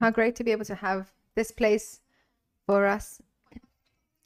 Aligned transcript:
How 0.00 0.10
great 0.10 0.36
to 0.36 0.44
be 0.44 0.52
able 0.52 0.64
to 0.66 0.76
have 0.76 1.12
this 1.34 1.50
place 1.50 2.00
for 2.66 2.86
us. 2.86 3.20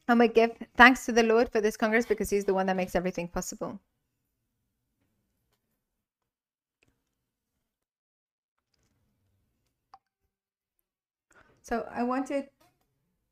And 0.08 0.18
we 0.18 0.28
give 0.28 0.52
thanks 0.76 1.06
to 1.06 1.12
the 1.12 1.22
Lord 1.22 1.48
for 1.50 1.60
this 1.60 1.76
Congress 1.76 2.06
because 2.06 2.28
He's 2.28 2.44
the 2.44 2.54
one 2.54 2.66
that 2.66 2.76
makes 2.76 2.94
everything 2.94 3.28
possible. 3.28 3.78
So 11.62 11.88
I 11.90 12.02
wanted 12.02 12.48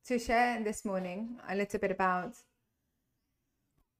to 0.07 0.19
share 0.19 0.63
this 0.63 0.85
morning 0.85 1.37
a 1.49 1.55
little 1.55 1.81
bit 1.81 1.91
about 1.91 2.37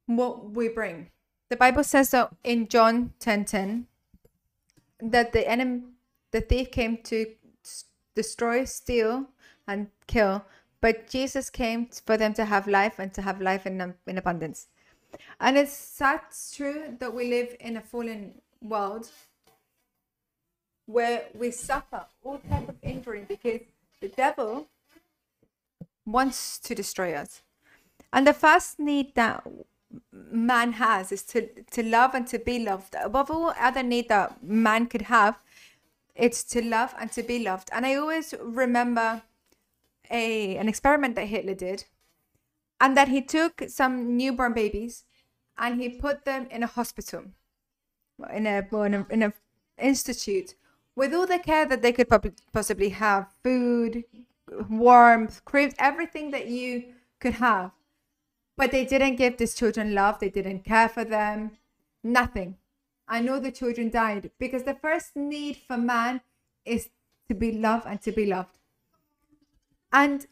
what 0.07 0.51
we 0.51 0.69
bring. 0.69 1.11
The 1.49 1.57
Bible 1.57 1.85
says 1.85 2.11
that 2.13 2.31
in 2.45 2.69
John 2.69 3.13
10:10 3.19 3.87
that 5.01 5.33
the 5.33 5.47
enemy 5.49 5.83
the 6.31 6.41
thief 6.41 6.71
came 6.71 6.99
to 7.03 7.27
destroy, 8.15 8.65
steal 8.65 9.27
and 9.67 9.89
kill, 10.07 10.45
but 10.81 11.09
Jesus 11.09 11.51
came 11.51 11.87
for 11.87 12.17
them 12.17 12.35
to 12.35 12.45
have 12.45 12.67
life 12.67 12.99
and 12.99 13.13
to 13.15 13.23
have 13.23 13.41
life 13.41 13.67
in 13.67 13.95
in 14.07 14.19
abundance. 14.19 14.69
And 15.41 15.57
it's 15.57 15.73
sad, 15.73 16.21
true 16.55 16.97
that 16.99 17.13
we 17.15 17.29
live 17.29 17.57
in 17.61 17.77
a 17.77 17.81
fallen 17.81 18.35
world 18.63 19.09
where 20.87 21.25
we 21.35 21.51
suffer 21.51 22.05
all 22.23 22.39
type 22.39 22.69
of 22.69 22.77
injury 22.83 23.25
because 23.27 23.61
the 24.01 24.09
devil 24.09 24.67
wants 26.05 26.59
to 26.59 26.75
destroy 26.75 27.15
us. 27.15 27.43
And 28.13 28.27
the 28.27 28.33
first 28.33 28.79
need 28.79 29.15
that 29.15 29.47
man 30.13 30.73
has 30.73 31.13
is 31.13 31.23
to, 31.25 31.49
to 31.71 31.83
love 31.83 32.15
and 32.15 32.27
to 32.29 32.39
be 32.39 32.59
loved. 32.59 32.97
Above 33.01 33.31
all 33.31 33.55
other 33.59 33.83
need 33.83 34.09
that 34.09 34.43
man 34.43 34.87
could 34.87 35.03
have, 35.03 35.39
it's 36.15 36.45
to 36.45 36.63
love 36.63 36.95
and 36.99 37.11
to 37.13 37.23
be 37.23 37.39
loved. 37.39 37.71
And 37.73 37.87
I 37.87 37.95
always 37.95 38.35
remember 38.41 39.23
a 40.11 40.57
an 40.57 40.69
experiment 40.69 41.15
that 41.17 41.29
Hitler 41.29 41.55
did, 41.55 41.85
and 42.81 42.97
that 42.97 43.09
he 43.09 43.23
took 43.23 43.63
some 43.69 44.17
newborn 44.17 44.53
babies 44.53 45.05
and 45.59 45.81
he 45.81 45.89
put 45.89 46.25
them 46.25 46.49
in 46.51 46.63
a 46.63 46.67
hospital, 46.67 47.25
in 48.33 48.47
a 48.47 48.67
in 48.73 48.95
a, 48.95 49.07
in 49.11 49.23
a 49.23 49.33
institute 49.79 50.55
with 50.97 51.15
all 51.15 51.27
the 51.27 51.39
care 51.39 51.67
that 51.67 51.83
they 51.83 51.93
could 51.93 52.09
possibly 52.53 52.91
have 52.91 53.33
food, 53.43 54.05
warmth, 54.69 55.45
cribs, 55.45 55.75
everything 55.79 56.31
that 56.31 56.47
you 56.49 56.85
could 57.21 57.35
have. 57.35 57.71
But 58.57 58.73
they 58.73 58.85
didn't 58.85 59.17
give 59.17 59.39
these 59.39 59.55
children 59.55 59.95
love, 59.95 60.19
they 60.19 60.29
didn't 60.29 60.65
care 60.65 60.89
for 60.89 61.05
them, 61.05 61.53
nothing. 62.03 62.57
I 63.11 63.21
know 63.21 63.41
the 63.41 63.51
children 63.51 63.91
died 63.91 64.31
because 64.39 64.63
the 64.63 64.75
first 64.75 65.17
need 65.17 65.57
for 65.57 65.77
man 65.77 66.21
is 66.65 66.89
to 67.29 67.35
be 67.35 67.51
loved 67.51 67.87
and 67.87 68.01
to 68.03 68.13
be 68.13 68.25
loved. 68.25 68.57
And 69.93 70.27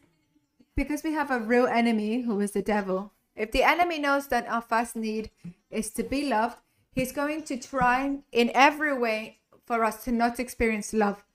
because 0.75 1.03
we 1.03 1.11
have 1.11 1.29
a 1.29 1.39
real 1.39 1.67
enemy 1.67 2.21
who 2.21 2.39
is 2.39 2.51
the 2.51 2.61
devil, 2.61 3.11
if 3.35 3.51
the 3.51 3.63
enemy 3.63 3.99
knows 3.99 4.27
that 4.27 4.47
our 4.47 4.61
first 4.61 4.95
need 4.95 5.29
is 5.69 5.91
to 5.91 6.03
be 6.03 6.29
loved, 6.29 6.57
he's 6.93 7.11
going 7.11 7.43
to 7.43 7.57
try 7.57 8.19
in 8.31 8.49
every 8.55 8.97
way 8.97 9.39
for 9.65 9.83
us 9.83 10.03
to 10.05 10.11
not 10.13 10.39
experience 10.39 10.93
love, 10.93 11.25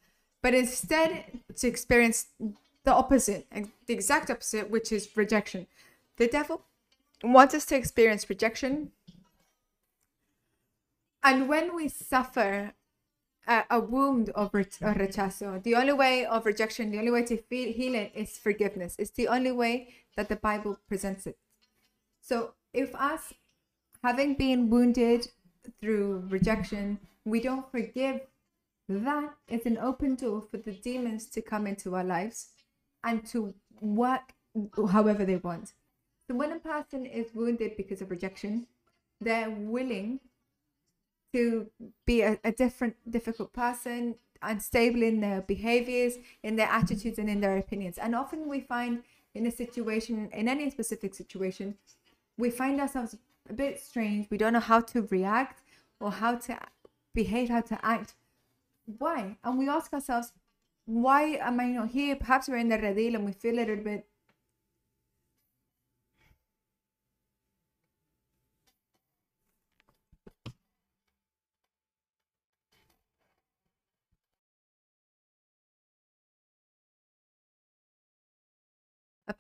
but 0.41 0.55
instead 0.55 1.27
to 1.56 1.69
experience 1.69 2.28
the 2.84 2.92
opposite, 2.92 3.47
the 3.87 3.92
exact 3.92 4.31
opposite, 4.31 4.70
which 4.70 4.92
is 4.92 5.15
rejection. 5.15 5.67
The 6.17 6.27
devil 6.27 6.62
wants 7.22 7.55
us 7.55 7.67
to 7.67 7.77
experience 7.77 8.28
rejection. 8.31 8.92
And 11.25 11.48
when 11.48 11.75
we 11.75 11.89
suffer 11.89 12.75
a, 13.47 13.64
a 13.70 13.80
wound 13.80 14.28
of 14.30 14.50
re- 14.53 14.64
mm-hmm. 14.64 15.00
rechazo, 15.00 15.62
the 15.62 15.75
only 15.75 15.94
way 15.94 16.26
of 16.26 16.44
rejection, 16.44 16.91
the 16.91 16.98
only 16.98 17.10
way 17.10 17.25
to 17.25 17.38
feel, 17.38 17.72
heal 17.72 17.94
it 17.94 18.12
is 18.15 18.37
forgiveness. 18.37 18.94
It's 18.98 19.10
the 19.10 19.28
only 19.28 19.53
way 19.53 19.94
that 20.16 20.28
the 20.28 20.37
Bible 20.37 20.78
presents 20.87 21.26
it. 21.26 21.38
So 22.21 22.53
if 22.75 22.94
us 22.94 23.32
having 24.03 24.34
been 24.34 24.69
wounded 24.69 25.28
through 25.81 26.25
rejection, 26.28 26.98
we 27.25 27.41
don't 27.41 27.71
forgive, 27.71 28.21
that 28.88 29.34
is 29.48 29.65
an 29.65 29.78
open 29.78 30.16
door 30.16 30.44
for 30.50 30.59
the 30.59 30.72
demons 30.72 31.27
to 31.31 31.41
come 31.41 31.66
into 31.66 31.94
our 31.94 32.04
lives 32.04 32.48
and 33.03 33.25
to 33.28 33.54
work 33.81 34.34
however 34.91 35.25
they 35.25 35.37
want. 35.37 35.72
So 36.28 36.37
when 36.37 36.53
a 36.53 36.59
person 36.59 37.06
is 37.06 37.34
wounded 37.34 37.78
because 37.78 38.03
of 38.03 38.10
rejection, 38.10 38.66
they're 39.21 39.50
willing 39.50 40.21
to 41.34 41.69
be 42.06 42.22
a, 42.22 42.39
a 42.45 42.53
different, 42.53 42.95
difficult 43.11 43.53
person, 43.53 44.15
unstable 44.41 45.03
in 45.03 45.21
their 45.21 45.43
behaviors, 45.43 46.15
in 46.45 46.55
their 46.55 46.69
attitudes, 46.69 47.19
and 47.19 47.28
in 47.28 47.41
their 47.41 47.56
opinions. 47.59 47.99
And 47.99 48.15
often 48.15 48.49
we 48.49 48.61
find 48.61 49.03
in 49.34 49.45
a 49.47 49.50
situation, 49.50 50.31
in 50.33 50.49
any 50.49 50.71
specific 50.71 51.12
situation, 51.12 51.75
we 52.39 52.50
find 52.50 52.81
ourselves 52.81 53.17
a 53.50 53.53
bit 53.53 53.81
strange. 53.81 54.28
We 54.31 54.39
don't 54.39 54.53
know 54.53 54.61
how 54.61 54.81
to 54.81 55.03
react 55.11 55.62
or 56.00 56.12
how 56.12 56.37
to 56.37 56.56
behave, 57.15 57.49
how 57.49 57.62
to 57.62 57.84
act. 57.84 58.15
Why? 58.99 59.37
And 59.43 59.59
we 59.59 59.69
ask 59.69 59.93
ourselves, 59.93 60.33
why 60.87 61.22
am 61.41 61.59
I 61.59 61.66
not 61.71 61.89
here? 61.89 62.15
Perhaps 62.15 62.49
we're 62.49 62.59
in 62.59 62.69
the 62.69 62.78
redil 62.78 63.16
and 63.16 63.25
we 63.25 63.33
feel 63.33 63.55
a 63.55 63.62
little 63.62 63.84
bit 63.91 64.06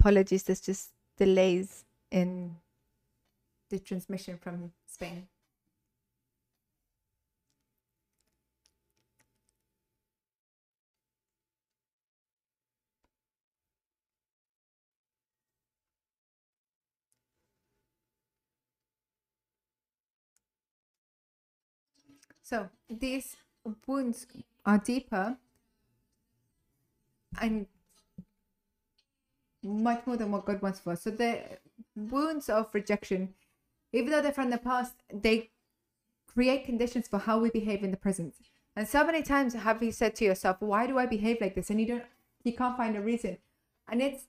Apologies, 0.04 0.42
there's 0.42 0.60
just 0.60 0.90
delays 1.16 1.86
in 2.10 2.54
the 3.70 3.78
transmission 3.78 4.36
from 4.36 4.70
Spain. 4.84 5.26
So 22.42 22.68
these 22.90 23.36
wounds 23.86 24.26
are 24.66 24.76
deeper 24.76 25.38
and 27.40 27.66
much 29.64 30.06
more 30.06 30.16
than 30.16 30.30
what 30.30 30.44
God 30.44 30.62
wants 30.62 30.80
for 30.80 30.92
us. 30.92 31.02
So 31.02 31.10
the 31.10 31.40
wounds 31.96 32.48
of 32.48 32.74
rejection, 32.74 33.34
even 33.92 34.10
though 34.10 34.22
they're 34.22 34.32
from 34.32 34.50
the 34.50 34.58
past, 34.58 34.94
they 35.12 35.50
create 36.26 36.64
conditions 36.64 37.08
for 37.08 37.18
how 37.18 37.38
we 37.38 37.50
behave 37.50 37.82
in 37.82 37.90
the 37.90 37.96
present. 37.96 38.34
And 38.76 38.88
so 38.88 39.04
many 39.04 39.22
times 39.22 39.54
have 39.54 39.82
you 39.82 39.92
said 39.92 40.16
to 40.16 40.24
yourself, 40.24 40.56
why 40.60 40.86
do 40.86 40.98
I 40.98 41.06
behave 41.06 41.40
like 41.40 41.54
this? 41.54 41.70
And 41.70 41.80
you 41.80 41.86
don't 41.86 42.04
you 42.42 42.52
can't 42.52 42.76
find 42.76 42.96
a 42.96 43.00
reason. 43.00 43.38
And 43.88 44.02
it's 44.02 44.26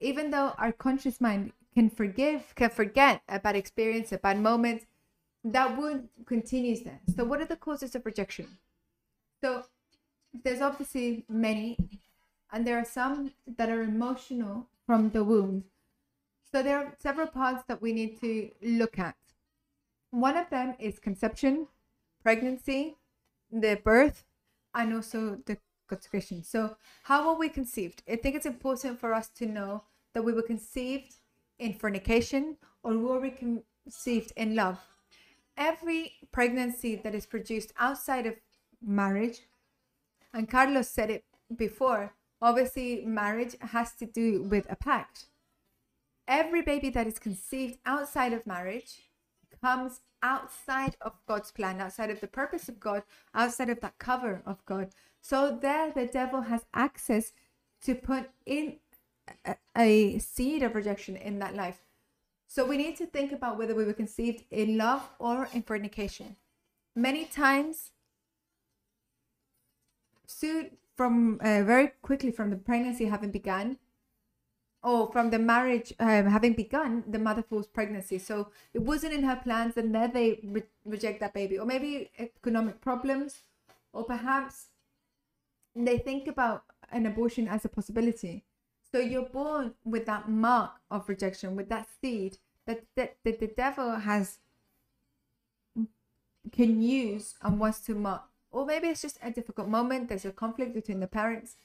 even 0.00 0.30
though 0.30 0.52
our 0.58 0.72
conscious 0.72 1.20
mind 1.20 1.52
can 1.74 1.90
forgive, 1.90 2.54
can 2.54 2.70
forget 2.70 3.22
a 3.28 3.38
bad 3.38 3.56
experience, 3.56 4.12
a 4.12 4.18
bad 4.18 4.40
moment, 4.40 4.86
that 5.44 5.76
wound 5.76 6.08
continues 6.26 6.82
there. 6.82 7.00
So 7.14 7.24
what 7.24 7.40
are 7.40 7.46
the 7.46 7.56
causes 7.56 7.94
of 7.94 8.04
rejection? 8.04 8.46
So 9.42 9.64
there's 10.44 10.60
obviously 10.60 11.24
many, 11.28 11.76
and 12.52 12.66
there 12.66 12.78
are 12.78 12.84
some 12.84 13.32
that 13.56 13.68
are 13.68 13.82
emotional 13.82 14.68
from 14.86 15.10
the 15.10 15.24
wound. 15.24 15.64
So 16.50 16.62
there 16.62 16.78
are 16.78 16.94
several 16.98 17.26
parts 17.26 17.64
that 17.68 17.82
we 17.82 17.92
need 17.92 18.20
to 18.20 18.50
look 18.62 18.98
at. 18.98 19.16
One 20.10 20.36
of 20.36 20.48
them 20.48 20.74
is 20.78 20.98
conception, 20.98 21.66
pregnancy, 22.22 22.96
the 23.50 23.80
birth, 23.82 24.24
and 24.74 24.94
also 24.94 25.38
the 25.44 25.58
consecration. 25.88 26.42
So, 26.42 26.76
how 27.04 27.26
were 27.26 27.38
we 27.38 27.48
conceived? 27.48 28.02
I 28.08 28.16
think 28.16 28.36
it's 28.36 28.46
important 28.46 28.98
for 28.98 29.12
us 29.14 29.28
to 29.36 29.46
know 29.46 29.82
that 30.14 30.22
we 30.22 30.32
were 30.32 30.42
conceived 30.42 31.14
in 31.58 31.74
fornication 31.74 32.56
or 32.82 32.96
were 32.96 33.20
we 33.20 33.30
conceived 33.30 34.32
in 34.36 34.54
love. 34.54 34.78
Every 35.56 36.14
pregnancy 36.32 36.96
that 36.96 37.14
is 37.14 37.26
produced 37.26 37.72
outside 37.78 38.26
of 38.26 38.34
marriage, 38.82 39.40
and 40.32 40.48
Carlos 40.48 40.88
said 40.88 41.10
it 41.10 41.24
before, 41.56 42.12
Obviously, 42.40 43.04
marriage 43.04 43.56
has 43.60 43.92
to 43.94 44.06
do 44.06 44.42
with 44.42 44.66
a 44.70 44.76
pact. 44.76 45.26
Every 46.28 46.62
baby 46.62 46.90
that 46.90 47.06
is 47.06 47.18
conceived 47.18 47.78
outside 47.86 48.32
of 48.32 48.46
marriage 48.46 49.02
comes 49.62 50.00
outside 50.22 50.96
of 51.00 51.12
God's 51.26 51.50
plan, 51.50 51.80
outside 51.80 52.10
of 52.10 52.20
the 52.20 52.26
purpose 52.26 52.68
of 52.68 52.80
God, 52.80 53.04
outside 53.34 53.70
of 53.70 53.80
that 53.80 53.98
cover 53.98 54.42
of 54.44 54.64
God. 54.66 54.90
So 55.20 55.56
there, 55.60 55.90
the 55.90 56.06
devil 56.06 56.42
has 56.42 56.66
access 56.74 57.32
to 57.82 57.94
put 57.94 58.30
in 58.44 58.76
a, 59.76 60.18
seed 60.18 60.62
of 60.62 60.74
rejection 60.74 61.16
in 61.16 61.38
that 61.38 61.54
life. 61.54 61.82
So 62.46 62.64
we 62.64 62.76
need 62.76 62.96
to 62.96 63.06
think 63.06 63.32
about 63.32 63.58
whether 63.58 63.74
we 63.74 63.84
were 63.84 63.92
conceived 63.92 64.44
in 64.50 64.76
love 64.76 65.08
or 65.18 65.48
in 65.52 65.62
fornication. 65.62 66.36
Many 66.94 67.24
times, 67.24 67.90
from 70.96 71.38
uh, 71.40 71.62
very 71.62 71.92
quickly 72.02 72.30
from 72.30 72.50
the 72.50 72.56
pregnancy 72.56 73.06
having 73.06 73.30
begun 73.30 73.78
or 74.82 75.10
from 75.10 75.30
the 75.30 75.38
marriage 75.38 75.92
um, 75.98 76.26
having 76.26 76.52
begun, 76.52 77.02
the 77.08 77.18
mother 77.18 77.42
falls 77.42 77.66
pregnancy. 77.66 78.18
So 78.18 78.50
it 78.72 78.80
wasn't 78.82 79.14
in 79.14 79.24
her 79.24 79.34
plans, 79.34 79.76
and 79.76 79.92
then 79.92 80.12
they 80.12 80.38
re- 80.44 80.62
reject 80.84 81.18
that 81.20 81.34
baby, 81.34 81.58
or 81.58 81.66
maybe 81.66 82.08
economic 82.18 82.80
problems, 82.80 83.40
or 83.92 84.04
perhaps 84.04 84.66
they 85.74 85.98
think 85.98 86.28
about 86.28 86.62
an 86.92 87.04
abortion 87.04 87.48
as 87.48 87.64
a 87.64 87.68
possibility. 87.68 88.44
So 88.92 89.00
you're 89.00 89.28
born 89.28 89.74
with 89.84 90.06
that 90.06 90.28
mark 90.28 90.74
of 90.88 91.08
rejection, 91.08 91.56
with 91.56 91.68
that 91.68 91.88
seed 92.00 92.38
that, 92.66 92.84
that, 92.94 93.16
that 93.24 93.40
the 93.40 93.48
devil 93.48 93.96
has 93.96 94.38
can 96.52 96.80
use 96.80 97.34
and 97.42 97.58
wants 97.58 97.80
to 97.80 97.94
mark. 97.94 98.22
Or 98.56 98.64
maybe 98.64 98.88
it's 98.88 99.02
just 99.02 99.18
a 99.22 99.30
difficult 99.30 99.68
moment. 99.68 100.08
There's 100.08 100.24
a 100.24 100.32
conflict 100.32 100.72
between 100.72 101.00
the 101.00 101.06
parents. 101.06 101.56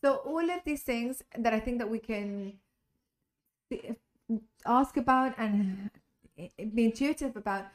So 0.00 0.16
all 0.26 0.50
of 0.50 0.64
these 0.64 0.82
things 0.82 1.22
that 1.38 1.54
I 1.54 1.60
think 1.60 1.78
that 1.78 1.88
we 1.88 2.00
can 2.00 2.54
ask 4.66 4.96
about 4.96 5.38
and 5.38 5.88
be 6.74 6.86
intuitive 6.86 7.36
about. 7.36 7.66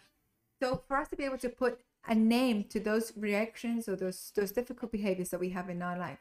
So 0.61 0.81
for 0.85 0.97
us 0.97 1.07
to 1.07 1.15
be 1.15 1.23
able 1.23 1.37
to 1.37 1.47
put 1.47 1.79
a 2.05 2.13
name 2.13 2.65
to 2.65 2.81
those 2.81 3.13
reactions 3.15 3.87
or 3.87 3.95
those 3.95 4.33
those 4.35 4.51
difficult 4.51 4.91
behaviors 4.91 5.29
that 5.29 5.39
we 5.39 5.51
have 5.51 5.69
in 5.69 5.81
our 5.81 5.97
life. 5.97 6.19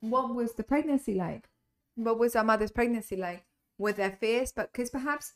What 0.00 0.34
was 0.34 0.52
the 0.52 0.64
pregnancy 0.64 1.14
like? 1.14 1.48
What 1.94 2.18
was 2.18 2.36
our 2.36 2.44
mother's 2.44 2.72
pregnancy 2.72 3.16
like? 3.16 3.44
Were 3.78 3.92
there 3.92 4.18
fears? 4.20 4.52
But 4.52 4.70
because 4.70 4.90
perhaps 4.90 5.32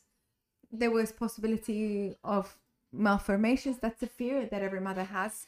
there 0.71 0.91
was 0.91 1.11
possibility 1.11 2.15
of 2.23 2.55
malformations. 2.91 3.77
That's 3.79 4.01
a 4.03 4.07
fear 4.07 4.45
that 4.45 4.61
every 4.61 4.81
mother 4.81 5.03
has. 5.03 5.47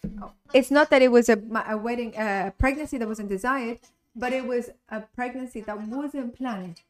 It's 0.54 0.72
not 0.72 0.90
that 0.90 1.02
it 1.02 1.12
was 1.12 1.30
a, 1.30 1.42
a 1.68 1.78
wedding, 1.78 2.14
a 2.16 2.54
pregnancy 2.58 2.98
that 2.98 3.08
wasn't 3.08 3.30
desired, 3.30 3.80
but 4.16 4.34
it 4.34 4.46
was 4.46 4.70
a 4.90 5.02
pregnancy 5.02 5.62
that 5.62 5.88
wasn't 5.88 6.36
planned. 6.36 6.82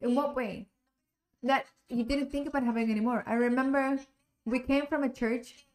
In 0.00 0.14
what 0.14 0.36
way? 0.36 0.68
That 1.42 1.66
you 1.88 2.04
didn't 2.04 2.30
think 2.30 2.48
about 2.48 2.64
having 2.64 2.90
anymore. 2.90 3.24
I 3.26 3.34
remember 3.34 3.98
we 4.44 4.60
came 4.60 4.86
from 4.86 5.02
a 5.02 5.08
church 5.08 5.66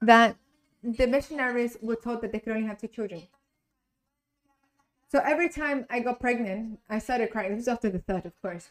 that 0.00 0.36
the 0.82 1.06
missionaries 1.06 1.76
were 1.80 1.96
told 1.96 2.20
that 2.22 2.32
they 2.32 2.38
could 2.38 2.52
only 2.52 2.66
have 2.66 2.78
two 2.78 2.88
children. 2.88 3.22
So 5.10 5.20
every 5.20 5.48
time 5.48 5.86
I 5.90 6.00
got 6.00 6.20
pregnant, 6.20 6.80
I 6.90 6.98
started 6.98 7.30
crying. 7.30 7.50
This 7.50 7.66
was 7.66 7.68
after 7.68 7.88
the 7.88 8.00
third, 8.00 8.26
of 8.26 8.40
course. 8.42 8.70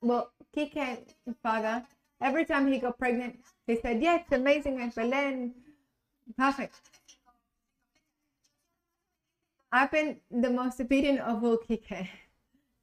Well, 0.00 0.32
Kike, 0.56 1.14
father, 1.42 1.84
every 2.20 2.44
time 2.44 2.72
he 2.72 2.78
got 2.78 2.98
pregnant, 2.98 3.38
he 3.66 3.76
said, 3.80 4.02
Yeah, 4.02 4.16
it's 4.16 4.32
amazing, 4.32 4.80
and 4.80 4.94
Belen. 4.94 5.54
Perfect. 6.36 6.74
I've 9.70 9.90
been 9.90 10.18
the 10.30 10.50
most 10.50 10.80
obedient 10.80 11.20
of 11.20 11.42
all 11.42 11.56
Kike 11.56 12.08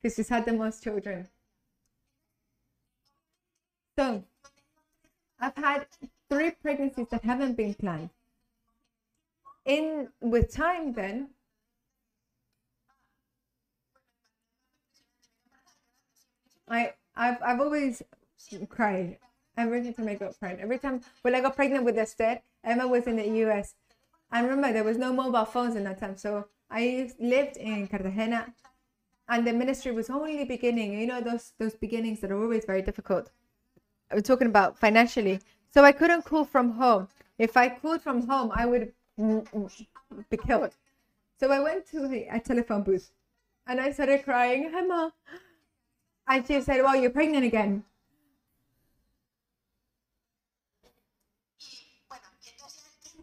because 0.02 0.16
she's 0.16 0.30
had 0.30 0.46
the 0.46 0.54
most 0.54 0.84
children. 0.84 1.28
So, 3.98 4.24
I've 5.40 5.56
had 5.56 5.88
three 6.30 6.52
pregnancies 6.52 7.08
that 7.12 7.24
haven't 7.24 7.56
been 7.56 7.74
planned. 7.74 8.10
In 9.66 10.10
with 10.22 10.52
time, 10.52 10.94
then 10.94 11.30
I 16.68 16.94
I've 17.16 17.42
I've 17.44 17.60
always 17.60 18.02
cried. 18.70 19.18
Every 19.60 19.92
time 19.92 20.08
I 20.08 20.16
got 20.16 20.40
pregnant, 20.40 20.62
every 20.62 20.80
time 20.80 21.02
when 21.22 21.36
I 21.36 21.42
got 21.42 21.56
pregnant 21.56 21.84
with 21.84 21.98
Esther, 21.98 22.40
Emma 22.64 22.88
was 22.88 23.08
in 23.08 23.18
the 23.18 23.28
U.S. 23.44 23.76
I 24.32 24.42
remember 24.42 24.72
there 24.72 24.86
was 24.86 24.98
no 24.98 25.12
mobile 25.12 25.44
phones 25.44 25.76
in 25.76 25.84
that 25.84 26.00
time, 26.00 26.16
so 26.16 26.48
I 26.72 27.12
lived 27.20 27.58
in 27.58 27.88
Cartagena, 27.88 28.54
and 29.28 29.46
the 29.46 29.52
ministry 29.52 29.92
was 29.92 30.10
only 30.10 30.46
beginning. 30.46 30.98
You 30.98 31.08
know 31.08 31.20
those 31.20 31.52
those 31.60 31.76
beginnings 31.76 32.22
that 32.22 32.32
are 32.32 32.42
always 32.42 32.64
very 32.64 32.82
difficult. 32.82 33.32
I'm 34.12 34.22
talking 34.22 34.48
about 34.48 34.80
financially. 34.80 35.42
So 35.74 35.84
I 35.84 35.92
couldn't 35.92 36.24
call 36.24 36.46
from 36.46 36.72
home. 36.72 37.10
If 37.38 37.58
I 37.58 37.70
called 37.70 38.02
from 38.02 38.28
home, 38.28 38.52
I 38.56 38.66
would 38.66 38.94
be 40.30 40.38
killed. 40.38 40.72
So 41.40 41.52
I 41.52 41.60
went 41.60 41.86
to 41.92 42.06
a 42.32 42.40
telephone 42.40 42.84
booth 42.84 43.12
and 43.68 43.80
I 43.80 43.92
started 43.92 44.24
crying, 44.24 44.72
Emma. 44.74 45.14
And 46.28 46.48
she 46.48 46.62
said, 46.62 46.82
Well, 46.82 46.96
you're 46.96 47.12
pregnant 47.12 47.46
again. 47.46 47.84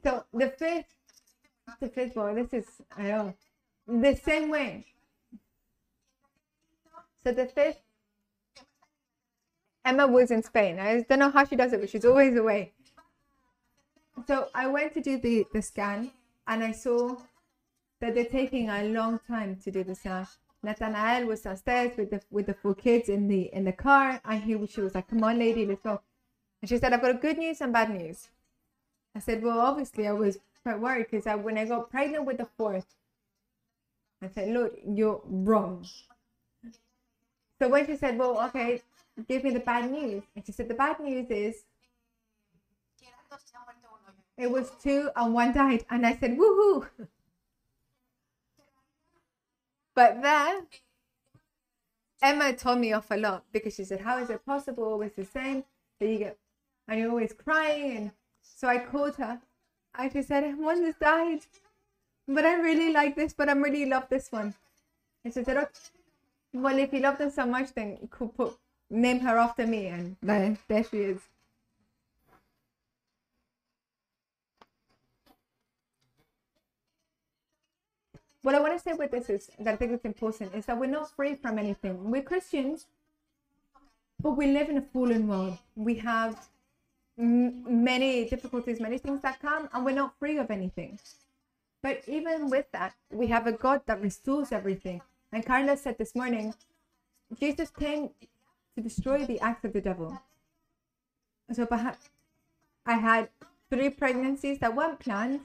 So 0.07 0.23
the 0.33 0.51
fifth, 0.51 0.87
the 1.81 1.89
fifth 1.89 2.15
boy, 2.15 2.33
this 2.33 2.53
is, 2.55 2.71
I 2.97 3.03
know, 3.03 3.35
the 3.89 4.15
same 4.15 4.51
way. 4.51 4.87
So 7.25 7.33
the 7.33 7.47
fifth 7.47 7.81
Emma 9.85 10.07
was 10.07 10.31
in 10.31 10.45
Spain. 10.45 10.79
I 10.79 11.01
don't 11.01 11.19
know 11.19 11.31
how 11.31 11.45
she 11.45 11.57
does 11.57 11.73
it, 11.73 11.81
but 11.81 11.91
she's 11.91 12.05
always 12.05 12.37
away. 12.37 12.73
So 14.29 14.47
I 14.55 14.69
went 14.69 14.95
to 14.95 15.01
do 15.01 15.19
the, 15.19 15.45
the 15.53 15.61
scan 15.61 16.13
and 16.47 16.63
I 16.63 16.71
saw 16.71 17.17
that 18.01 18.15
they're 18.15 18.27
taking 18.27 18.71
a 18.71 18.85
long 18.85 19.19
time 19.27 19.57
to 19.65 19.73
do 19.73 19.83
the 19.83 19.97
scan. 19.97 20.25
Nathanael 20.63 21.27
was 21.27 21.41
downstairs 21.41 21.97
with 21.97 22.11
the 22.11 22.21
with 22.31 22.47
the 22.47 22.55
four 22.55 22.77
kids 22.77 23.09
in 23.09 23.27
the 23.27 23.53
in 23.53 23.65
the 23.65 23.73
car, 23.73 24.21
and 24.25 24.41
he 24.41 24.53
she 24.69 24.81
was 24.81 24.95
like, 24.95 25.09
"Come 25.09 25.25
on, 25.25 25.41
lady, 25.41 25.67
let's 25.67 25.83
go." 25.83 26.01
And 26.63 26.69
she 26.69 26.79
said, 26.79 26.93
"I've 26.93 27.03
got 27.03 27.21
good 27.21 27.39
news 27.39 27.61
and 27.61 27.73
bad 27.73 27.91
news." 27.91 28.29
I 29.17 29.19
said, 29.19 29.43
"Well, 29.43 29.59
obviously, 29.59 30.07
I 30.07 30.13
was 30.13 30.39
quite 30.63 30.79
worried 30.79 31.07
because 31.11 31.27
I, 31.27 31.35
when 31.35 31.59
I 31.59 31.65
got 31.65 31.91
pregnant 31.91 32.25
with 32.25 32.39
the 32.39 32.49
fourth, 32.57 32.87
I 34.23 34.29
said, 34.29 34.51
look, 34.51 34.79
you're 34.87 35.21
wrong." 35.25 35.85
So 37.59 37.69
when 37.69 37.87
she 37.87 37.97
said, 37.97 38.19
"Well, 38.19 38.39
okay, 38.49 38.83
give 39.29 39.45
me 39.45 39.51
the 39.51 39.61
bad 39.61 39.91
news. 39.91 40.23
And 40.35 40.45
she 40.45 40.53
said, 40.53 40.69
The 40.69 40.75
bad 40.75 41.01
news 41.01 41.27
is 41.31 41.65
it 44.37 44.51
was 44.51 44.71
two 44.83 45.11
and 45.17 45.33
one 45.33 45.53
died. 45.53 45.85
And 45.91 46.07
I 46.07 46.15
said, 46.17 46.37
Woohoo! 46.37 46.87
But 49.95 50.21
then 50.23 50.67
Emma 52.21 52.53
told 52.53 52.79
me 52.79 52.93
off 52.93 53.11
a 53.11 53.17
lot 53.17 53.45
because 53.51 53.75
she 53.75 53.85
said, 53.85 54.01
How 54.01 54.19
is 54.19 54.31
it 54.31 54.45
possible? 54.45 54.85
Always 54.85 55.13
the 55.13 55.25
same 55.25 55.65
that 55.99 56.09
you 56.09 56.19
get, 56.19 56.39
and 56.87 57.01
you're 57.01 57.11
always 57.11 57.33
crying. 57.33 57.97
And 57.97 58.11
so 58.57 58.69
I 58.69 58.79
called 58.79 59.17
her. 59.17 59.41
I 59.95 60.09
just 60.09 60.29
said, 60.29 60.57
One 60.59 60.85
just 60.85 61.01
died. 61.01 61.41
But 62.29 62.45
I 62.45 62.55
really 62.55 62.93
like 62.93 63.15
this, 63.15 63.33
but 63.33 63.49
I 63.49 63.53
really 63.53 63.87
love 63.87 64.09
this 64.09 64.33
one. 64.33 64.55
And 65.25 65.33
she 65.33 65.45
said, 65.45 65.57
okay. 65.57 65.71
Well, 66.53 66.79
if 66.79 66.93
you 66.93 67.01
love 67.01 67.19
them 67.19 67.31
so 67.31 67.47
much, 67.47 67.73
then 67.75 67.99
you 68.01 68.09
could 68.09 68.35
put 68.35 68.57
name 68.91 69.21
her 69.21 69.37
after 69.39 69.67
me, 69.67 69.87
and 69.87 70.17
there, 70.23 70.85
she 70.85 70.97
is. 70.99 71.21
What 78.43 78.55
I 78.55 78.61
want 78.61 78.75
to 78.75 78.79
say 78.79 78.93
with 78.93 79.11
this 79.11 79.29
is 79.29 79.51
that 79.59 79.75
I 79.75 79.77
think 79.77 79.93
it's 79.93 80.05
important 80.05 80.55
is 80.55 80.67
that 80.67 80.79
we're 80.79 80.87
not 80.87 81.11
free 81.11 81.35
from 81.35 81.59
anything. 81.59 82.11
We're 82.11 82.23
Christians, 82.23 82.87
but 84.21 84.33
we 84.33 84.47
live 84.47 84.69
in 84.69 84.79
a 84.79 84.83
fallen 84.83 85.27
world. 85.27 85.59
We 85.75 85.97
have 85.97 86.49
many 87.17 88.29
difficulties, 88.29 88.81
many 88.81 88.99
things 88.99 89.23
that 89.23 89.41
come, 89.41 89.69
and 89.73 89.85
we're 89.85 89.93
not 89.93 90.19
free 90.19 90.39
of 90.39 90.51
anything. 90.51 90.99
But 91.83 92.03
even 92.07 92.51
with 92.51 92.67
that, 92.73 92.95
we 93.11 93.29
have 93.29 93.47
a 93.47 93.53
God 93.53 93.83
that 93.87 94.03
restores 94.03 94.53
everything. 94.53 95.01
And 95.33 95.45
Carla 95.45 95.77
said 95.77 95.99
this 95.99 96.15
morning, 96.15 96.55
Jesus 97.39 97.71
came 97.71 98.11
to 98.75 98.83
destroy 98.83 99.25
the 99.25 99.41
acts 99.41 99.65
of 99.65 99.73
the 99.73 99.81
devil. 99.81 100.21
So 101.53 101.65
perhaps 101.65 102.09
I 102.85 102.95
had 102.95 103.29
three 103.71 103.91
pregnancies 103.91 104.59
that 104.59 104.75
weren't 104.75 104.99
planned 104.99 105.41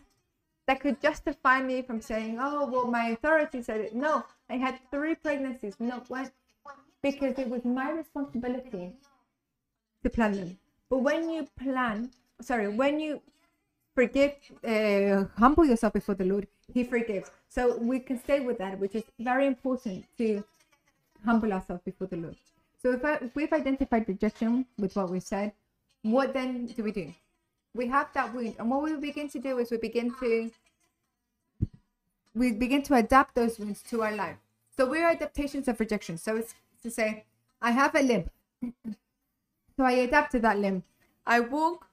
that 0.67 0.79
could 0.79 1.01
justify 1.01 1.61
me 1.61 1.81
from 1.81 2.01
saying, 2.01 2.37
oh, 2.39 2.65
well, 2.65 2.87
my 2.87 3.09
authority 3.09 3.61
said 3.61 3.81
it. 3.81 3.95
No, 3.95 4.23
I 4.49 4.57
had 4.57 4.79
three 4.91 5.15
pregnancies, 5.15 5.75
not 5.79 6.09
one, 6.09 6.31
because 7.01 7.37
it 7.39 7.49
was 7.49 7.65
my 7.65 7.91
responsibility 7.91 8.93
to 10.03 10.09
plan 10.09 10.33
them. 10.33 10.57
But 10.91 11.03
when 11.03 11.29
you 11.29 11.47
plan, 11.57 12.11
sorry, 12.41 12.67
when 12.67 12.99
you 12.99 13.21
forgive, 13.95 14.33
uh, 14.67 15.23
humble 15.39 15.65
yourself 15.65 15.93
before 15.93 16.15
the 16.15 16.25
Lord, 16.25 16.47
He 16.73 16.83
forgives. 16.83 17.31
So 17.47 17.77
we 17.77 17.99
can 17.99 18.19
stay 18.19 18.41
with 18.41 18.57
that, 18.57 18.77
which 18.77 18.95
is 18.95 19.05
very 19.17 19.47
important 19.47 20.05
to 20.17 20.43
humble 21.25 21.53
ourselves 21.53 21.81
before 21.85 22.07
the 22.07 22.17
Lord. 22.17 22.35
So 22.81 22.91
if, 22.91 23.05
I, 23.05 23.13
if 23.21 23.33
we've 23.35 23.53
identified 23.53 24.05
rejection 24.09 24.65
with 24.77 24.93
what 24.97 25.09
we 25.09 25.21
said, 25.21 25.53
what 26.01 26.33
then 26.33 26.65
do 26.65 26.83
we 26.83 26.91
do? 26.91 27.13
We 27.73 27.87
have 27.87 28.09
that 28.13 28.33
wound, 28.33 28.55
and 28.59 28.69
what 28.69 28.83
we 28.83 28.93
begin 28.97 29.29
to 29.29 29.39
do 29.39 29.59
is 29.59 29.71
we 29.71 29.77
begin 29.77 30.13
to 30.19 30.51
we 32.35 32.51
begin 32.51 32.81
to 32.83 32.95
adapt 32.95 33.35
those 33.35 33.59
wounds 33.59 33.81
to 33.89 34.03
our 34.03 34.15
life. 34.15 34.37
So 34.75 34.89
we're 34.89 35.07
adaptations 35.07 35.67
of 35.69 35.79
rejection. 35.79 36.17
So 36.17 36.35
it's 36.37 36.53
to 36.83 36.91
say, 36.91 37.25
I 37.61 37.71
have 37.71 37.93
a 37.95 38.01
limb, 38.01 38.29
so 39.81 39.87
I 39.87 39.93
adapted 39.93 40.43
that 40.43 40.59
limb. 40.59 40.83
I 41.25 41.39
walk 41.39 41.87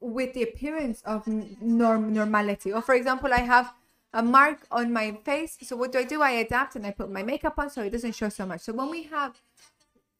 with 0.00 0.32
the 0.32 0.42
appearance 0.42 1.02
of 1.02 1.26
norm 1.26 2.14
normality. 2.14 2.72
Or 2.72 2.80
for 2.80 2.94
example, 2.94 3.30
I 3.30 3.40
have 3.40 3.74
a 4.14 4.22
mark 4.22 4.66
on 4.70 4.90
my 4.90 5.18
face. 5.22 5.58
So 5.60 5.76
what 5.76 5.92
do 5.92 5.98
I 5.98 6.04
do? 6.04 6.22
I 6.22 6.30
adapt 6.30 6.76
and 6.76 6.86
I 6.86 6.92
put 6.92 7.10
my 7.10 7.22
makeup 7.22 7.58
on 7.58 7.68
so 7.68 7.82
it 7.82 7.90
doesn't 7.90 8.14
show 8.14 8.30
so 8.30 8.46
much. 8.46 8.62
So 8.62 8.72
when 8.72 8.88
we 8.90 9.02
have 9.02 9.38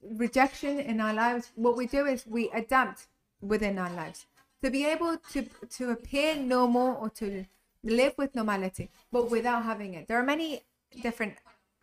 rejection 0.02 0.78
in 0.78 1.00
our 1.00 1.14
lives, 1.14 1.52
what 1.54 1.74
we 1.74 1.86
do 1.86 2.04
is 2.04 2.26
we 2.26 2.50
adapt 2.50 3.06
within 3.40 3.78
our 3.78 3.90
lives 3.90 4.26
to 4.62 4.70
be 4.70 4.84
able 4.84 5.16
to 5.32 5.46
to 5.78 5.90
appear 5.92 6.36
normal 6.36 6.98
or 7.00 7.08
to 7.08 7.46
live 7.82 8.12
with 8.18 8.34
normality, 8.34 8.90
but 9.10 9.30
without 9.30 9.62
having 9.62 9.94
it. 9.94 10.06
There 10.06 10.18
are 10.18 10.28
many 10.34 10.64
different 11.02 11.36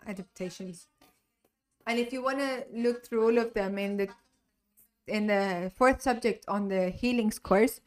adaptations, 0.06 0.86
and 1.88 1.98
if 1.98 2.14
you 2.14 2.22
want 2.22 2.38
to 2.38 2.66
look 2.72 3.04
through 3.04 3.24
all 3.26 3.38
of 3.40 3.56
them 3.56 3.80
in 3.80 3.98
the 3.98 4.10
in 5.08 5.28
the 5.28 5.72
fourth 5.76 6.02
subject 6.02 6.46
on 6.48 6.68
the 6.68 6.90
healings 6.90 7.40
course, 7.40 7.82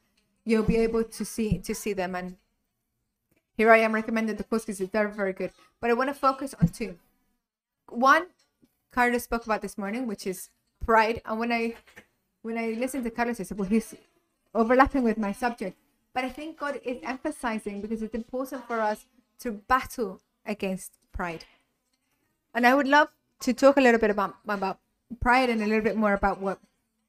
you'll 0.44 0.64
be 0.64 0.76
able 0.76 1.04
to 1.04 1.24
see 1.24 1.58
to 1.58 1.74
see 1.74 1.92
them. 1.92 2.14
And 2.14 2.36
here 3.56 3.70
I 3.70 3.78
am 3.78 3.94
recommending 3.94 4.36
the 4.36 4.44
course 4.44 4.64
because 4.64 4.80
very 4.80 5.12
very 5.12 5.32
good. 5.32 5.52
But 5.80 5.90
I 5.90 5.94
want 5.94 6.08
to 6.08 6.14
focus 6.14 6.54
on 6.60 6.68
two. 6.68 6.98
One, 7.88 8.26
Carlos 8.90 9.24
spoke 9.24 9.44
about 9.44 9.62
this 9.62 9.78
morning, 9.78 10.06
which 10.06 10.26
is 10.26 10.50
pride. 10.84 11.20
And 11.24 11.38
when 11.38 11.52
I 11.52 11.74
when 12.42 12.58
I 12.58 12.70
listened 12.70 13.04
to 13.04 13.10
Carlos, 13.10 13.40
I 13.40 13.44
said, 13.44 13.58
well, 13.58 13.68
he's 13.68 13.94
overlapping 14.54 15.02
with 15.02 15.18
my 15.18 15.32
subject. 15.32 15.76
But 16.12 16.24
I 16.24 16.28
think 16.28 16.58
God 16.58 16.80
is 16.84 16.98
emphasizing 17.02 17.80
because 17.80 18.02
it's 18.02 18.14
important 18.14 18.66
for 18.66 18.80
us 18.80 19.06
to 19.40 19.52
battle 19.52 20.20
against 20.44 20.92
pride. 21.12 21.44
And 22.54 22.66
I 22.66 22.74
would 22.74 22.88
love 22.88 23.08
to 23.40 23.52
talk 23.52 23.76
a 23.76 23.80
little 23.80 24.00
bit 24.00 24.10
about 24.10 24.36
about 24.48 24.78
pride 25.20 25.50
and 25.50 25.62
a 25.62 25.66
little 25.66 25.84
bit 25.84 25.96
more 25.96 26.12
about 26.12 26.40
what 26.40 26.58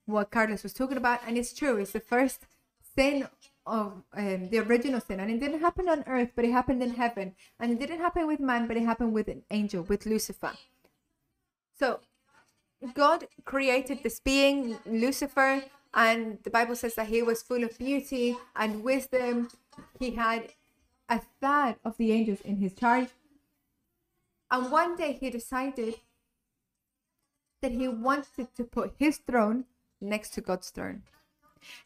what 0.05 0.31
Carlos 0.31 0.63
was 0.63 0.73
talking 0.73 0.97
about. 0.97 1.21
And 1.25 1.37
it's 1.37 1.53
true, 1.53 1.77
it's 1.77 1.91
the 1.91 1.99
first 1.99 2.45
sin 2.95 3.27
of 3.65 4.03
um, 4.13 4.49
the 4.49 4.59
original 4.59 4.99
sin. 4.99 5.19
And 5.19 5.31
it 5.31 5.39
didn't 5.39 5.61
happen 5.61 5.87
on 5.87 6.03
earth, 6.07 6.31
but 6.35 6.45
it 6.45 6.51
happened 6.51 6.81
in 6.81 6.95
heaven. 6.95 7.35
And 7.59 7.71
it 7.71 7.79
didn't 7.79 7.99
happen 7.99 8.27
with 8.27 8.39
man, 8.39 8.67
but 8.67 8.77
it 8.77 8.83
happened 8.83 9.13
with 9.13 9.27
an 9.27 9.43
angel, 9.51 9.83
with 9.83 10.05
Lucifer. 10.05 10.53
So 11.77 11.99
God 12.93 13.27
created 13.45 14.03
this 14.03 14.19
being, 14.19 14.77
Lucifer, 14.85 15.63
and 15.93 16.39
the 16.43 16.49
Bible 16.49 16.75
says 16.75 16.95
that 16.95 17.07
he 17.07 17.21
was 17.21 17.41
full 17.41 17.63
of 17.63 17.77
beauty 17.77 18.37
and 18.55 18.83
wisdom. 18.83 19.49
He 19.99 20.11
had 20.11 20.53
a 21.09 21.21
third 21.41 21.75
of 21.83 21.97
the 21.97 22.11
angels 22.11 22.41
in 22.41 22.57
his 22.57 22.73
charge. 22.73 23.09
And 24.49 24.71
one 24.71 24.95
day 24.95 25.13
he 25.13 25.29
decided 25.29 25.95
that 27.61 27.71
he 27.71 27.87
wanted 27.87 28.53
to 28.55 28.63
put 28.63 28.95
his 28.97 29.17
throne 29.17 29.65
next 30.01 30.31
to 30.31 30.41
God's 30.41 30.69
throne. 30.69 31.03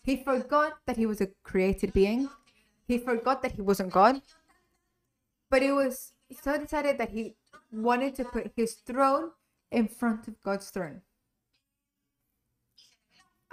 He 0.02 0.18
forgot 0.18 0.78
that 0.86 0.98
he 0.98 1.06
was 1.06 1.22
a 1.22 1.28
created 1.44 1.94
being. 1.94 2.30
He 2.88 2.98
forgot 2.98 3.42
that 3.42 3.54
he 3.54 3.62
wasn't 3.62 3.92
God. 3.92 4.22
But 5.50 5.64
it 5.64 5.74
was 5.74 6.14
so 6.42 6.58
decided 6.58 6.98
that 6.98 7.10
he 7.10 7.36
wanted 7.72 8.16
to 8.16 8.26
put 8.26 8.52
his 8.56 8.74
throne 8.74 9.32
in 9.72 9.88
front 9.88 10.28
of 10.28 10.42
God's 10.42 10.70
throne 10.70 11.02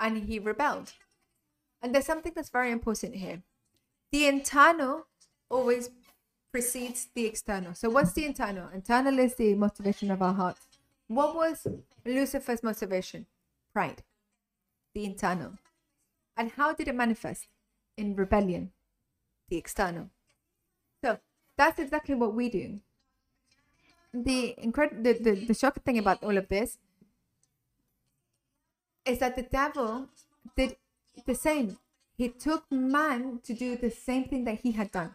and 0.02 0.19
he 0.25 0.38
rebelled. 0.38 0.92
And 1.81 1.95
there's 1.95 2.07
something 2.07 2.33
that's 2.35 2.50
very 2.50 2.71
important 2.71 3.14
here. 3.14 3.42
The 4.11 4.26
internal 4.26 5.07
always 5.49 5.90
precedes 6.50 7.09
the 7.14 7.25
external. 7.25 7.75
So, 7.75 7.88
what's 7.88 8.12
the 8.12 8.26
internal? 8.26 8.69
Internal 8.75 9.19
is 9.19 9.35
the 9.37 9.54
motivation 9.54 10.11
of 10.11 10.21
our 10.21 10.35
heart. 10.35 10.59
What 11.09 11.35
was 11.35 11.66
Lucifer's 12.04 12.62
motivation? 12.62 13.26
Pride. 13.73 14.02
The 14.95 15.05
internal. 15.05 15.53
And 16.37 16.53
how 16.53 16.73
did 16.73 16.89
it 16.89 16.95
manifest? 16.95 17.47
In 17.97 18.15
rebellion. 18.15 18.73
The 19.49 19.57
external. 19.57 20.11
So, 21.03 21.19
that's 21.57 21.79
exactly 21.79 22.15
what 22.15 22.35
we 22.35 22.49
do. 22.49 22.81
The 24.15 24.55
incredible, 24.59 25.03
the, 25.03 25.15
the, 25.15 25.47
the 25.47 25.55
shocking 25.55 25.83
thing 25.85 25.99
about 25.99 26.23
all 26.23 26.37
of 26.37 26.49
this 26.49 26.79
is 29.05 29.19
that 29.19 29.37
the 29.37 29.43
devil 29.43 30.09
did 30.57 30.77
the 31.27 31.35
same. 31.35 31.79
He 32.17 32.29
took 32.29 32.71
man 32.71 33.41
to 33.45 33.55
do 33.55 33.77
the 33.77 33.91
same 33.91 34.25
thing 34.25 34.45
that 34.45 34.61
he 34.61 34.73
had 34.73 34.93
done. 34.93 35.15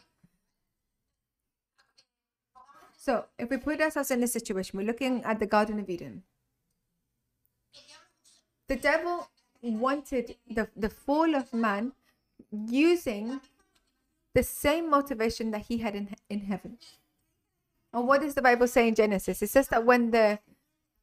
So, 2.97 3.25
if 3.39 3.49
we 3.49 3.57
put 3.57 3.79
ourselves 3.79 4.11
in 4.11 4.19
this 4.19 4.33
situation, 4.33 4.77
we're 4.77 4.85
looking 4.85 5.23
at 5.23 5.39
the 5.39 5.45
Garden 5.45 5.79
of 5.79 5.89
Eden. 5.89 6.23
The 8.67 8.75
devil 8.75 9.29
wanted 9.61 10.35
the, 10.49 10.67
the 10.75 10.89
fall 10.89 11.35
of 11.35 11.53
man 11.53 11.93
using 12.51 13.41
the 14.33 14.43
same 14.43 14.89
motivation 14.89 15.51
that 15.51 15.65
he 15.67 15.79
had 15.79 15.95
in, 15.95 16.15
in 16.29 16.41
heaven. 16.41 16.77
And 17.93 18.07
what 18.07 18.21
does 18.21 18.35
the 18.35 18.41
Bible 18.41 18.67
say 18.67 18.87
in 18.87 18.95
Genesis? 18.95 19.41
It 19.41 19.49
says 19.49 19.69
that 19.69 19.85
when 19.85 20.11
the 20.11 20.39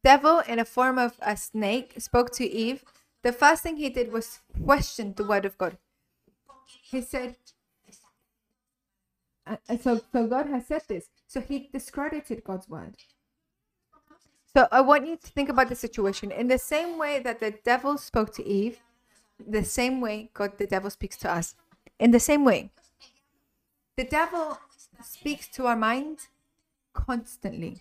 devil 0.02 0.40
in 0.46 0.58
a 0.58 0.64
form 0.64 0.98
of 0.98 1.16
a 1.22 1.36
snake 1.36 1.94
spoke 1.98 2.30
to 2.34 2.44
Eve, 2.44 2.84
the 3.22 3.32
first 3.32 3.62
thing 3.62 3.76
he 3.76 3.88
did 3.88 4.12
was 4.12 4.40
question 4.64 5.14
the 5.16 5.24
word 5.24 5.44
of 5.44 5.58
God. 5.58 5.78
He 6.66 7.00
said, 7.00 7.36
uh, 9.46 9.56
so, 9.80 10.00
so 10.12 10.26
God 10.26 10.46
has 10.46 10.66
said 10.66 10.82
this. 10.88 11.08
So 11.26 11.40
he 11.40 11.68
discredited 11.72 12.44
God's 12.44 12.68
word. 12.68 12.96
So 14.56 14.68
I 14.70 14.82
want 14.82 15.08
you 15.08 15.16
to 15.16 15.26
think 15.26 15.48
about 15.48 15.68
the 15.68 15.74
situation 15.74 16.30
in 16.30 16.46
the 16.46 16.58
same 16.58 16.96
way 16.96 17.18
that 17.18 17.40
the 17.40 17.50
devil 17.64 17.98
spoke 17.98 18.32
to 18.34 18.46
Eve, 18.46 18.78
the 19.44 19.64
same 19.64 20.00
way 20.00 20.30
God, 20.32 20.58
the 20.58 20.66
devil 20.66 20.90
speaks 20.90 21.16
to 21.18 21.30
us. 21.30 21.56
In 21.98 22.12
the 22.12 22.20
same 22.20 22.44
way, 22.44 22.70
the 23.96 24.04
devil 24.04 24.58
speaks 25.02 25.48
to 25.48 25.66
our 25.66 25.74
mind 25.74 26.28
constantly. 26.92 27.80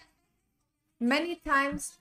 Many 1.00 1.36
times 1.36 2.00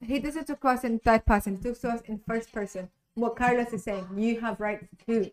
he 0.00 0.18
doesn't 0.18 0.46
talk 0.46 0.60
to 0.62 0.68
us 0.68 0.84
in 0.84 1.00
third 1.00 1.26
person, 1.26 1.62
talks 1.62 1.80
to 1.80 1.88
us 1.88 2.00
in 2.06 2.18
first 2.26 2.50
person. 2.50 2.88
What 3.14 3.36
Carlos 3.36 3.74
is 3.74 3.84
saying, 3.84 4.08
you 4.16 4.40
have 4.40 4.58
right 4.58 4.80
to. 5.06 5.30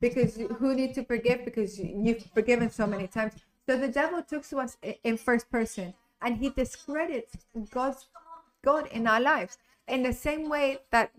Because 0.00 0.36
who 0.36 0.74
need 0.74 0.94
to 0.94 1.04
forgive? 1.04 1.44
Because 1.44 1.78
you've 1.78 2.24
forgiven 2.34 2.70
so 2.70 2.86
many 2.86 3.08
times. 3.08 3.32
So 3.68 3.76
the 3.76 3.88
devil 3.88 4.22
talks 4.22 4.50
to 4.50 4.58
us 4.58 4.76
in 5.02 5.16
first 5.16 5.50
person 5.50 5.94
and 6.22 6.38
he 6.38 6.50
discredits 6.50 7.36
God's 7.70 8.06
God 8.64 8.86
in 8.88 9.06
our 9.06 9.20
lives 9.20 9.58
in 9.86 10.02
the 10.02 10.12
same 10.12 10.48
way 10.48 10.78
that 10.90 11.12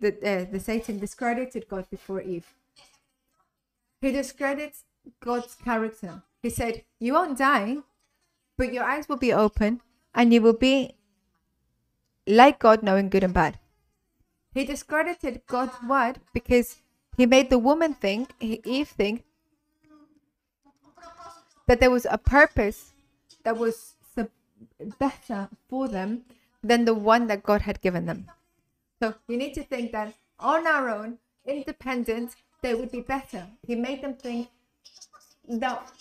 the, 0.00 0.08
uh, 0.24 0.50
the 0.50 0.60
Satan 0.60 0.98
discredited 0.98 1.68
God 1.68 1.86
before 1.90 2.20
Eve. 2.20 2.46
He 4.00 4.12
discredits 4.12 4.84
God's 5.20 5.54
character. 5.54 6.22
He 6.42 6.50
said, 6.50 6.84
You 6.98 7.14
won't 7.14 7.38
die, 7.38 7.78
but 8.56 8.72
your 8.72 8.84
eyes 8.84 9.08
will 9.08 9.16
be 9.16 9.32
open 9.32 9.80
and 10.14 10.32
you 10.32 10.40
will 10.42 10.56
be 10.56 10.94
like 12.26 12.58
God 12.58 12.82
knowing 12.82 13.08
good 13.08 13.24
and 13.24 13.34
bad. 13.34 13.58
He 14.52 14.64
discredited 14.64 15.42
God's 15.46 15.76
word 15.82 16.20
because 16.32 16.76
he 17.16 17.26
made 17.26 17.50
the 17.50 17.58
woman 17.58 17.94
think, 17.94 18.30
Eve 18.40 18.88
think, 18.88 19.24
that 21.66 21.80
there 21.80 21.90
was 21.90 22.06
a 22.08 22.18
purpose 22.18 22.92
that 23.42 23.56
was 23.56 23.93
better 24.98 25.48
for 25.68 25.88
them 25.88 26.24
than 26.62 26.84
the 26.84 26.94
one 26.94 27.26
that 27.26 27.42
God 27.42 27.62
had 27.62 27.80
given 27.80 28.06
them. 28.06 28.30
So 29.00 29.14
you 29.28 29.36
need 29.36 29.54
to 29.54 29.62
think 29.62 29.92
that 29.92 30.14
on 30.38 30.66
our 30.66 30.88
own, 30.88 31.18
independent, 31.46 32.34
they 32.62 32.74
would 32.74 32.90
be 32.90 33.00
better. 33.00 33.46
He 33.66 33.74
made 33.74 34.02
them 34.02 34.14
think 34.14 34.48
that 35.48 35.92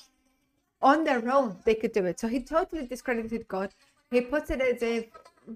on 0.82 1.04
their 1.04 1.30
own 1.30 1.58
they 1.66 1.76
could 1.76 1.92
do 1.92 2.06
it. 2.06 2.20
So 2.20 2.28
he 2.28 2.42
totally 2.42 2.86
discredited 2.86 3.48
God. 3.48 3.74
He 4.12 4.22
puts 4.22 4.50
it 4.50 4.62
as 4.62 4.82
if 4.82 5.06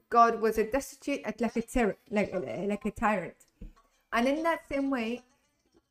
God 0.10 0.42
was 0.42 0.58
a 0.58 0.70
destitute, 0.70 1.24
like 1.39 1.56
a 1.56 1.62
tyr- 1.62 1.96
like 2.12 2.34
like 2.34 2.86
a 2.86 2.92
tyrant, 2.92 3.36
and 4.12 4.27
in 4.27 4.44
that 4.44 4.68
same 4.68 4.89
way, 4.89 5.22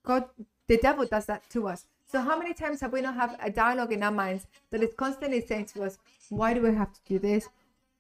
God, 0.05 0.25
the 0.67 0.77
devil, 0.77 1.07
does 1.07 1.27
that 1.27 1.49
to 1.51 1.69
us. 1.69 1.87
So 2.07 2.21
how 2.21 2.39
many 2.39 2.55
times 2.55 2.81
have 2.81 2.93
we 2.93 3.01
not 3.01 3.15
have 3.17 3.37
a 3.41 3.51
dialogue 3.51 3.93
in 3.93 4.03
our 4.03 4.13
minds 4.13 4.47
that 4.71 4.83
is 4.83 4.95
constantly 4.97 5.41
saying 5.45 5.67
to 5.67 5.85
us, 5.85 5.99
"Why 6.29 6.55
do 6.55 6.63
we 6.63 6.75
have 6.75 6.93
to 6.93 7.01
do 7.05 7.19
this?" 7.19 7.49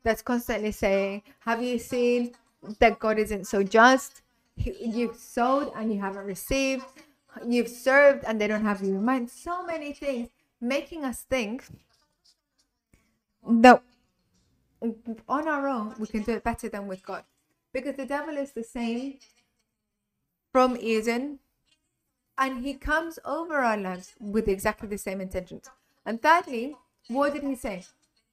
That's 0.02 0.22
constantly 0.22 0.72
saying, 0.72 1.22
"Have 1.40 1.62
you 1.62 1.78
seen 1.78 2.34
that 2.78 2.98
God 2.98 3.18
isn't 3.18 3.46
so 3.46 3.62
just? 3.62 4.22
You've 4.56 5.16
sowed 5.16 5.72
and 5.74 5.92
you 5.92 6.00
haven't 6.00 6.24
received. 6.24 6.86
You've 7.44 7.68
served 7.68 8.24
and 8.24 8.40
they 8.40 8.46
don't 8.46 8.64
have 8.64 8.82
you 8.82 8.94
in 8.94 9.04
mind." 9.04 9.30
So 9.30 9.66
many 9.66 9.92
things 9.92 10.30
making 10.60 11.04
us 11.04 11.22
think 11.22 11.64
that 13.48 13.82
on 15.28 15.48
our 15.48 15.66
own, 15.68 15.94
we 15.98 16.06
can 16.06 16.22
do 16.22 16.32
it 16.32 16.44
better 16.44 16.68
than 16.68 16.86
with 16.86 17.02
God. 17.04 17.24
Because 17.72 17.96
the 17.96 18.06
devil 18.06 18.36
is 18.36 18.52
the 18.52 18.62
same 18.62 19.18
from 20.52 20.76
Eden, 20.76 21.40
and 22.38 22.64
he 22.64 22.74
comes 22.74 23.18
over 23.24 23.56
our 23.56 23.76
lands 23.76 24.14
with 24.20 24.48
exactly 24.48 24.88
the 24.88 24.98
same 24.98 25.20
intentions. 25.20 25.70
And 26.04 26.20
thirdly, 26.20 26.76
what 27.08 27.34
did 27.34 27.42
he 27.42 27.54
say? 27.54 27.84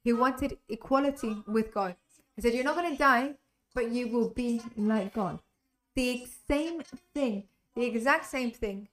He 0.02 0.12
wanted 0.12 0.58
equality 0.68 1.36
with 1.46 1.72
God. 1.72 1.96
He 2.36 2.42
said, 2.42 2.54
You're 2.54 2.64
not 2.64 2.76
going 2.76 2.92
to 2.92 2.98
die, 2.98 3.34
but 3.74 3.90
you 3.90 4.08
will 4.08 4.28
be 4.28 4.60
like 4.76 5.14
God. 5.14 5.38
The 5.94 6.26
same 6.48 6.82
thing, 7.14 7.44
the 7.74 7.84
exact 7.84 8.26
same 8.26 8.50
thing, 8.50 8.88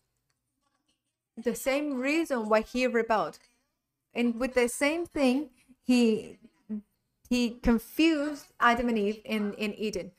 the 1.35 1.55
same 1.55 1.99
reason 1.99 2.47
why 2.47 2.61
he 2.61 2.87
rebelled 2.87 3.39
and 4.13 4.39
with 4.39 4.53
the 4.53 4.67
same 4.67 5.05
thing, 5.05 5.49
he 5.83 6.37
he 7.29 7.51
confused 7.51 8.47
Adam 8.59 8.89
and 8.89 8.97
Eve 8.97 9.21
in 9.23 9.53
in 9.53 9.73
Eden. 9.75 10.11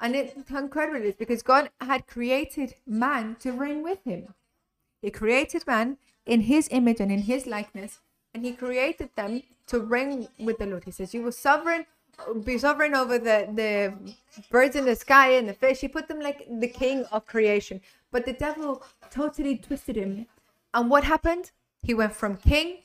And 0.00 0.16
it, 0.16 0.36
how 0.48 0.58
incredible 0.58 1.00
it 1.00 1.04
is 1.04 1.14
because 1.14 1.42
God 1.42 1.70
had 1.80 2.06
created 2.06 2.74
man 2.86 3.36
to 3.40 3.52
reign 3.52 3.82
with 3.82 4.02
him. 4.04 4.34
He 5.02 5.10
created 5.10 5.66
man 5.66 5.98
in 6.26 6.42
his 6.42 6.68
image 6.70 7.00
and 7.00 7.12
in 7.12 7.22
his 7.22 7.46
likeness, 7.46 8.00
and 8.34 8.44
he 8.44 8.52
created 8.52 9.10
them 9.14 9.42
to 9.66 9.80
reign 9.80 10.28
with 10.38 10.58
the 10.58 10.66
Lord. 10.66 10.84
He 10.84 10.90
says, 10.90 11.12
You 11.14 11.22
will 11.22 11.32
sovereign 11.32 11.86
be 12.44 12.58
sovereign 12.58 12.94
over 12.94 13.18
the, 13.18 13.48
the 13.54 13.94
birds 14.50 14.76
in 14.76 14.84
the 14.84 14.96
sky 14.96 15.32
and 15.32 15.48
the 15.48 15.54
fish. 15.54 15.80
He 15.80 15.88
put 15.88 16.08
them 16.08 16.20
like 16.20 16.46
the 16.48 16.68
king 16.68 17.04
of 17.12 17.26
creation. 17.26 17.80
But 18.10 18.26
the 18.26 18.32
devil 18.32 18.82
totally 19.10 19.56
twisted 19.56 19.96
him. 19.96 20.26
And 20.74 20.90
what 20.90 21.04
happened? 21.04 21.50
He 21.82 21.94
went 21.94 22.14
from 22.14 22.36
king 22.36 22.78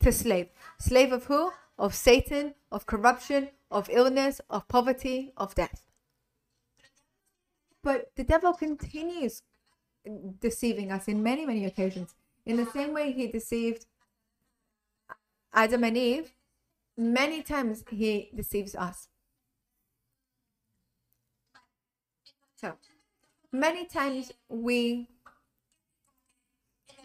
to 0.00 0.12
slave. 0.12 0.48
Slave 0.78 1.12
of 1.12 1.24
who? 1.24 1.52
Of 1.78 1.94
Satan, 1.94 2.54
of 2.72 2.86
corruption, 2.86 3.50
of 3.70 3.88
illness, 3.92 4.40
of 4.50 4.66
poverty, 4.68 5.32
of 5.36 5.54
death. 5.54 5.87
But 7.88 8.10
the 8.16 8.24
devil 8.24 8.52
continues 8.52 9.40
deceiving 10.40 10.92
us 10.92 11.08
in 11.08 11.22
many, 11.22 11.46
many 11.46 11.64
occasions. 11.64 12.14
In 12.44 12.58
the 12.58 12.66
same 12.66 12.92
way 12.92 13.12
he 13.12 13.28
deceived 13.28 13.86
Adam 15.54 15.84
and 15.84 15.96
Eve, 15.96 16.34
many 16.98 17.42
times 17.42 17.84
he 17.90 18.30
deceives 18.34 18.74
us. 18.74 19.08
So, 22.56 22.74
many 23.52 23.86
times 23.86 24.32
we. 24.50 25.08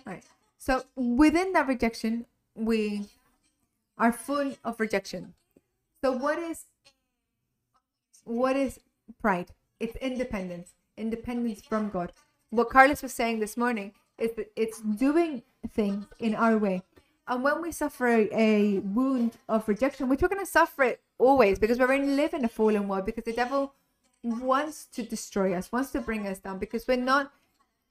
Right. 0.06 0.26
So, 0.58 0.84
within 0.98 1.54
that 1.54 1.70
rejection, 1.70 2.26
we 2.56 3.06
are 3.98 4.12
full 4.12 4.54
of 4.66 4.82
rejection. 4.82 5.34
So, 6.04 6.12
what 6.12 6.38
is 6.40 6.66
what 8.26 8.58
is 8.58 8.82
pride? 9.22 9.52
It's 9.80 9.96
independence, 9.98 10.74
independence 10.98 11.62
from 11.62 11.90
God. 11.90 12.14
What 12.50 12.70
Carlos 12.70 13.02
was 13.02 13.14
saying 13.14 13.40
this 13.40 13.58
morning 13.58 13.94
is 14.18 14.32
that 14.36 14.52
it's 14.56 14.80
mm-hmm. 14.80 14.96
doing 14.96 15.44
things 15.72 16.06
in 16.20 16.36
our 16.36 16.58
way. 16.58 16.84
And 17.28 17.44
when 17.44 17.62
we 17.62 17.72
suffer 17.72 18.08
a 18.08 18.80
wound 18.80 19.38
of 19.48 19.68
rejection, 19.68 20.10
which 20.10 20.22
we're 20.22 20.28
going 20.28 20.46
to 20.46 20.52
suffer 20.52 20.84
it 20.84 21.02
always 21.18 21.58
because 21.58 21.80
we're 21.80 21.88
going 21.88 22.06
to 22.06 22.16
live 22.16 22.34
in 22.34 22.44
a 22.44 22.50
fallen 22.50 22.88
world, 22.88 23.06
because 23.06 23.24
the 23.24 23.34
devil 23.34 23.74
wants 24.24 24.86
to 24.94 25.04
destroy 25.04 25.54
us, 25.54 25.72
wants 25.72 25.92
to 25.92 26.02
bring 26.02 26.28
us 26.28 26.40
down, 26.40 26.60
because 26.60 26.88
we're 26.88 26.98
not 26.98 27.32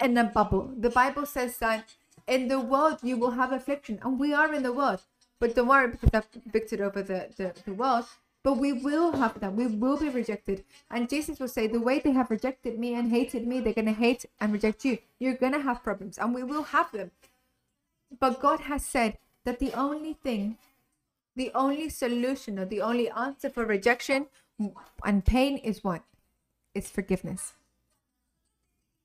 in 0.03 0.17
a 0.19 0.25
bubble. 0.25 0.71
The 0.77 0.91
Bible 0.91 1.27
says 1.27 1.59
that 1.59 1.95
in 2.27 2.49
the 2.49 2.61
world 2.61 2.99
you 3.03 3.17
will 3.17 3.33
have 3.33 3.53
affliction, 3.53 3.99
and 4.03 4.19
we 4.19 4.35
are 4.35 4.53
in 4.53 4.63
the 4.63 4.73
world. 4.73 5.01
But 5.39 5.55
don't 5.55 5.67
worry 5.67 5.89
because 5.89 6.11
I've 6.13 6.29
victored 6.53 6.81
over 6.81 7.03
the, 7.03 7.29
the, 7.37 7.55
the 7.65 7.73
world. 7.73 8.05
But 8.45 8.59
we 8.59 8.73
will 8.73 9.13
have 9.13 9.39
them. 9.39 9.55
We 9.55 9.69
will 9.69 9.97
be 9.97 10.09
rejected. 10.09 10.65
And 10.91 11.09
Jesus 11.09 11.39
will 11.39 11.49
say, 11.49 11.69
the 11.69 11.81
way 11.81 12.01
they 12.01 12.11
have 12.13 12.31
rejected 12.31 12.79
me 12.79 12.95
and 12.95 13.11
hated 13.11 13.47
me, 13.47 13.61
they're 13.61 13.73
going 13.73 13.87
to 13.87 13.93
hate 13.93 14.27
and 14.41 14.53
reject 14.53 14.85
you. 14.85 14.99
You're 15.21 15.37
going 15.37 15.53
to 15.53 15.61
have 15.63 15.85
problems, 15.85 16.19
and 16.19 16.35
we 16.35 16.43
will 16.43 16.65
have 16.65 16.91
them. 16.91 17.13
But 18.19 18.41
God 18.41 18.61
has 18.61 18.85
said 18.85 19.19
that 19.45 19.61
the 19.61 19.73
only 19.73 20.15
thing, 20.15 20.59
the 21.37 21.53
only 21.55 21.89
solution 21.89 22.59
or 22.59 22.65
the 22.65 22.81
only 22.81 23.09
answer 23.11 23.49
for 23.49 23.65
rejection 23.65 24.27
and 25.05 25.25
pain 25.25 25.59
is 25.59 25.85
what? 25.85 26.03
It's 26.75 26.91
forgiveness. 26.91 27.53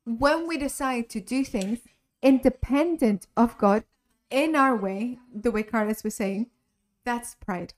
When 0.04 0.48
we 0.48 0.58
decide 0.58 1.10
to 1.12 1.20
do 1.20 1.44
things 1.44 1.80
independent 2.22 3.28
of 3.38 3.58
God 3.58 3.84
in 4.30 4.56
our 4.56 4.76
way, 4.76 5.20
the 5.34 5.52
way 5.52 5.64
Carlos 5.64 6.04
was 6.04 6.16
saying, 6.16 6.48
that's 7.06 7.36
pride. 7.36 7.74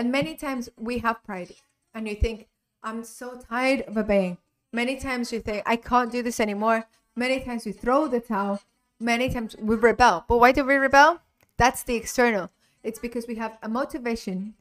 And 0.00 0.10
many 0.10 0.34
times 0.34 0.70
we 0.78 0.96
have 1.00 1.22
pride 1.22 1.52
and 1.92 2.08
you 2.08 2.14
think, 2.14 2.48
I'm 2.82 3.04
so 3.04 3.36
tired 3.36 3.82
of 3.82 3.98
obeying. 3.98 4.38
Many 4.72 4.96
times 4.96 5.30
you 5.30 5.40
think, 5.40 5.62
I 5.66 5.76
can't 5.76 6.10
do 6.10 6.22
this 6.22 6.40
anymore. 6.40 6.86
Many 7.14 7.40
times 7.40 7.66
we 7.66 7.72
throw 7.72 8.08
the 8.08 8.18
towel 8.18 8.62
many 8.98 9.28
times 9.28 9.54
we 9.60 9.76
rebel. 9.76 10.24
But 10.26 10.38
why 10.38 10.52
do 10.52 10.64
we 10.64 10.76
rebel? 10.76 11.20
That's 11.58 11.82
the 11.82 11.96
external. 11.96 12.48
It's 12.82 12.98
because 12.98 13.26
we 13.28 13.34
have 13.34 13.58
a 13.62 13.68
motivation, 13.68 14.54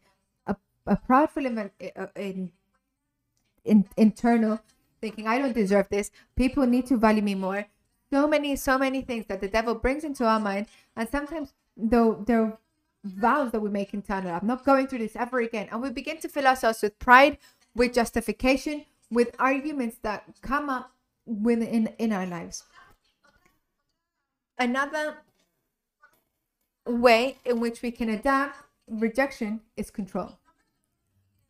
a, 0.45 0.57
a 0.85 0.97
proudful 0.97 1.45
in, 1.45 1.71
in, 2.17 2.51
in, 3.63 3.85
internal 3.95 4.59
thinking, 4.99 5.25
I 5.25 5.39
don't 5.39 5.55
deserve 5.55 5.87
this. 5.89 6.11
People 6.35 6.65
need 6.65 6.85
to 6.87 6.97
value 6.97 7.21
me 7.21 7.35
more. 7.35 7.65
So 8.11 8.27
many, 8.27 8.57
so 8.57 8.77
many 8.77 9.03
things 9.03 9.27
that 9.27 9.39
the 9.39 9.47
devil 9.47 9.73
brings 9.73 10.03
into 10.03 10.25
our 10.25 10.41
mind. 10.41 10.65
And 10.97 11.07
sometimes 11.07 11.53
though 11.77 12.25
there 12.27 12.57
vows 13.03 13.51
that 13.51 13.59
we 13.59 13.69
make 13.69 13.93
internally. 13.93 14.31
I'm 14.31 14.47
not 14.47 14.65
going 14.65 14.87
through 14.87 14.99
this 14.99 15.15
ever 15.15 15.39
again. 15.39 15.67
And 15.71 15.81
we 15.81 15.89
begin 15.89 16.17
to 16.19 16.29
fill 16.29 16.47
ourselves 16.47 16.81
with 16.81 16.99
pride, 16.99 17.37
with 17.75 17.93
justification, 17.93 18.85
with 19.09 19.35
arguments 19.39 19.97
that 20.03 20.23
come 20.41 20.69
up 20.69 20.91
within 21.25 21.87
in 21.97 22.11
our 22.11 22.25
lives. 22.25 22.63
Another 24.57 25.17
way 26.85 27.37
in 27.45 27.59
which 27.59 27.81
we 27.81 27.91
can 27.91 28.09
adapt 28.09 28.57
rejection 28.89 29.61
is 29.77 29.89
control. 29.89 30.37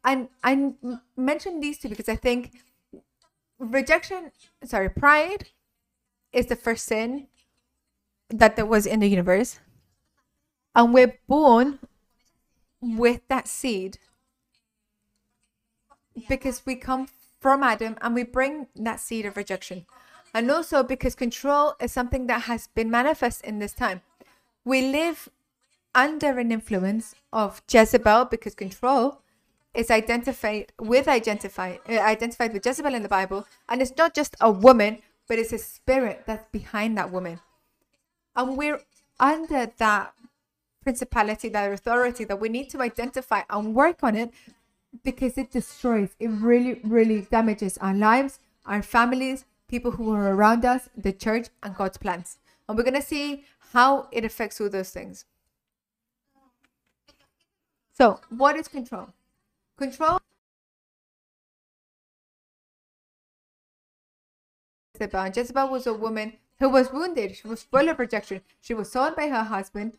And 0.04 0.30
I 0.44 0.74
mentioned 1.18 1.64
these 1.64 1.80
two 1.80 1.90
because 1.90 2.10
I 2.10 2.16
think 2.16 2.52
rejection, 3.58 4.32
sorry, 4.64 4.90
pride 4.90 5.50
is 6.32 6.46
the 6.48 6.56
first 6.56 6.86
sin 6.86 7.28
that 8.30 8.56
there 8.56 8.66
was 8.66 8.86
in 8.86 9.00
the 9.00 9.08
universe. 9.08 9.60
And 10.80 10.94
we're 10.94 11.20
born 11.28 11.80
with 12.80 13.28
that 13.28 13.50
seed. 13.50 13.98
Because 16.30 16.66
we 16.66 16.76
come 16.78 17.10
from 17.42 17.64
Adam 17.64 17.98
and 18.00 18.16
we 18.16 18.24
bring 18.24 18.68
that 18.78 19.02
seed 19.02 19.26
of 19.26 19.36
rejection. 19.36 19.86
And 20.34 20.50
also 20.50 20.82
because 20.82 21.16
control 21.16 21.76
is 21.82 21.92
something 21.92 22.28
that 22.28 22.44
has 22.44 22.68
been 22.68 22.90
manifest 22.90 23.44
in 23.44 23.60
this 23.60 23.74
time. 23.74 24.04
We 24.64 24.82
live 24.90 25.28
under 25.94 26.40
an 26.40 26.50
influence 26.50 27.14
of 27.34 27.62
Jezebel 27.70 28.26
because 28.32 28.56
control 28.56 29.20
is 29.74 29.92
identified 29.92 30.72
with 30.80 31.10
identify 31.10 31.76
uh, 31.90 32.00
identified 32.00 32.54
with 32.54 32.66
Jezebel 32.66 32.96
in 32.96 33.04
the 33.04 33.10
Bible, 33.10 33.46
and 33.68 33.82
it's 33.82 33.98
not 33.98 34.16
just 34.16 34.38
a 34.40 34.50
woman, 34.50 35.00
but 35.28 35.40
it's 35.40 35.52
a 35.52 35.58
spirit 35.58 36.24
that's 36.26 36.50
behind 36.52 36.98
that 36.98 37.12
woman, 37.12 37.40
and 38.36 38.58
we're 38.58 38.82
under 39.20 39.68
that 39.78 40.14
principality, 40.90 41.50
that 41.50 41.72
authority 41.72 42.24
that 42.24 42.40
we 42.40 42.50
need 42.50 42.68
to 42.68 42.82
identify 42.82 43.42
and 43.52 43.76
work 43.76 44.00
on 44.02 44.16
it 44.16 44.32
because 45.04 45.38
it 45.38 45.52
destroys, 45.52 46.10
it 46.20 46.30
really, 46.30 46.82
really 46.84 47.22
damages 47.30 47.78
our 47.78 47.94
lives, 47.94 48.40
our 48.66 48.82
families, 48.82 49.46
people 49.68 49.92
who 49.92 50.12
are 50.12 50.34
around 50.34 50.66
us, 50.66 50.90
the 50.98 51.14
church, 51.14 51.50
and 51.62 51.76
God's 51.76 52.00
plans. 52.00 52.40
And 52.68 52.76
we're 52.76 52.84
going 52.84 52.96
to 52.96 53.04
see 53.04 53.44
how 53.74 54.08
it 54.12 54.26
affects 54.26 54.60
all 54.60 54.68
those 54.68 54.90
things. 54.90 55.26
So, 57.94 58.20
what 58.30 58.56
is 58.56 58.68
control? 58.68 59.10
Control 59.78 60.18
Jezebel. 64.96 65.32
Jezebel 65.36 65.70
was 65.70 65.86
a 65.86 65.94
woman 65.94 66.34
who 66.58 66.68
was 66.68 66.92
wounded. 66.92 67.36
She 67.36 67.48
was 67.48 67.62
full 67.62 67.90
of 67.90 68.00
rejection. 68.00 68.42
She 68.60 68.74
was 68.74 68.92
sold 68.92 69.16
by 69.16 69.28
her 69.28 69.44
husband 69.44 69.94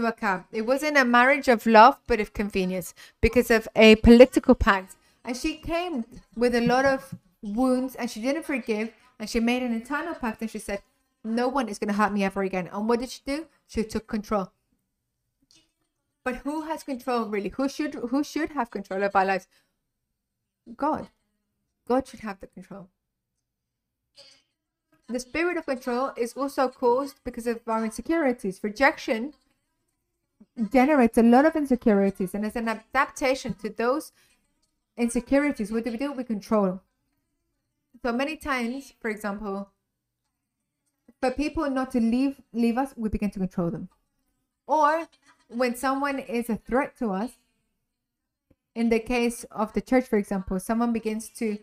to 0.00 0.06
Ahab. 0.06 0.44
It 0.52 0.62
wasn't 0.62 0.96
a 0.96 1.04
marriage 1.04 1.48
of 1.48 1.66
love, 1.66 1.98
but 2.06 2.20
of 2.20 2.32
convenience 2.32 2.94
because 3.20 3.50
of 3.50 3.68
a 3.74 3.96
political 3.96 4.54
pact. 4.54 4.96
And 5.24 5.36
she 5.36 5.56
came 5.56 6.04
with 6.36 6.54
a 6.54 6.60
lot 6.60 6.84
of 6.84 7.14
wounds 7.42 7.94
and 7.94 8.10
she 8.10 8.20
didn't 8.20 8.44
forgive 8.44 8.92
and 9.18 9.28
she 9.28 9.40
made 9.40 9.62
an 9.62 9.72
internal 9.72 10.14
pact 10.14 10.40
and 10.40 10.50
she 10.50 10.58
said, 10.58 10.82
No 11.24 11.48
one 11.48 11.68
is 11.68 11.78
going 11.78 11.88
to 11.88 11.94
hurt 11.94 12.12
me 12.12 12.24
ever 12.24 12.42
again. 12.42 12.68
And 12.72 12.88
what 12.88 13.00
did 13.00 13.10
she 13.10 13.20
do? 13.26 13.46
She 13.66 13.84
took 13.84 14.06
control. 14.06 14.52
But 16.24 16.36
who 16.36 16.62
has 16.62 16.82
control 16.82 17.26
really? 17.26 17.48
Who 17.50 17.68
should 17.68 17.94
who 17.94 18.22
should 18.22 18.50
have 18.50 18.70
control 18.70 19.02
of 19.02 19.16
our 19.16 19.24
lives? 19.24 19.46
God. 20.76 21.08
God 21.86 22.06
should 22.06 22.20
have 22.20 22.40
the 22.40 22.46
control. 22.46 22.88
The 25.08 25.20
spirit 25.20 25.56
of 25.56 25.64
control 25.64 26.12
is 26.18 26.34
also 26.34 26.68
caused 26.68 27.24
because 27.24 27.46
of 27.46 27.60
our 27.66 27.82
insecurities. 27.82 28.60
Rejection 28.62 29.32
generates 30.70 31.18
a 31.18 31.22
lot 31.22 31.46
of 31.46 31.56
insecurities, 31.56 32.34
and 32.34 32.44
as 32.44 32.56
an 32.56 32.68
adaptation 32.68 33.54
to 33.54 33.70
those 33.70 34.12
insecurities, 34.96 35.70
what 35.70 35.84
do 35.84 35.90
we 35.92 35.96
do? 35.96 36.12
We 36.12 36.24
control. 36.24 36.80
So 38.04 38.12
many 38.12 38.36
times, 38.36 38.92
for 39.00 39.10
example, 39.10 39.70
for 41.20 41.30
people 41.30 41.68
not 41.70 41.90
to 41.92 42.00
leave 42.00 42.40
leave 42.52 42.78
us, 42.78 42.94
we 42.96 43.08
begin 43.08 43.30
to 43.30 43.38
control 43.38 43.70
them. 43.70 43.88
Or 44.66 45.08
when 45.48 45.74
someone 45.74 46.18
is 46.18 46.50
a 46.50 46.56
threat 46.56 46.96
to 46.98 47.10
us, 47.10 47.32
in 48.74 48.88
the 48.90 49.00
case 49.00 49.44
of 49.50 49.72
the 49.72 49.80
church, 49.80 50.04
for 50.04 50.18
example, 50.18 50.60
someone 50.60 50.92
begins 50.92 51.28
to 51.30 51.58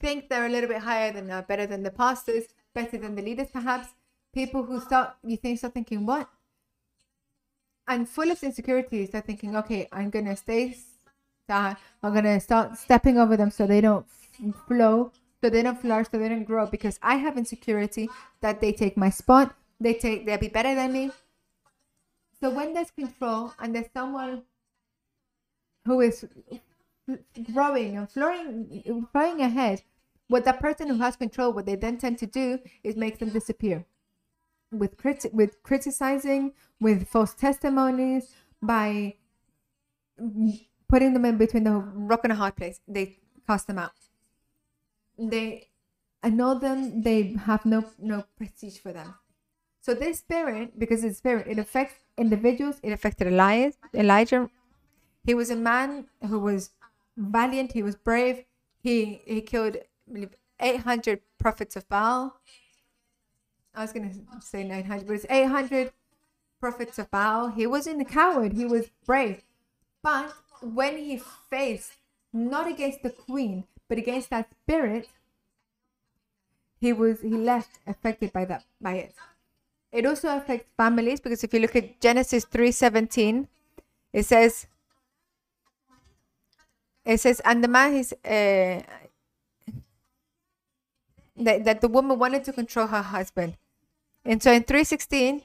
think 0.00 0.28
they're 0.28 0.46
a 0.46 0.50
little 0.50 0.68
bit 0.68 0.82
higher 0.82 1.12
than 1.12 1.30
uh, 1.30 1.42
better 1.42 1.66
than 1.66 1.82
the 1.82 1.90
pastors, 1.90 2.44
better 2.74 2.98
than 2.98 3.14
the 3.14 3.22
leaders, 3.22 3.48
perhaps. 3.52 3.88
People 4.34 4.64
who 4.64 4.80
start, 4.80 5.16
you 5.24 5.36
think, 5.36 5.58
start 5.58 5.72
thinking, 5.72 6.04
what? 6.04 6.28
And 7.88 8.08
full 8.08 8.30
of 8.30 8.42
insecurities, 8.42 9.10
they're 9.10 9.22
thinking, 9.22 9.56
okay, 9.56 9.88
I'm 9.92 10.10
gonna 10.10 10.36
stay 10.36 10.76
down. 11.48 11.76
I'm 12.02 12.14
gonna 12.14 12.38
start 12.38 12.76
stepping 12.76 13.18
over 13.18 13.36
them 13.36 13.50
so 13.50 13.66
they 13.66 13.80
don't 13.80 14.06
flow, 14.66 15.12
so 15.42 15.50
they 15.50 15.62
don't 15.62 15.80
flourish, 15.80 16.08
so 16.10 16.18
they 16.18 16.28
don't 16.28 16.44
grow 16.44 16.66
because 16.66 16.98
I 17.02 17.16
have 17.16 17.38
insecurity 17.38 18.08
that 18.40 18.60
they 18.60 18.72
take 18.72 18.96
my 18.96 19.10
spot. 19.10 19.54
They 19.80 19.94
take 19.94 20.26
they'll 20.26 20.38
be 20.38 20.48
better 20.48 20.74
than 20.74 20.92
me. 20.92 21.10
So 22.40 22.50
when 22.50 22.74
there's 22.74 22.90
control 22.90 23.52
and 23.58 23.74
there's 23.74 23.90
someone 23.92 24.42
who 25.84 26.00
is 26.00 26.24
growing 27.52 27.96
and 27.96 28.10
flowing, 28.10 29.06
flowing 29.12 29.40
ahead, 29.40 29.82
what 30.28 30.44
that 30.44 30.60
person 30.60 30.88
who 30.88 30.98
has 30.98 31.16
control, 31.16 31.52
what 31.52 31.66
they 31.66 31.74
then 31.74 31.96
tend 31.96 32.18
to 32.18 32.26
do 32.26 32.58
is 32.84 32.96
make 32.96 33.18
them 33.18 33.30
disappear 33.30 33.86
with 34.70 34.96
criti- 34.96 35.32
with 35.32 35.62
criticizing, 35.62 36.52
with 36.80 37.08
false 37.08 37.34
testimonies, 37.34 38.32
by 38.62 39.14
putting 40.88 41.12
them 41.12 41.24
in 41.24 41.36
between 41.38 41.64
the 41.64 41.72
rock 41.72 42.20
and 42.24 42.32
a 42.32 42.36
hard 42.36 42.56
place. 42.56 42.80
They 42.88 43.18
cast 43.46 43.66
them 43.66 43.78
out. 43.78 43.92
They 45.18 45.68
annul 46.22 46.58
them. 46.58 47.02
They 47.02 47.34
have 47.44 47.64
no 47.64 47.84
no 47.98 48.24
prestige 48.36 48.78
for 48.78 48.92
them. 48.92 49.14
So 49.80 49.94
this 49.94 50.18
spirit, 50.18 50.78
because 50.78 51.04
it's 51.04 51.18
spirit, 51.18 51.46
it 51.48 51.58
affects 51.58 52.04
individuals. 52.16 52.76
It 52.82 52.92
affected 52.92 53.28
Elias, 53.28 53.76
Elijah. 53.94 54.50
He 55.24 55.34
was 55.34 55.50
a 55.50 55.56
man 55.56 56.06
who 56.26 56.38
was 56.38 56.70
valiant. 57.16 57.72
He 57.72 57.82
was 57.82 57.96
brave. 57.96 58.44
He 58.82 59.22
he 59.24 59.40
killed 59.40 59.78
800 60.60 61.20
prophets 61.38 61.76
of 61.76 61.88
Baal. 61.88 62.40
I 63.78 63.82
was 63.82 63.92
going 63.92 64.10
to 64.10 64.44
say 64.44 64.64
900, 64.64 65.06
but 65.06 65.12
it's 65.14 65.26
800 65.30 65.92
prophets 66.58 66.98
of 66.98 67.12
Baal. 67.12 67.50
He 67.50 67.64
wasn't 67.64 68.02
a 68.02 68.04
coward, 68.04 68.54
he 68.54 68.64
was 68.64 68.90
brave. 69.06 69.42
But 70.02 70.34
when 70.60 70.98
he 70.98 71.22
faced 71.48 71.92
not 72.32 72.66
against 72.66 73.04
the 73.04 73.10
queen, 73.10 73.68
but 73.88 73.96
against 73.96 74.30
that 74.30 74.50
spirit, 74.50 75.08
he 76.80 76.92
was 76.92 77.20
he 77.20 77.30
left 77.30 77.78
affected 77.86 78.32
by 78.32 78.44
that 78.46 78.64
by 78.80 78.94
it. 78.94 79.14
It 79.92 80.04
also 80.04 80.36
affects 80.36 80.66
families 80.76 81.20
because 81.20 81.44
if 81.44 81.54
you 81.54 81.60
look 81.60 81.76
at 81.76 82.00
Genesis 82.00 82.44
3:17, 82.46 83.46
it 84.12 84.24
says 84.24 84.66
it 87.04 87.20
says 87.20 87.40
and 87.44 87.62
the 87.62 87.68
man 87.68 87.94
is 87.94 88.12
uh, 88.24 88.82
that, 91.36 91.64
that 91.64 91.80
the 91.80 91.88
woman 91.88 92.18
wanted 92.18 92.42
to 92.42 92.52
control 92.52 92.88
her 92.88 93.02
husband 93.02 93.56
and 94.24 94.42
so 94.42 94.52
in 94.52 94.62
316, 94.64 95.42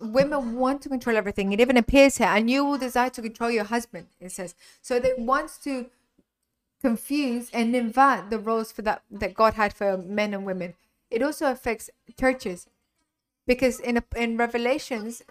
women 0.00 0.56
want 0.56 0.82
to 0.82 0.88
control 0.88 1.16
everything. 1.16 1.52
It 1.52 1.60
even 1.60 1.76
appears 1.76 2.18
here, 2.18 2.28
and 2.28 2.50
you 2.50 2.64
will 2.64 2.78
desire 2.78 3.10
to 3.10 3.22
control 3.22 3.50
your 3.50 3.64
husband, 3.64 4.08
it 4.20 4.32
says. 4.32 4.54
So 4.82 4.98
they 4.98 5.12
want 5.16 5.50
to 5.64 5.86
confuse 6.80 7.50
and 7.52 7.74
invert 7.74 8.30
the 8.30 8.38
roles 8.38 8.72
for 8.72 8.82
that 8.82 9.02
that 9.10 9.34
God 9.34 9.54
had 9.54 9.72
for 9.72 9.96
men 9.96 10.34
and 10.34 10.44
women. 10.44 10.74
It 11.10 11.22
also 11.22 11.50
affects 11.50 11.90
churches. 12.18 12.68
Because 13.46 13.78
in 13.78 13.96
a, 13.96 14.04
in 14.16 14.36
Revelations, 14.36 15.22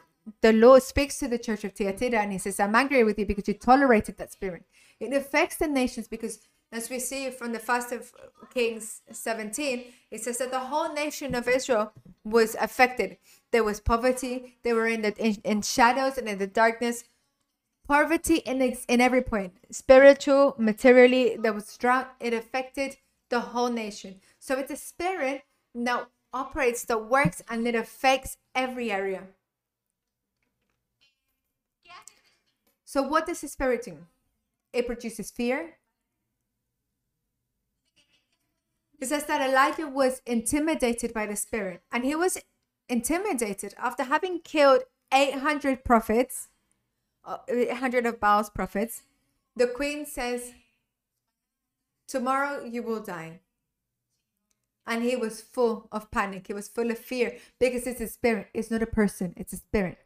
the 0.42 0.54
Lord 0.54 0.84
speaks 0.84 1.20
to 1.20 1.28
the 1.28 1.38
church 1.38 1.64
of 1.64 1.74
Thyatira 1.74 2.20
and 2.20 2.32
he 2.32 2.38
says, 2.38 2.60
I'm 2.60 2.76
angry 2.76 3.04
with 3.04 3.20
you 3.20 3.26
because 3.26 3.48
you 3.48 3.54
tolerated 3.54 4.18
that 4.18 4.32
spirit. 4.32 4.64
It 5.00 5.14
affects 5.14 5.58
the 5.58 5.68
nations 5.68 6.08
because 6.08 6.40
as 6.76 6.90
we 6.90 7.00
see 7.00 7.30
from 7.30 7.54
the 7.54 7.60
first 7.60 7.92
of 7.92 8.14
Kings 8.54 9.02
17, 9.12 9.86
it 10.12 10.22
says 10.22 10.38
that 10.40 10.52
the 10.52 10.60
whole 10.60 10.94
nation 10.94 11.34
of 11.34 11.48
Israel 11.48 11.94
was 12.24 12.56
affected. 12.56 13.18
There 13.52 13.64
was 13.64 13.80
poverty. 13.80 14.58
They 14.64 14.74
were 14.74 14.88
in 14.88 15.02
the 15.02 15.16
in, 15.18 15.38
in 15.44 15.62
shadows 15.62 16.18
and 16.18 16.28
in 16.28 16.38
the 16.38 16.48
darkness. 16.48 17.04
Poverty 17.88 18.38
in 18.38 18.62
in 18.88 19.00
every 19.00 19.22
point, 19.22 19.54
spiritual, 19.72 20.56
materially. 20.58 21.38
There 21.38 21.54
was 21.54 21.78
drought. 21.78 22.14
It 22.20 22.34
affected 22.34 22.98
the 23.30 23.40
whole 23.40 23.70
nation. 23.70 24.20
So 24.40 24.58
it's 24.58 24.72
a 24.72 24.76
spirit 24.76 25.44
that 25.74 26.08
operates, 26.34 26.84
that 26.86 27.06
works, 27.06 27.42
and 27.50 27.68
it 27.68 27.76
affects 27.76 28.38
every 28.54 28.92
area. 28.92 29.24
So 32.84 33.02
what 33.02 33.26
does 33.26 33.42
the 33.42 33.48
spirit 33.48 33.84
do? 33.84 33.98
It 34.72 34.88
produces 34.88 35.32
fear, 35.32 35.78
It 39.00 39.08
says 39.08 39.26
that 39.26 39.42
Elijah 39.42 39.88
was 39.88 40.22
intimidated 40.26 41.14
by 41.14 41.26
the 41.26 41.36
Spirit, 41.36 41.82
and 41.92 42.04
he 42.04 42.16
was 42.16 42.38
intimidated 42.88 43.74
after 43.78 44.04
having 44.04 44.40
killed 44.40 44.84
800 45.14 45.84
prophets, 45.84 46.48
uh, 47.26 47.38
800 47.48 48.06
of 48.06 48.20
Baal's 48.20 48.50
prophets. 48.50 49.04
The 49.56 49.68
queen 49.68 50.06
says, 50.06 50.54
Tomorrow 52.08 52.64
you 52.66 52.84
will 52.84 53.02
die. 53.02 53.40
And 54.88 55.04
he 55.04 55.16
was 55.16 55.42
full 55.42 55.88
of 55.92 56.12
panic. 56.12 56.48
He 56.48 56.54
was 56.54 56.68
full 56.68 56.92
of 56.92 57.00
fear 57.00 57.38
because 57.60 57.88
it's 57.88 58.02
a 58.02 58.08
spirit. 58.08 58.50
It's 58.54 58.70
not 58.70 58.84
a 58.84 58.88
person, 58.88 59.34
it's 59.36 59.54
a 59.54 59.58
spirit. 59.58 59.98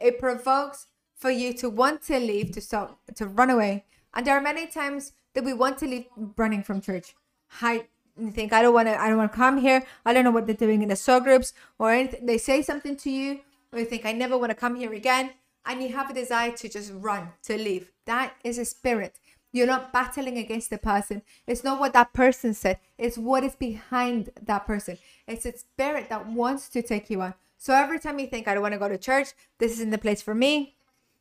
It 0.00 0.18
provokes 0.18 0.86
for 1.14 1.30
you 1.30 1.52
to 1.54 1.68
want 1.68 2.02
to 2.02 2.18
leave, 2.18 2.52
to 2.52 2.60
stop, 2.60 3.00
to 3.16 3.26
run 3.26 3.50
away. 3.50 3.84
And 4.14 4.26
there 4.26 4.36
are 4.36 4.40
many 4.40 4.66
times 4.66 5.12
that 5.38 5.44
we 5.44 5.52
want 5.52 5.78
to 5.78 5.86
leave 5.86 6.06
running 6.36 6.64
from 6.64 6.80
church. 6.80 7.14
You 7.62 8.32
think 8.32 8.52
I 8.52 8.60
don't 8.60 8.74
want 8.74 8.88
to 8.88 9.00
I 9.00 9.08
don't 9.08 9.18
want 9.18 9.30
to 9.30 9.36
come 9.36 9.58
here. 9.58 9.84
I 10.04 10.12
don't 10.12 10.24
know 10.24 10.32
what 10.32 10.46
they're 10.46 10.56
doing 10.66 10.82
in 10.82 10.88
the 10.88 10.96
cell 10.96 11.20
groups 11.20 11.52
or 11.78 11.92
anything. 11.92 12.26
They 12.26 12.38
say 12.38 12.60
something 12.60 12.96
to 12.96 13.10
you 13.10 13.40
or 13.72 13.78
you 13.78 13.84
think 13.84 14.04
I 14.04 14.10
never 14.10 14.36
want 14.36 14.50
to 14.50 14.56
come 14.56 14.74
here 14.74 14.92
again 14.92 15.30
and 15.64 15.80
you 15.80 15.90
have 15.90 16.10
a 16.10 16.14
desire 16.14 16.50
to 16.56 16.68
just 16.68 16.92
run, 16.92 17.28
to 17.44 17.56
leave. 17.56 17.92
That 18.06 18.34
is 18.42 18.58
a 18.58 18.64
spirit. 18.64 19.20
You're 19.52 19.68
not 19.68 19.92
battling 19.92 20.38
against 20.38 20.70
the 20.70 20.78
person. 20.78 21.22
It's 21.46 21.62
not 21.62 21.78
what 21.78 21.92
that 21.92 22.12
person 22.12 22.52
said. 22.52 22.80
It's 22.98 23.16
what 23.16 23.44
is 23.44 23.54
behind 23.54 24.30
that 24.42 24.66
person. 24.66 24.98
It's 25.28 25.46
a 25.46 25.56
spirit 25.56 26.08
that 26.08 26.26
wants 26.26 26.68
to 26.70 26.82
take 26.82 27.08
you 27.10 27.22
on. 27.22 27.34
So 27.56 27.72
every 27.72 28.00
time 28.00 28.18
you 28.18 28.26
think 28.26 28.48
I 28.48 28.54
don't 28.54 28.62
want 28.64 28.74
to 28.74 28.78
go 28.80 28.88
to 28.88 28.98
church, 28.98 29.28
this 29.58 29.72
isn't 29.74 29.90
the 29.90 29.98
place 29.98 30.20
for 30.20 30.34
me. 30.34 30.74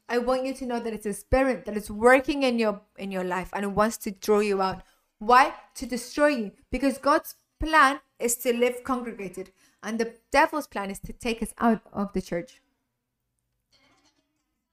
I 0.10 0.20
want 0.20 0.46
you 0.46 0.54
to 0.54 0.66
know 0.66 0.80
that 0.80 0.94
it's 0.94 1.06
a 1.06 1.14
spirit 1.14 1.66
that 1.66 1.76
is 1.76 1.92
working 1.92 2.44
in 2.44 2.60
your 2.60 2.82
in 2.98 3.12
your 3.12 3.24
life 3.24 3.50
and 3.54 3.66
it 3.66 3.72
wants 3.72 3.98
to 3.98 4.12
draw 4.12 4.40
you 4.40 4.62
out. 4.62 4.82
Why? 5.20 5.54
To 5.76 5.86
destroy 5.86 6.28
you. 6.28 6.52
Because 6.72 6.98
God's 6.98 7.36
plan 7.60 8.00
is 8.20 8.36
to 8.38 8.54
live 8.54 8.84
congregated, 8.84 9.52
and 9.84 10.00
the 10.00 10.14
devil's 10.32 10.68
plan 10.68 10.92
is 10.92 11.00
to 11.00 11.14
take 11.14 11.42
us 11.42 11.54
out 11.60 11.82
of 11.92 12.14
the 12.14 12.22
church. 12.22 12.62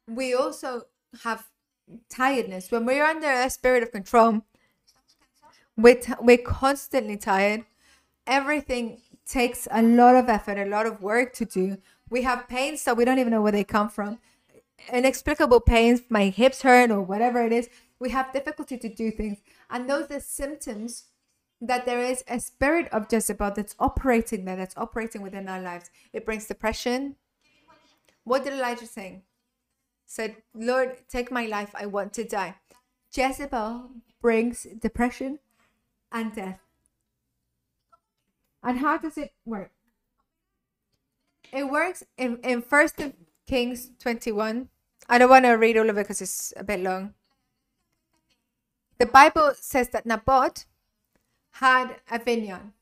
We 0.07 0.35
also 0.35 0.83
have 1.23 1.49
tiredness. 2.09 2.71
When 2.71 2.85
we're 2.85 3.05
under 3.05 3.31
a 3.31 3.49
spirit 3.51 3.83
of 3.83 3.91
control, 3.91 4.43
we're, 5.77 5.97
t- 5.97 6.13
we're 6.21 6.39
constantly 6.39 7.17
tired. 7.17 7.65
Everything 8.27 9.01
takes 9.27 9.67
a 9.71 9.83
lot 9.83 10.15
of 10.15 10.29
effort, 10.29 10.59
a 10.59 10.67
lot 10.67 10.87
of 10.87 11.03
work 11.03 11.33
to 11.35 11.45
do. 11.45 11.79
We 12.11 12.23
have 12.23 12.49
pains 12.49 12.85
that 12.85 12.97
we 12.97 13.05
don't 13.05 13.19
even 13.19 13.31
know 13.31 13.43
where 13.43 13.53
they 13.53 13.65
come 13.65 13.89
from 13.89 14.19
inexplicable 14.93 15.61
pains, 15.61 16.03
my 16.09 16.29
hips 16.29 16.63
hurt, 16.63 16.91
or 16.91 17.01
whatever 17.01 17.45
it 17.45 17.53
is, 17.53 17.69
we 17.99 18.11
have 18.11 18.33
difficulty 18.33 18.77
to 18.79 18.89
do 18.89 19.11
things. 19.11 19.39
And 19.71 19.89
those 19.89 20.11
are 20.11 20.21
symptoms 20.21 21.05
that 21.61 21.87
there 21.87 22.01
is 22.01 22.23
a 22.29 22.41
spirit 22.41 22.89
of 22.93 23.07
Jezebel 23.11 23.53
that's 23.57 23.75
operating 23.79 24.45
there, 24.45 24.57
that's 24.57 24.77
operating 24.77 25.23
within 25.23 25.49
our 25.49 25.61
lives. 25.61 25.91
It 26.13 26.27
brings 26.27 26.47
depression. 26.47 27.17
What 28.25 28.45
did 28.45 28.55
Elijah 28.55 28.87
say? 28.87 29.23
Said, 30.07 30.37
Lord, 30.55 30.97
take 31.09 31.31
my 31.31 31.47
life. 31.47 31.71
I 31.75 31.87
want 31.87 32.13
to 32.15 32.25
die. 32.25 32.57
Jezebel 33.13 33.91
brings 34.21 34.67
depression 34.79 35.39
and 36.13 36.35
death. 36.35 36.61
And 38.63 38.79
how 38.79 38.99
does 38.99 39.17
it 39.17 39.33
work? 39.45 39.71
It 41.53 41.71
works 41.71 42.03
in, 42.17 42.39
in 42.43 42.63
First 42.63 43.01
Kings 43.47 43.91
21, 43.99 44.69
I 45.09 45.19
don't 45.19 45.29
want 45.29 45.45
to 45.45 45.53
read 45.53 45.77
all 45.77 45.91
of 45.91 45.99
it 45.99 46.03
because 46.03 46.23
it's 46.23 46.53
a 46.57 46.65
bit 46.65 46.81
long. 46.81 47.15
The 48.99 49.07
Bible 49.07 49.53
says 49.61 49.91
that 49.91 50.07
Naboth 50.07 50.65
had 51.53 51.97
a 52.11 52.19
vineyard. 52.19 52.73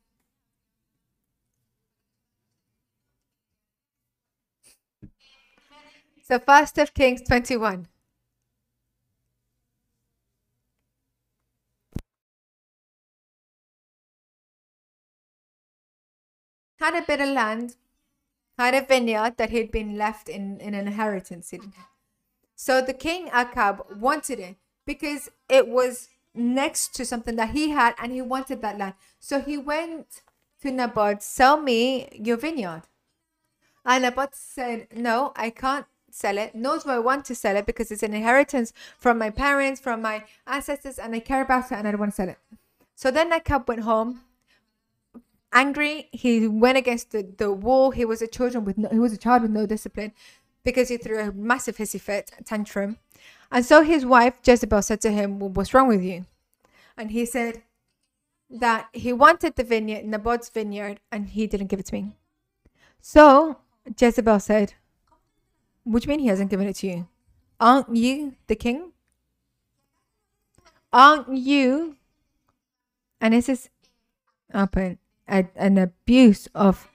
So, 6.23 6.39
First 6.39 6.79
of 6.79 6.95
Kings 6.95 7.21
21. 7.23 7.89
Had 16.79 16.95
a 16.95 17.03
bit 17.03 17.21
of 17.21 17.29
land, 17.29 17.77
a 18.71 18.83
vineyard 18.83 19.37
that 19.37 19.51
he'd 19.51 19.71
been 19.71 19.97
left 19.97 20.29
in, 20.29 20.59
in 20.61 20.75
an 20.75 20.87
inheritance. 20.87 21.53
So 22.55 22.81
the 22.81 22.95
king 22.95 23.29
Ahab 23.29 23.85
wanted 23.99 24.39
it 24.39 24.57
because 24.87 25.31
it 25.49 25.69
was 25.69 26.09
next 26.35 26.95
to 26.95 27.05
something 27.05 27.37
that 27.37 27.51
he 27.51 27.71
had 27.71 27.95
and 28.01 28.13
he 28.13 28.23
wanted 28.23 28.63
that 28.63 28.79
land. 28.79 28.95
So 29.19 29.41
he 29.41 29.59
went 29.59 30.23
to 30.63 30.71
Naboth, 30.71 31.23
sell 31.23 31.61
me 31.61 32.09
your 32.13 32.37
vineyard. 32.37 32.83
And 33.85 34.05
Naboth 34.05 34.35
said, 34.35 34.87
No, 34.95 35.33
I 35.35 35.51
can't 35.51 35.87
sell 36.11 36.39
it, 36.39 36.55
nor 36.55 36.79
do 36.79 36.91
I 36.91 36.99
want 36.99 37.25
to 37.27 37.35
sell 37.35 37.57
it 37.57 37.67
because 37.67 37.91
it's 37.91 38.03
an 38.03 38.15
inheritance 38.15 38.73
from 38.99 39.19
my 39.19 39.31
parents, 39.31 39.81
from 39.81 40.03
my 40.03 40.25
ancestors, 40.47 40.99
and 40.99 41.15
I 41.15 41.21
care 41.21 41.43
about 41.43 41.73
it 41.73 41.75
and 41.75 41.89
I 41.89 41.91
don't 41.91 42.01
want 42.01 42.13
to 42.13 42.17
sell 42.17 42.29
it. 42.29 42.39
So 42.95 43.11
then 43.11 43.33
Ahab 43.33 43.69
went 43.69 43.83
home. 43.83 44.21
Angry, 45.53 46.09
he 46.13 46.49
went 46.49 46.79
against 46.79 47.11
the, 47.11 47.23
the 47.37 47.53
wall. 47.53 47.91
He 47.91 48.05
was 48.05 48.23
a 48.23 48.27
children 48.27 48.65
with 48.65 48.79
no, 48.79 48.89
he 48.89 48.99
was 48.99 49.13
a 49.13 49.19
child 49.19 49.43
with 49.43 49.51
no 49.51 49.67
discipline 49.67 50.13
because 50.65 50.89
he 50.89 50.97
threw 50.97 51.19
a 51.19 51.33
massive 51.33 51.77
hissy 51.77 52.01
fit 52.01 52.31
tantrum. 52.45 52.99
And 53.51 53.65
so 53.65 53.83
his 53.83 54.07
wife 54.07 54.35
Jezebel 54.45 54.83
said 54.83 55.01
to 55.03 55.11
him, 55.11 55.39
well, 55.39 55.51
What's 55.51 55.75
wrong 55.75 55.89
with 55.89 56.03
you? 56.03 56.25
And 56.97 57.11
he 57.11 57.27
said 57.27 57.63
that 58.49 58.89
he 58.93 59.13
wanted 59.13 59.57
the 59.57 59.65
vineyard, 59.65 60.05
Naboth's 60.05 60.49
vineyard, 60.49 61.01
and 61.11 61.29
he 61.29 61.47
didn't 61.47 61.69
give 61.69 61.81
it 61.81 61.87
to 61.87 61.95
me. 61.95 62.17
So 63.01 63.59
Jezebel 63.99 64.41
said, 64.41 64.75
do 65.85 65.99
you 65.99 66.09
mean 66.09 66.21
he 66.21 66.29
hasn't 66.29 66.51
given 66.51 66.69
it 66.69 66.77
to 66.77 66.87
you? 66.87 67.09
Aren't 67.59 67.95
you 67.95 68.37
the 68.47 68.55
king? 68.55 68.93
Aren't 70.93 71.35
you? 71.35 71.97
And 73.21 73.35
this 73.35 73.49
is 73.49 73.69
open 74.55 74.99
an 75.33 75.79
abuse 75.79 76.49
of, 76.55 76.89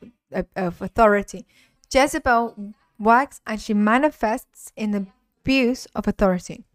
of 0.56 0.82
authority. 0.82 1.46
Jezebel 1.92 2.74
works 3.00 3.42
and 3.48 3.60
she 3.60 3.74
manifests 3.74 4.72
in 4.76 4.92
the 4.92 5.08
abuse 5.42 5.88
of 5.96 6.08
authority. 6.08 6.66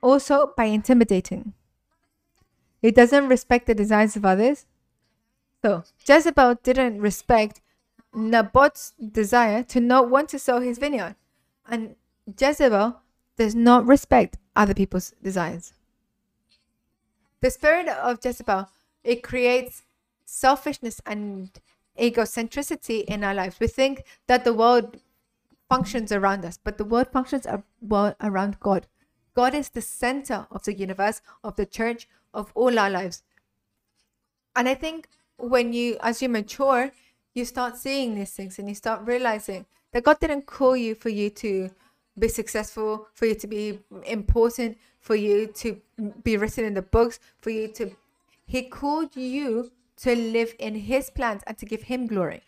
Also 0.00 0.52
by 0.56 0.64
intimidating. 0.64 1.54
It 2.82 2.94
doesn't 2.94 3.28
respect 3.28 3.66
the 3.66 3.74
desires 3.74 4.16
of 4.16 4.24
others. 4.24 4.66
So 5.62 5.84
Jezebel 6.06 6.56
didn't 6.62 7.00
respect 7.00 7.60
Naboth's 8.14 8.92
desire 9.00 9.62
to 9.64 9.80
not 9.80 10.10
want 10.10 10.28
to 10.30 10.38
sow 10.38 10.60
his 10.60 10.78
vineyard. 10.78 11.14
And 11.68 11.94
Jezebel 12.38 13.00
does 13.36 13.54
not 13.54 13.86
respect 13.86 14.38
other 14.54 14.74
people's 14.74 15.14
desires. 15.22 15.72
The 17.40 17.50
spirit 17.50 17.88
of 17.88 18.18
Jezebel, 18.24 18.68
it 19.04 19.22
creates 19.22 19.82
selfishness 20.24 21.00
and 21.06 21.50
egocentricity 21.98 23.04
in 23.04 23.22
our 23.24 23.34
lives. 23.34 23.60
We 23.60 23.66
think 23.66 24.04
that 24.26 24.44
the 24.44 24.54
world 24.54 24.98
functions 25.68 26.12
around 26.12 26.44
us, 26.44 26.58
but 26.62 26.78
the 26.78 26.84
world 26.84 27.08
functions 27.12 27.46
around 28.20 28.60
God. 28.60 28.86
God 29.34 29.54
is 29.54 29.70
the 29.70 29.80
center 29.80 30.46
of 30.50 30.64
the 30.64 30.74
universe, 30.74 31.22
of 31.42 31.56
the 31.56 31.66
church, 31.66 32.08
of 32.34 32.52
all 32.54 32.78
our 32.78 32.90
lives. 32.90 33.22
And 34.54 34.68
I 34.68 34.74
think 34.74 35.08
when 35.38 35.72
you, 35.72 35.96
as 36.00 36.20
you 36.20 36.28
mature, 36.28 36.92
you 37.34 37.44
start 37.44 37.76
seeing 37.76 38.14
these 38.14 38.32
things 38.32 38.58
and 38.58 38.68
you 38.68 38.74
start 38.74 39.06
realizing 39.06 39.64
that 39.92 40.04
God 40.04 40.20
didn't 40.20 40.46
call 40.46 40.76
you 40.76 40.94
for 40.94 41.08
you 41.08 41.30
to 41.30 41.70
be 42.18 42.28
successful, 42.28 43.08
for 43.14 43.26
you 43.26 43.34
to 43.34 43.46
be 43.46 43.78
important, 44.04 44.76
for 45.00 45.14
you 45.14 45.46
to 45.54 45.80
be 46.22 46.36
written 46.36 46.64
in 46.64 46.74
the 46.74 46.82
books, 46.82 47.18
for 47.40 47.50
you 47.50 47.68
to. 47.68 47.96
He 48.46 48.62
called 48.62 49.16
you 49.16 49.72
to 49.98 50.14
live 50.14 50.54
in 50.58 50.74
His 50.74 51.10
plans 51.10 51.42
and 51.46 51.56
to 51.58 51.66
give 51.66 51.84
Him 51.84 52.06
glory. 52.06 52.42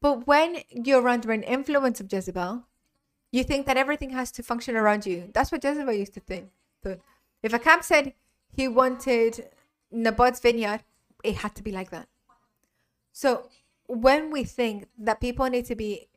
But 0.00 0.26
when 0.26 0.62
you're 0.70 1.08
under 1.08 1.32
an 1.32 1.42
influence 1.42 2.00
of 2.00 2.12
Jezebel, 2.12 2.64
you 3.32 3.44
think 3.44 3.66
that 3.66 3.76
everything 3.76 4.10
has 4.10 4.30
to 4.32 4.42
function 4.42 4.76
around 4.76 5.06
you. 5.06 5.30
That's 5.34 5.52
what 5.52 5.62
Jezebel 5.62 5.92
used 5.92 6.14
to 6.14 6.20
think. 6.20 6.50
So 6.82 6.98
if 7.42 7.52
Ahab 7.52 7.82
said 7.82 8.14
he 8.54 8.68
wanted 8.68 9.48
Naboth's 9.90 10.40
vineyard, 10.40 10.82
it 11.24 11.36
had 11.36 11.54
to 11.56 11.62
be 11.62 11.72
like 11.72 11.90
that. 11.90 12.08
So 13.12 13.48
when 13.86 14.30
we 14.30 14.44
think 14.44 14.86
that 14.98 15.20
people 15.20 15.46
need 15.46 15.66
to 15.66 15.74
be 15.74 16.08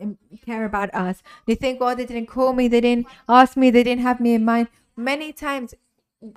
um, 0.00 0.16
care 0.44 0.64
about 0.64 0.94
us, 0.94 1.22
they 1.46 1.54
think, 1.54 1.78
oh, 1.80 1.94
they 1.94 2.06
didn't 2.06 2.26
call 2.26 2.52
me, 2.52 2.68
they 2.68 2.80
didn't 2.80 3.06
ask 3.28 3.56
me, 3.56 3.70
they 3.70 3.82
didn't 3.82 4.02
have 4.02 4.20
me 4.20 4.34
in 4.34 4.44
mind. 4.44 4.68
Many 4.96 5.32
times 5.32 5.74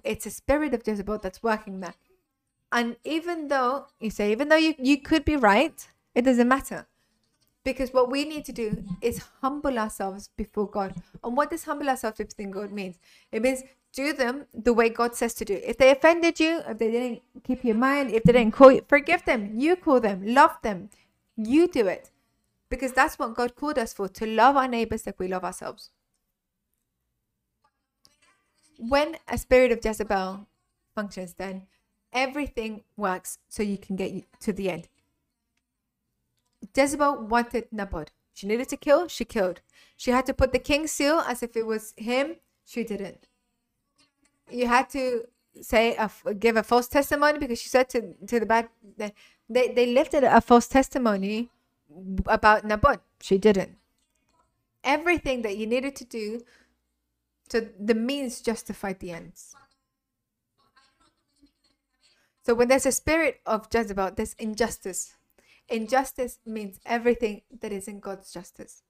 it's 0.04 0.26
a 0.26 0.32
spirit 0.32 0.74
of 0.74 0.82
Jezebel 0.86 1.19
that's 1.19 1.43
working 1.43 1.80
there. 1.80 1.96
And 2.72 2.98
even 3.04 3.50
though 3.50 3.88
you 4.00 4.10
say, 4.10 4.32
even 4.32 4.50
though 4.50 4.56
you, 4.56 4.74
you 4.78 5.00
could 5.00 5.26
be 5.26 5.36
right, 5.36 5.88
it 6.15 6.24
doesn't 6.24 6.48
matter. 6.48 6.88
Because 7.63 7.93
what 7.93 8.12
we 8.12 8.26
need 8.26 8.43
to 8.46 8.52
do 8.52 8.84
is 9.02 9.24
humble 9.41 9.80
ourselves 9.80 10.30
before 10.36 10.69
God. 10.69 10.96
And 11.24 11.38
what 11.38 11.50
does 11.50 11.63
humble 11.63 11.89
ourselves 11.89 12.19
before 12.19 12.52
God 12.52 12.72
means? 12.72 12.98
It 13.32 13.41
means 13.41 13.63
do 13.93 14.12
them 14.12 14.46
the 14.54 14.74
way 14.74 14.89
God 14.89 15.15
says 15.15 15.34
to 15.36 15.46
do. 15.46 15.62
If 15.63 15.78
they 15.78 15.91
offended 15.91 16.39
you, 16.39 16.62
if 16.67 16.78
they 16.78 16.91
didn't 16.91 17.22
keep 17.43 17.63
your 17.63 17.76
mind, 17.76 18.12
if 18.12 18.24
they 18.24 18.34
didn't 18.34 18.54
call 18.54 18.72
you, 18.72 18.84
forgive 18.88 19.24
them. 19.24 19.52
You 19.58 19.76
call 19.76 20.00
them, 20.00 20.26
love 20.26 20.58
them. 20.62 20.89
You 21.38 21.67
do 21.67 21.88
it. 21.88 22.10
Because 22.69 22.91
that's 22.91 23.19
what 23.19 23.36
God 23.36 23.56
called 23.56 23.78
us 23.78 23.93
for 23.93 24.08
to 24.10 24.26
love 24.26 24.58
our 24.58 24.67
neighbors 24.67 25.06
like 25.06 25.19
we 25.19 25.28
love 25.28 25.43
ourselves. 25.46 25.91
When 28.89 29.17
a 29.28 29.38
spirit 29.38 29.72
of 29.72 29.80
Jezebel 29.84 30.46
functions, 30.93 31.34
then 31.36 31.67
everything 32.12 32.84
works 32.98 33.38
so 33.48 33.63
you 33.63 33.78
can 33.78 33.96
get 33.96 34.26
to 34.41 34.52
the 34.52 34.69
end. 34.69 34.88
Jezebel 36.76 37.28
wanted 37.28 37.67
Naboth. 37.72 38.12
She 38.34 38.48
needed 38.48 38.67
to 38.69 38.78
kill, 38.78 39.08
she 39.08 39.26
killed. 39.26 39.62
She 39.96 40.12
had 40.12 40.26
to 40.26 40.34
put 40.34 40.52
the 40.52 40.60
king's 40.60 40.91
seal 40.91 41.19
as 41.19 41.43
if 41.43 41.56
it 41.56 41.65
was 41.65 41.93
him, 41.98 42.38
she 42.65 42.84
didn't. 42.84 43.28
You 44.50 44.67
had 44.67 44.89
to 44.89 45.28
say 45.62 45.96
a, 45.96 46.34
give 46.34 46.58
a 46.58 46.63
false 46.63 46.88
testimony 46.88 47.38
because 47.39 47.62
she 47.62 47.69
said 47.69 47.89
to, 47.89 48.13
to 48.28 48.39
the 48.39 48.46
bad 48.46 48.69
they, 49.50 49.67
they 49.69 49.86
lifted 49.86 50.24
a 50.24 50.41
false 50.41 50.67
testimony 50.67 51.50
about 52.26 52.65
Naboth. 52.65 53.00
She 53.22 53.38
didn't. 53.38 53.78
Everything 54.84 55.43
that 55.43 55.58
you 55.58 55.67
needed 55.67 55.96
to 55.98 56.06
do 56.06 56.41
so 57.54 57.68
the 57.80 57.94
means 57.94 58.42
justified 58.42 59.00
the 59.00 59.12
ends. 59.12 59.56
So 62.42 62.56
when 62.56 62.68
there's 62.68 62.88
a 62.88 62.92
spirit 62.92 63.42
of 63.46 63.68
Jezebel, 63.72 64.13
there's 64.16 64.34
injustice. 64.39 65.13
Injustice 65.70 66.39
means 66.48 66.80
everything 66.84 67.44
that 67.62 67.72
is 67.72 67.88
in 67.88 68.00
God's 68.00 68.34
justice. 68.34 68.82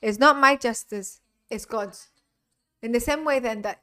It's 0.00 0.18
not 0.18 0.38
my 0.38 0.56
justice, 0.56 1.20
it's 1.50 1.66
God's. 1.66 2.08
In 2.80 2.92
the 2.92 3.00
same 3.00 3.26
way, 3.26 3.38
then, 3.38 3.60
that 3.60 3.82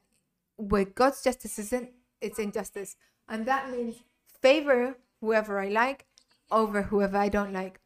where 0.56 0.84
God's 0.84 1.22
justice 1.22 1.56
isn't, 1.56 1.90
it's 2.20 2.40
injustice. 2.40 2.96
And 3.28 3.46
that 3.46 3.70
means 3.70 4.02
favor 4.42 4.96
whoever 5.20 5.60
I 5.60 5.68
like 5.68 6.06
over 6.50 6.82
whoever 6.82 7.18
I 7.18 7.28
don't 7.28 7.52
like. 7.52 7.78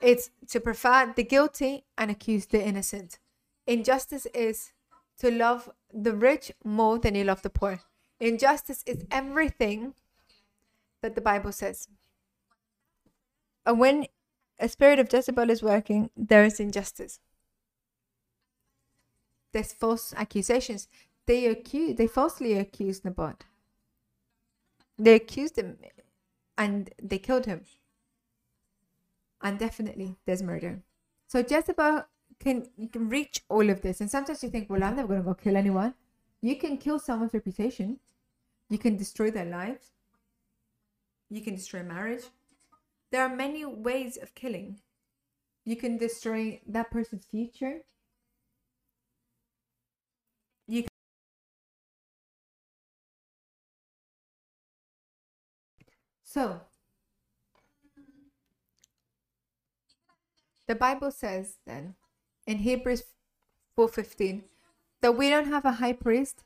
It's 0.00 0.30
to 0.50 0.60
prefer 0.60 1.12
the 1.16 1.24
guilty 1.24 1.86
and 1.98 2.08
accuse 2.08 2.46
the 2.46 2.64
innocent. 2.64 3.18
Injustice 3.66 4.26
is 4.26 4.70
to 5.18 5.30
love 5.30 5.70
the 5.92 6.14
rich 6.14 6.52
more 6.64 6.98
than 6.98 7.14
you 7.14 7.24
love 7.24 7.42
the 7.42 7.50
poor. 7.50 7.80
Injustice 8.20 8.82
is 8.86 9.04
everything 9.10 9.94
that 11.00 11.14
the 11.14 11.20
Bible 11.20 11.52
says. 11.52 11.88
And 13.66 13.78
when 13.78 14.06
a 14.58 14.68
spirit 14.68 14.98
of 14.98 15.12
Jezebel 15.12 15.50
is 15.50 15.62
working, 15.62 16.10
there 16.16 16.44
is 16.44 16.60
injustice. 16.60 17.20
There's 19.52 19.72
false 19.72 20.14
accusations. 20.16 20.88
They 21.26 21.46
accuse, 21.46 21.96
they 21.96 22.06
falsely 22.06 22.54
accused 22.54 23.04
Naboth. 23.04 23.44
They 24.98 25.14
accused 25.14 25.58
him 25.58 25.78
and 26.56 26.90
they 27.02 27.18
killed 27.18 27.46
him. 27.46 27.62
And 29.42 29.58
definitely 29.58 30.16
there's 30.24 30.42
murder. 30.42 30.82
So 31.26 31.40
Jezebel 31.40 32.04
can, 32.42 32.68
you 32.76 32.88
can 32.88 33.08
reach 33.08 33.40
all 33.48 33.70
of 33.70 33.80
this. 33.82 34.00
And 34.00 34.10
sometimes 34.10 34.42
you 34.42 34.50
think, 34.50 34.68
well, 34.68 34.82
I'm 34.82 34.96
never 34.96 35.08
going 35.08 35.20
to 35.20 35.24
go 35.24 35.34
kill 35.34 35.56
anyone. 35.56 35.94
You 36.40 36.56
can 36.56 36.76
kill 36.76 36.98
someone's 36.98 37.34
reputation. 37.34 37.98
You 38.68 38.78
can 38.78 38.96
destroy 38.96 39.30
their 39.30 39.44
lives. 39.44 39.92
You 41.30 41.40
can 41.40 41.54
destroy 41.54 41.82
marriage. 41.82 42.24
There 43.10 43.22
are 43.22 43.34
many 43.34 43.64
ways 43.64 44.18
of 44.20 44.34
killing. 44.34 44.80
You 45.64 45.76
can 45.76 45.96
destroy 45.96 46.60
that 46.66 46.90
person's 46.90 47.24
future. 47.24 47.82
You 50.66 50.82
can 50.82 50.88
So, 56.24 56.62
the 60.66 60.74
Bible 60.74 61.10
says 61.10 61.56
then 61.66 61.94
in 62.46 62.58
Hebrews 62.58 63.04
4:15 63.76 64.44
that 65.00 65.16
we 65.16 65.30
don't 65.30 65.48
have 65.48 65.64
a 65.64 65.72
high 65.72 65.92
priest 65.92 66.44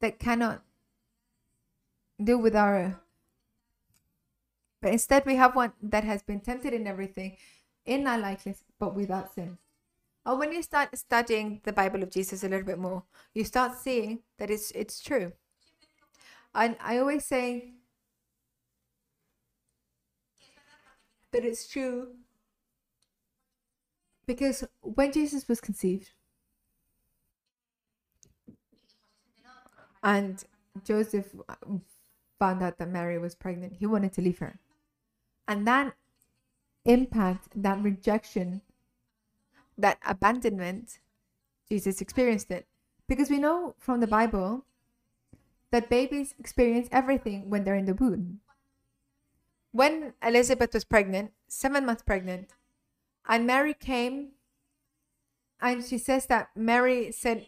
that 0.00 0.18
cannot 0.18 0.62
deal 2.22 2.38
with 2.38 2.54
our 2.54 3.00
but 4.86 4.92
instead, 4.92 5.26
we 5.26 5.34
have 5.36 5.56
one 5.56 5.72
that 5.82 6.04
has 6.04 6.22
been 6.22 6.38
tempted 6.38 6.72
in 6.72 6.86
everything, 6.86 7.36
in 7.84 8.06
our 8.06 8.18
likeness, 8.18 8.62
but 8.78 8.94
without 8.94 9.34
sin. 9.34 9.58
Or 10.24 10.36
when 10.36 10.52
you 10.52 10.62
start 10.62 10.96
studying 10.96 11.60
the 11.64 11.72
Bible 11.72 12.02
of 12.02 12.10
Jesus 12.10 12.44
a 12.44 12.48
little 12.48 12.64
bit 12.64 12.78
more, 12.78 13.04
you 13.34 13.44
start 13.44 13.76
seeing 13.76 14.20
that 14.38 14.50
it's 14.50 14.70
it's 14.72 15.00
true. 15.00 15.32
And 16.54 16.76
I 16.80 16.98
always 16.98 17.24
say 17.24 17.74
that 21.32 21.44
it's 21.44 21.68
true. 21.68 22.14
Because 24.26 24.64
when 24.80 25.12
Jesus 25.12 25.48
was 25.48 25.60
conceived 25.60 26.10
and 30.02 30.44
Joseph 30.84 31.26
uh, 31.48 31.54
found 32.38 32.62
out 32.62 32.78
that 32.78 32.90
Mary 32.90 33.18
was 33.18 33.34
pregnant, 33.34 33.74
he 33.78 33.86
wanted 33.86 34.12
to 34.14 34.20
leave 34.20 34.38
her. 34.38 34.58
And 35.46 35.66
that 35.66 35.94
impact, 36.84 37.48
that 37.54 37.82
rejection, 37.82 38.62
that 39.78 39.98
abandonment, 40.04 40.98
Jesus 41.68 42.00
experienced 42.00 42.50
it. 42.50 42.66
Because 43.08 43.30
we 43.30 43.38
know 43.38 43.74
from 43.78 44.00
the 44.00 44.06
Bible 44.06 44.64
that 45.70 45.88
babies 45.88 46.34
experience 46.38 46.88
everything 46.90 47.48
when 47.48 47.64
they're 47.64 47.76
in 47.76 47.86
the 47.86 47.94
womb. 47.94 48.40
When 49.70 50.14
Elizabeth 50.22 50.72
was 50.74 50.84
pregnant, 50.84 51.32
seven 51.48 51.84
months 51.84 52.02
pregnant, 52.02 52.50
and 53.28 53.46
Mary 53.46 53.74
came, 53.74 54.32
and 55.60 55.84
she 55.84 55.98
says 55.98 56.26
that 56.26 56.50
Mary 56.56 57.12
said, 57.12 57.46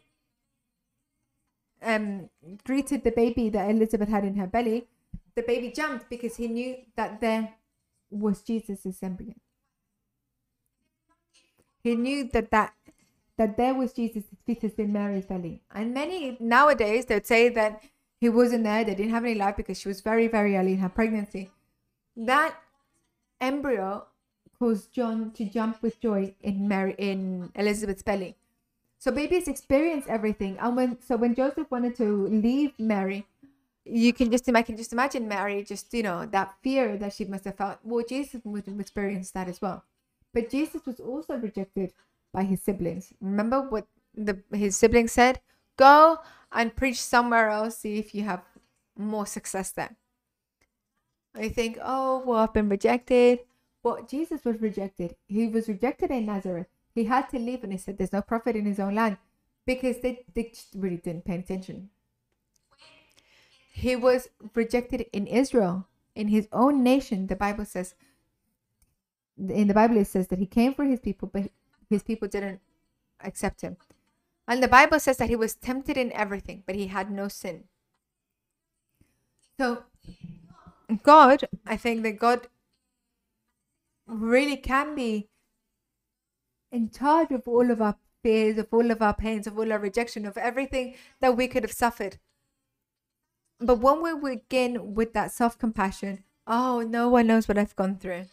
um, 1.83 2.29
greeted 2.65 3.05
the 3.05 3.13
baby 3.13 3.49
that 3.51 3.71
Elizabeth 3.71 4.09
had 4.09 4.25
in 4.25 4.37
her 4.37 4.47
belly. 4.47 4.89
The 5.35 5.43
baby 5.43 5.71
jumped 5.71 6.11
because 6.11 6.37
he 6.37 6.49
knew 6.49 6.77
that 6.97 7.21
there 7.21 7.55
was 8.11 8.43
Jesus' 8.43 9.03
embryo. 9.03 9.35
He 11.83 11.95
knew 11.95 12.29
that 12.33 12.51
that 12.51 12.75
that 13.37 13.57
there 13.57 13.73
was 13.73 13.93
Jesus' 13.93 14.25
fetus 14.45 14.75
in 14.75 14.93
Mary's 14.93 15.27
belly. 15.27 15.63
And 15.73 15.95
many 15.95 16.37
nowadays 16.41 17.05
they'd 17.05 17.25
say 17.25 17.49
that 17.51 17.81
he 18.21 18.29
wasn't 18.29 18.65
there, 18.65 18.83
they 18.83 18.97
didn't 18.97 19.13
have 19.13 19.25
any 19.25 19.37
life 19.37 19.57
because 19.57 19.79
she 19.79 19.87
was 19.87 20.01
very, 20.01 20.27
very 20.27 20.57
early 20.57 20.73
in 20.73 20.79
her 20.81 20.89
pregnancy. 20.89 21.53
That 22.17 22.57
embryo 23.41 24.07
caused 24.59 24.93
John 24.93 25.31
to 25.33 25.45
jump 25.45 25.83
with 25.83 26.01
joy 26.01 26.35
in 26.41 26.69
Mary 26.69 26.95
in 26.99 27.51
Elizabeth's 27.55 28.03
belly. 28.03 28.37
So 28.99 29.13
babies 29.13 29.47
experience 29.47 30.07
everything. 30.09 30.59
And 30.61 30.77
when 30.77 30.99
so 31.03 31.17
when 31.17 31.35
Joseph 31.35 31.71
wanted 31.71 31.97
to 31.97 32.27
leave 32.27 32.73
Mary, 32.79 33.27
you 33.85 34.13
can 34.13 34.31
just 34.31 34.49
imagine 34.49 34.77
just 34.77 34.93
imagine 34.93 35.29
Mary 35.29 35.63
just, 35.63 35.95
you 35.95 36.03
know, 36.03 36.27
that 36.27 36.55
fear 36.63 36.97
that 36.99 37.13
she 37.13 37.25
must 37.25 37.45
have 37.45 37.57
felt. 37.57 37.79
Well, 37.85 38.05
Jesus 38.09 38.41
would 38.45 38.67
have 38.67 38.81
experienced 38.81 39.35
that 39.35 39.49
as 39.49 39.63
well. 39.63 39.85
But 40.35 40.51
Jesus 40.51 40.85
was 40.85 41.01
also 41.01 41.37
rejected 41.37 41.93
by 42.33 42.43
his 42.45 42.61
siblings. 42.63 43.13
Remember 43.21 43.63
what 43.63 43.87
the 44.15 44.43
his 44.53 44.77
siblings 44.77 45.13
said? 45.13 45.41
Go 45.77 46.19
and 46.51 46.75
preach 46.75 47.01
somewhere 47.01 47.51
else, 47.51 47.79
see 47.79 47.99
if 47.99 48.15
you 48.15 48.25
have 48.25 48.43
more 48.97 49.27
success 49.27 49.71
there. 49.71 49.97
I 51.35 51.49
think, 51.49 51.79
oh, 51.81 52.23
well, 52.27 52.39
I've 52.39 52.53
been 52.53 52.69
rejected. 52.69 53.41
Well, 53.89 54.05
Jesus 54.07 54.45
was 54.45 54.61
rejected. 54.61 55.17
He 55.29 55.47
was 55.49 55.67
rejected 55.67 56.11
in 56.11 56.27
Nazareth. 56.27 56.67
He 56.95 57.05
had 57.05 57.31
to 57.31 57.39
leave, 57.39 57.65
and 57.65 57.73
he 57.73 57.79
said, 57.79 57.97
There's 57.97 58.13
no 58.13 58.21
prophet 58.21 58.55
in 58.55 58.67
his 58.67 58.79
own 58.79 58.95
land 58.95 59.17
because 59.65 60.01
they, 60.01 60.27
they 60.35 60.53
really 60.77 60.99
didn't 60.99 61.25
pay 61.25 61.37
attention. 61.37 61.89
He 63.73 63.97
was 63.97 64.29
rejected 64.55 65.07
in 65.15 65.27
Israel, 65.27 65.87
in 66.15 66.29
his 66.29 66.49
own 66.53 66.83
nation. 66.83 67.29
The 67.29 67.37
Bible 67.37 67.65
says, 67.65 67.95
in 69.39 69.69
the 69.69 69.75
Bible, 69.75 69.97
it 69.97 70.07
says 70.07 70.29
that 70.29 70.39
he 70.39 70.45
came 70.45 70.75
for 70.75 70.85
his 70.85 71.01
people, 71.01 71.31
but 71.33 71.51
his 71.89 72.03
people 72.03 72.29
didn't 72.29 72.61
accept 73.25 73.63
him. 73.63 73.79
And 74.47 74.63
the 74.63 74.69
Bible 74.69 75.01
says 75.01 75.17
that 75.17 75.31
he 75.31 75.37
was 75.37 75.55
tempted 75.55 75.97
in 75.97 76.13
everything, 76.13 76.63
but 76.67 76.75
he 76.75 76.89
had 76.89 77.11
no 77.11 77.29
sin. 77.29 77.65
So, 79.59 79.85
God, 81.03 81.49
I 81.67 81.79
think 81.79 82.03
that 82.03 82.19
God 82.19 82.49
really 84.09 84.57
can 84.57 84.95
be 84.95 85.29
in 86.73 86.91
charge 86.91 87.31
of 87.31 87.47
all 87.47 87.71
of 87.71 87.81
our 87.81 87.97
fears, 88.23 88.59
of 88.59 88.69
all 88.73 88.91
of 88.91 89.01
our 89.03 89.15
pains, 89.15 89.47
of 89.47 89.59
all 89.59 89.73
our 89.73 89.79
rejection, 89.79 90.27
of 90.27 90.37
everything 90.37 90.95
that 91.21 91.37
we 91.37 91.49
could 91.49 91.63
have 91.63 91.73
suffered. 91.73 92.19
But 93.61 93.81
when 93.81 94.03
we 94.03 94.37
begin 94.37 94.95
with 94.95 95.13
that 95.15 95.33
self 95.33 95.59
compassion, 95.59 96.25
oh, 96.47 96.81
no 96.81 97.09
one 97.09 97.27
knows 97.27 97.49
what 97.49 97.59
I've 97.59 97.77
gone 97.77 97.97
through. 97.99 98.27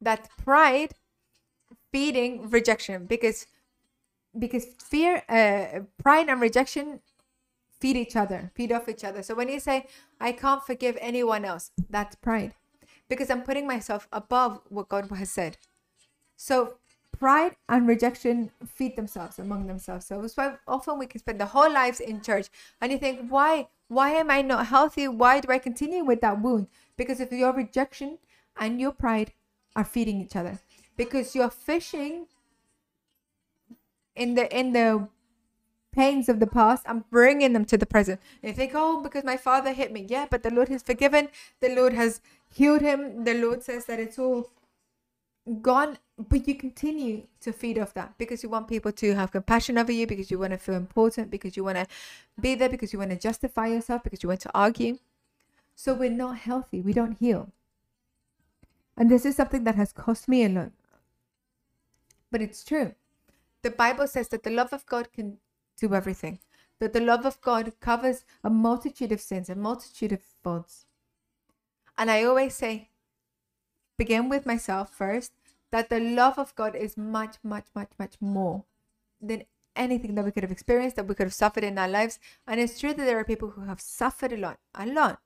That 0.00 0.28
pride 0.36 0.94
feeding 1.92 2.48
rejection 2.50 3.06
because 3.06 3.46
because 4.38 4.66
fear 4.78 5.22
uh, 5.28 5.80
pride 6.02 6.28
and 6.28 6.40
rejection 6.40 7.00
feed 7.80 7.96
each 7.96 8.14
other 8.16 8.52
feed 8.54 8.70
off 8.72 8.88
each 8.88 9.04
other 9.04 9.22
so 9.22 9.34
when 9.34 9.48
you 9.48 9.58
say 9.58 9.86
i 10.20 10.32
can't 10.32 10.62
forgive 10.64 10.96
anyone 11.00 11.44
else 11.44 11.70
that's 11.88 12.14
pride 12.16 12.54
because 13.10 13.28
i'm 13.28 13.42
putting 13.42 13.66
myself 13.66 14.08
above 14.10 14.60
what 14.70 14.88
god 14.88 15.10
has 15.10 15.30
said 15.30 15.58
so 16.36 16.78
pride 17.20 17.54
and 17.68 17.86
rejection 17.86 18.50
feed 18.66 18.96
themselves 18.96 19.38
among 19.38 19.66
themselves. 19.66 20.06
So 20.06 20.22
it's 20.22 20.36
why 20.36 20.54
often 20.66 20.98
we 20.98 21.06
can 21.06 21.20
spend 21.20 21.38
the 21.38 21.46
whole 21.46 21.70
lives 21.70 22.00
in 22.00 22.22
church 22.22 22.48
and 22.80 22.90
you 22.90 22.98
think, 22.98 23.28
why? 23.28 23.68
Why 23.88 24.10
am 24.10 24.30
I 24.30 24.40
not 24.40 24.68
healthy? 24.68 25.08
Why 25.08 25.40
do 25.40 25.52
I 25.52 25.58
continue 25.58 26.04
with 26.04 26.20
that 26.20 26.40
wound? 26.40 26.68
Because 26.96 27.20
if 27.20 27.32
your 27.32 27.52
rejection 27.52 28.18
and 28.56 28.80
your 28.80 28.92
pride 28.92 29.32
are 29.74 29.84
feeding 29.84 30.20
each 30.20 30.36
other. 30.36 30.60
Because 30.96 31.34
you're 31.34 31.50
fishing 31.50 32.26
in 34.14 34.34
the 34.34 34.46
in 34.56 34.72
the 34.72 35.08
pains 35.92 36.28
of 36.28 36.38
the 36.38 36.46
past 36.46 36.84
and 36.86 37.08
bringing 37.10 37.52
them 37.52 37.64
to 37.64 37.76
the 37.76 37.86
present. 37.86 38.20
You 38.42 38.52
think, 38.52 38.72
oh, 38.74 39.02
because 39.02 39.24
my 39.24 39.36
father 39.36 39.72
hit 39.72 39.92
me. 39.92 40.06
Yeah, 40.08 40.26
but 40.30 40.42
the 40.42 40.50
Lord 40.50 40.68
has 40.68 40.82
forgiven. 40.82 41.28
The 41.60 41.74
Lord 41.74 41.92
has 41.94 42.20
healed 42.50 42.82
him. 42.82 43.24
The 43.24 43.34
Lord 43.34 43.62
says 43.62 43.86
that 43.86 44.00
it's 44.00 44.18
all 44.18 44.50
gone 45.62 45.98
but 46.28 46.46
you 46.46 46.54
continue 46.54 47.26
to 47.40 47.52
feed 47.52 47.78
off 47.78 47.94
that 47.94 48.16
because 48.18 48.42
you 48.42 48.48
want 48.50 48.68
people 48.68 48.92
to 48.92 49.14
have 49.14 49.32
compassion 49.32 49.78
over 49.78 49.90
you 49.90 50.06
because 50.06 50.30
you 50.30 50.38
want 50.38 50.52
to 50.52 50.58
feel 50.58 50.74
important 50.74 51.30
because 51.30 51.56
you 51.56 51.64
want 51.64 51.78
to 51.78 51.86
be 52.38 52.54
there 52.54 52.68
because 52.68 52.92
you 52.92 52.98
want 52.98 53.10
to 53.10 53.16
justify 53.16 53.66
yourself 53.68 54.02
because 54.02 54.22
you 54.22 54.28
want 54.28 54.40
to 54.40 54.50
argue. 54.54 54.98
So 55.74 55.94
we're 55.94 56.10
not 56.10 56.38
healthy 56.38 56.80
we 56.82 56.92
don't 56.92 57.18
heal. 57.18 57.50
And 58.96 59.10
this 59.10 59.24
is 59.24 59.36
something 59.36 59.64
that 59.64 59.76
has 59.76 59.92
cost 59.92 60.28
me 60.28 60.44
a 60.44 60.48
lot. 60.48 60.72
But 62.30 62.42
it's 62.42 62.62
true. 62.62 62.94
The 63.62 63.70
bible 63.70 64.06
says 64.06 64.28
that 64.28 64.42
the 64.42 64.50
love 64.50 64.72
of 64.72 64.84
god 64.86 65.12
can 65.12 65.38
do 65.78 65.94
everything 65.94 66.38
that 66.78 66.92
the 66.92 67.00
love 67.00 67.24
of 67.24 67.40
god 67.40 67.72
covers 67.80 68.24
a 68.44 68.50
multitude 68.50 69.12
of 69.12 69.20
sins 69.20 69.48
a 69.48 69.54
multitude 69.54 70.12
of 70.12 70.20
faults 70.42 70.86
and 72.00 72.10
i 72.10 72.24
always 72.24 72.54
say 72.54 72.88
begin 73.96 74.28
with 74.28 74.46
myself 74.46 74.92
first 75.02 75.32
that 75.70 75.88
the 75.88 76.00
love 76.00 76.38
of 76.38 76.54
God 76.56 76.74
is 76.74 76.96
much, 76.96 77.36
much, 77.42 77.66
much, 77.74 77.90
much 77.98 78.14
more 78.20 78.64
than 79.20 79.44
anything 79.76 80.14
that 80.14 80.24
we 80.24 80.32
could 80.32 80.42
have 80.42 80.52
experienced, 80.52 80.96
that 80.96 81.06
we 81.06 81.14
could 81.14 81.26
have 81.26 81.34
suffered 81.34 81.64
in 81.64 81.78
our 81.78 81.88
lives. 81.88 82.18
And 82.46 82.60
it's 82.60 82.78
true 82.78 82.92
that 82.92 83.04
there 83.04 83.18
are 83.18 83.24
people 83.24 83.50
who 83.50 83.62
have 83.62 83.80
suffered 83.80 84.32
a 84.32 84.36
lot, 84.36 84.58
a 84.74 84.86
lot. 84.86 85.20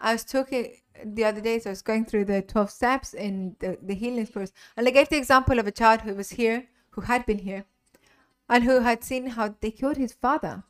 I 0.00 0.12
was 0.12 0.24
talking 0.24 0.76
the 1.04 1.24
other 1.24 1.40
day, 1.40 1.58
so 1.58 1.70
I 1.70 1.72
was 1.72 1.82
going 1.82 2.04
through 2.04 2.26
the 2.26 2.42
12 2.42 2.70
steps 2.70 3.14
in 3.14 3.56
the, 3.60 3.78
the 3.82 3.94
healing 3.94 4.26
course, 4.26 4.52
and 4.76 4.86
I 4.86 4.90
gave 4.90 5.08
the 5.08 5.16
example 5.16 5.58
of 5.58 5.66
a 5.66 5.72
child 5.72 6.02
who 6.02 6.14
was 6.14 6.30
here, 6.30 6.66
who 6.90 7.02
had 7.02 7.24
been 7.24 7.38
here, 7.38 7.64
and 8.48 8.64
who 8.64 8.80
had 8.80 9.02
seen 9.02 9.28
how 9.28 9.54
they 9.60 9.70
killed 9.70 9.96
his 9.96 10.12
father. 10.12 10.64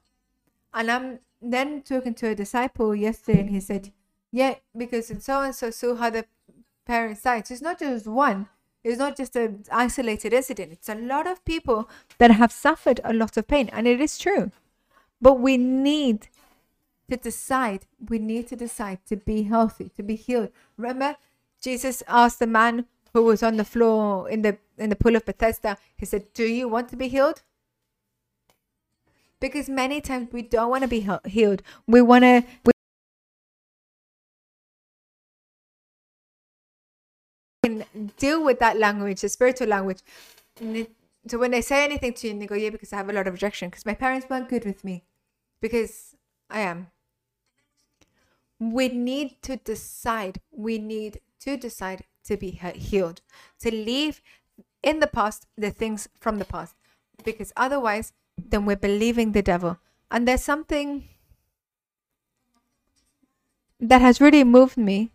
And 0.72 0.90
I'm 0.90 1.18
then 1.42 1.82
talking 1.82 2.14
to 2.14 2.28
a 2.28 2.34
disciple 2.36 2.94
yesterday, 2.94 3.40
and 3.40 3.50
he 3.50 3.60
said, 3.60 3.92
Yeah, 4.32 4.56
because 4.76 5.10
in 5.10 5.20
so 5.20 5.40
and 5.40 5.54
so 5.54 5.70
saw 5.70 5.94
how 5.94 6.10
the 6.10 6.26
parents 6.86 7.22
died. 7.22 7.46
So 7.46 7.54
it's 7.54 7.62
not 7.62 7.78
just 7.78 8.06
one, 8.06 8.48
it's 8.84 8.98
not 8.98 9.16
just 9.16 9.34
an 9.36 9.64
isolated 9.72 10.32
incident. 10.32 10.72
It's 10.72 10.88
a 10.88 10.94
lot 10.94 11.26
of 11.26 11.44
people 11.44 11.88
that 12.18 12.30
have 12.30 12.52
suffered 12.52 13.00
a 13.02 13.12
lot 13.12 13.36
of 13.36 13.48
pain, 13.48 13.68
and 13.72 13.86
it 13.86 14.00
is 14.00 14.18
true. 14.18 14.52
But 15.20 15.40
we 15.40 15.56
need 15.56 16.28
to 17.10 17.16
decide. 17.16 17.86
We 18.08 18.18
need 18.18 18.48
to 18.48 18.56
decide 18.56 18.98
to 19.06 19.16
be 19.16 19.44
healthy, 19.44 19.90
to 19.96 20.02
be 20.02 20.16
healed. 20.16 20.50
Remember, 20.76 21.16
Jesus 21.60 22.02
asked 22.06 22.38
the 22.38 22.46
man 22.46 22.86
who 23.12 23.22
was 23.22 23.42
on 23.42 23.56
the 23.56 23.64
floor 23.64 24.28
in 24.28 24.42
the 24.42 24.58
in 24.78 24.90
the 24.90 24.96
pool 24.96 25.16
of 25.16 25.24
Bethesda. 25.24 25.78
He 25.96 26.04
said, 26.06 26.32
"Do 26.34 26.44
you 26.44 26.68
want 26.68 26.88
to 26.90 26.96
be 26.96 27.08
healed?" 27.08 27.42
Because 29.40 29.68
many 29.68 30.00
times 30.00 30.28
we 30.32 30.42
don't 30.42 30.70
want 30.70 30.82
to 30.82 30.88
be 30.88 31.08
healed. 31.26 31.62
We 31.86 32.02
want 32.02 32.24
to. 32.24 32.44
Can 37.68 38.12
deal 38.16 38.44
with 38.44 38.58
that 38.60 38.78
language, 38.78 39.20
the 39.20 39.28
spiritual 39.28 39.68
language. 39.68 40.00
So 41.28 41.38
when 41.38 41.50
they 41.50 41.60
say 41.60 41.84
anything 41.84 42.12
to 42.14 42.26
you, 42.26 42.32
and 42.32 42.42
they 42.42 42.46
go, 42.46 42.54
"Yeah," 42.54 42.70
because 42.70 42.92
I 42.92 42.96
have 42.96 43.10
a 43.10 43.12
lot 43.12 43.26
of 43.26 43.34
rejection, 43.34 43.68
because 43.68 43.86
my 43.86 43.94
parents 43.94 44.28
weren't 44.30 44.48
good 44.48 44.64
with 44.64 44.84
me, 44.84 45.04
because 45.60 46.14
I 46.48 46.60
am. 46.60 46.90
We 48.58 48.88
need 48.88 49.42
to 49.42 49.56
decide. 49.56 50.40
We 50.50 50.78
need 50.78 51.20
to 51.40 51.56
decide 51.56 52.04
to 52.24 52.36
be 52.36 52.50
healed, 52.50 53.22
to 53.60 53.70
leave 53.70 54.22
in 54.82 55.00
the 55.00 55.06
past 55.06 55.46
the 55.56 55.70
things 55.70 56.08
from 56.20 56.38
the 56.38 56.44
past, 56.44 56.74
because 57.24 57.52
otherwise, 57.56 58.12
then 58.38 58.64
we're 58.64 58.76
believing 58.76 59.32
the 59.32 59.42
devil. 59.42 59.78
And 60.10 60.26
there's 60.26 60.44
something 60.44 61.08
that 63.80 64.00
has 64.00 64.20
really 64.20 64.44
moved 64.44 64.76
me 64.76 65.10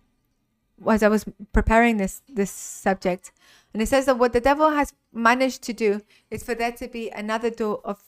as 0.90 1.04
I 1.04 1.08
was 1.08 1.26
preparing 1.54 1.98
this 1.98 2.22
this 2.28 2.52
subject, 2.52 3.32
and 3.74 3.82
it 3.82 3.88
says 3.88 4.06
that 4.06 4.18
what 4.18 4.34
the 4.34 4.42
devil 4.42 4.72
has 4.72 4.94
managed 5.14 5.62
to 5.64 5.74
do 5.74 6.02
is 6.30 6.44
for 6.44 6.56
there 6.56 6.72
to 6.72 6.88
be 6.88 7.10
another 7.10 7.50
door 7.50 7.82
of 7.84 8.04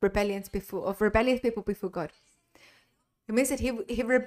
rebellions 0.00 0.48
before 0.48 0.86
of 0.86 1.00
rebellious 1.00 1.40
people 1.40 1.62
before 1.62 1.90
God. 1.90 2.12
It 3.28 3.34
means 3.34 3.48
that 3.48 3.60
he 3.60 3.72
he 3.88 4.02
re, 4.02 4.20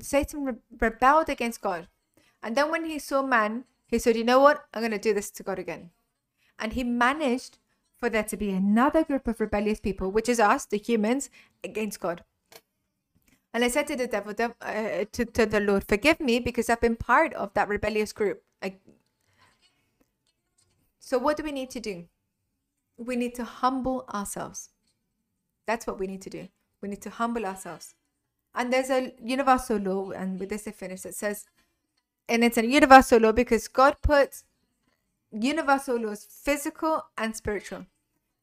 Satan 0.00 0.44
re, 0.44 0.54
rebelled 0.80 1.28
against 1.28 1.60
God, 1.60 1.88
and 2.42 2.56
then 2.56 2.70
when 2.70 2.84
he 2.84 2.98
saw 2.98 3.22
man, 3.22 3.64
he 3.86 3.98
said, 3.98 4.16
"You 4.16 4.24
know 4.24 4.40
what? 4.40 4.66
I'm 4.72 4.82
going 4.82 4.92
to 4.92 4.98
do 4.98 5.14
this 5.14 5.30
to 5.32 5.42
God 5.42 5.58
again," 5.58 5.90
and 6.58 6.72
he 6.72 6.84
managed 6.84 7.58
for 7.96 8.10
there 8.10 8.24
to 8.24 8.36
be 8.36 8.50
another 8.50 9.04
group 9.04 9.26
of 9.28 9.40
rebellious 9.40 9.80
people, 9.80 10.10
which 10.10 10.28
is 10.28 10.40
us, 10.40 10.66
the 10.66 10.76
humans, 10.76 11.30
against 11.62 12.00
God. 12.00 12.24
And 13.54 13.62
I 13.62 13.68
said 13.68 13.86
to 13.86 13.94
the 13.94 14.08
devil, 14.08 14.34
uh, 14.60 15.04
to, 15.12 15.24
to 15.24 15.46
the 15.46 15.60
Lord, 15.60 15.84
forgive 15.84 16.18
me 16.18 16.40
because 16.40 16.68
I've 16.68 16.80
been 16.80 16.96
part 16.96 17.32
of 17.34 17.54
that 17.54 17.68
rebellious 17.68 18.12
group. 18.12 18.42
I... 18.60 18.74
So, 20.98 21.18
what 21.18 21.36
do 21.36 21.44
we 21.44 21.52
need 21.52 21.70
to 21.70 21.80
do? 21.80 22.06
We 22.96 23.14
need 23.14 23.36
to 23.36 23.44
humble 23.44 24.06
ourselves. 24.12 24.70
That's 25.68 25.86
what 25.86 26.00
we 26.00 26.08
need 26.08 26.20
to 26.22 26.30
do. 26.30 26.48
We 26.80 26.88
need 26.88 27.00
to 27.02 27.10
humble 27.10 27.46
ourselves. 27.46 27.94
And 28.56 28.72
there's 28.72 28.90
a 28.90 29.12
universal 29.22 29.78
law, 29.78 30.10
and 30.10 30.40
with 30.40 30.48
this 30.48 30.66
I 30.66 30.72
finish, 30.72 31.06
it 31.06 31.14
says, 31.14 31.44
and 32.28 32.42
it's 32.42 32.58
a 32.58 32.66
universal 32.66 33.20
law 33.20 33.32
because 33.32 33.68
God 33.68 33.96
puts 34.02 34.44
universal 35.30 36.00
laws, 36.00 36.26
physical 36.28 37.04
and 37.16 37.36
spiritual. 37.36 37.86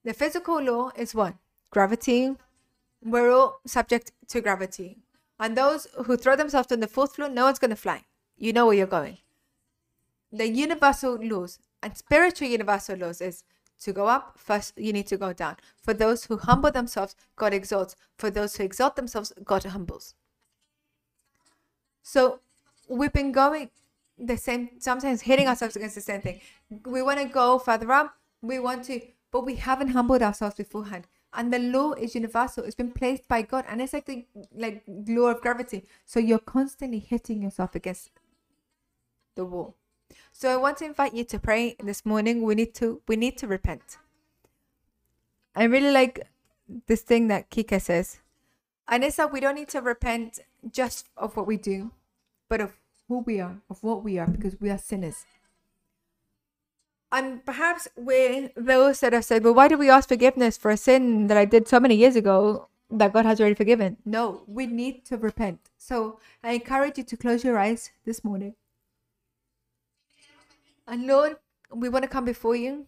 The 0.06 0.14
physical 0.14 0.62
law 0.62 0.92
is 0.96 1.14
what? 1.14 1.36
Gravity, 1.70 2.36
we're 3.04 3.32
all 3.32 3.60
subject 3.66 4.12
to 4.28 4.42
gravity. 4.42 4.98
And 5.40 5.58
those 5.58 5.88
who 6.06 6.18
throw 6.18 6.36
themselves 6.36 6.72
on 6.72 6.80
the 6.80 6.88
fourth 6.88 7.16
floor, 7.16 7.30
no 7.30 7.46
one's 7.46 7.60
going 7.60 7.72
to 7.72 7.76
fly. 7.76 8.06
You 8.38 8.54
know 8.54 8.68
where 8.68 8.76
you're 8.76 8.88
going. 8.88 9.18
The 10.32 10.48
universal 10.48 11.16
laws 11.16 11.60
and 11.84 11.98
spiritual 11.98 12.48
universal 12.48 12.98
laws 12.98 13.22
is 13.22 13.44
to 13.82 13.92
go 13.92 14.08
up, 14.08 14.38
first 14.38 14.78
you 14.78 14.94
need 14.94 15.08
to 15.08 15.18
go 15.18 15.34
down. 15.34 15.58
For 15.82 15.94
those 15.94 16.26
who 16.26 16.38
humble 16.38 16.72
themselves, 16.72 17.16
God 17.36 17.54
exalts. 17.54 17.96
For 18.18 18.30
those 18.30 18.56
who 18.56 18.64
exalt 18.64 18.96
themselves, 18.96 19.34
God 19.44 19.64
humbles. 19.64 20.14
So 22.04 22.40
we've 22.88 23.12
been 23.12 23.32
going 23.32 23.72
the 24.20 24.38
same, 24.38 24.70
sometimes 24.80 25.22
hitting 25.22 25.48
ourselves 25.48 25.76
against 25.76 25.96
the 25.96 26.02
same 26.02 26.22
thing. 26.22 26.42
We 26.86 27.02
want 27.02 27.20
to 27.20 27.26
go 27.26 27.58
further 27.58 27.92
up, 27.92 28.16
we 28.44 28.60
want 28.60 28.86
to, 28.86 29.02
but 29.32 29.46
we 29.46 29.56
haven't 29.56 29.90
humbled 29.90 30.22
ourselves 30.22 30.56
beforehand 30.56 31.08
and 31.34 31.54
the 31.54 31.60
law 31.60 31.94
is 31.94 32.16
universal. 32.16 32.64
It's 32.64 32.76
been 32.76 32.92
placed 32.92 33.28
by 33.28 33.42
god 33.42 33.66
and 33.68 33.82
it's 33.82 33.94
like 33.94 34.06
the 34.06 34.26
like 34.56 34.84
law 34.88 35.28
of 35.28 35.42
gravity. 35.42 35.86
So 36.06 36.20
you're 36.20 36.40
constantly 36.40 37.00
hitting 37.00 37.42
yourself 37.42 37.76
against 37.76 38.12
the 39.36 39.46
wall. 39.46 39.76
So 40.34 40.52
i 40.52 40.58
want 40.58 40.78
to 40.78 40.86
invite 40.86 41.14
you 41.14 41.24
to 41.26 41.40
pray 41.40 41.76
this 41.82 42.06
morning. 42.06 42.44
We 42.44 42.56
need 42.56 42.74
to 42.76 43.02
we 43.08 43.16
need 43.16 43.38
to 43.40 43.48
repent. 43.48 43.98
I 45.56 45.66
really 45.66 45.92
like 45.92 46.28
this 46.88 47.02
thing 47.02 47.28
that 47.28 47.50
kika 47.50 47.82
says. 47.82 48.20
And 48.88 49.04
it's 49.04 49.18
that 49.18 49.32
we 49.32 49.40
don't 49.40 49.56
need 49.56 49.70
to 49.70 49.82
repent 49.82 50.40
just 50.70 51.08
of 51.18 51.38
what 51.38 51.48
we 51.48 51.58
do 51.58 51.92
but 52.50 52.60
of 52.60 52.74
who 53.08 53.20
we 53.20 53.40
are 53.40 53.62
of 53.70 53.82
what 53.82 54.04
we 54.04 54.20
are 54.20 54.28
because 54.28 54.60
we 54.60 54.70
are 54.70 54.78
sinners 54.78 55.26
and 57.12 57.46
perhaps 57.46 57.88
with 57.96 58.52
those 58.56 59.02
that 59.02 59.14
have 59.14 59.26
said, 59.26 59.44
well, 59.44 59.54
why 59.54 59.68
do 59.68 59.78
we 59.78 59.90
ask 59.90 60.08
forgiveness 60.08 60.58
for 60.58 60.72
a 60.72 60.78
sin 60.78 61.28
that 61.28 61.38
I 61.38 61.46
did 61.46 61.68
so 61.68 61.80
many 61.80 61.96
years 61.96 62.16
ago 62.16 62.70
that 62.90 63.14
God 63.14 63.26
has 63.26 63.40
already 63.40 63.56
forgiven? 63.56 63.98
No, 64.06 64.44
we 64.48 64.66
need 64.66 65.06
to 65.06 65.18
repent. 65.18 65.70
So 65.78 66.20
I 66.44 66.54
encourage 66.54 66.98
you 66.98 67.04
to 67.04 67.18
close 67.18 67.44
your 67.44 67.60
eyes 67.60 67.92
this 68.06 68.24
morning. 68.24 68.56
And 70.88 71.06
Lord, 71.06 71.38
we 71.74 71.90
want 71.90 72.04
to 72.04 72.10
come 72.10 72.26
before 72.26 72.56
you. 72.56 72.88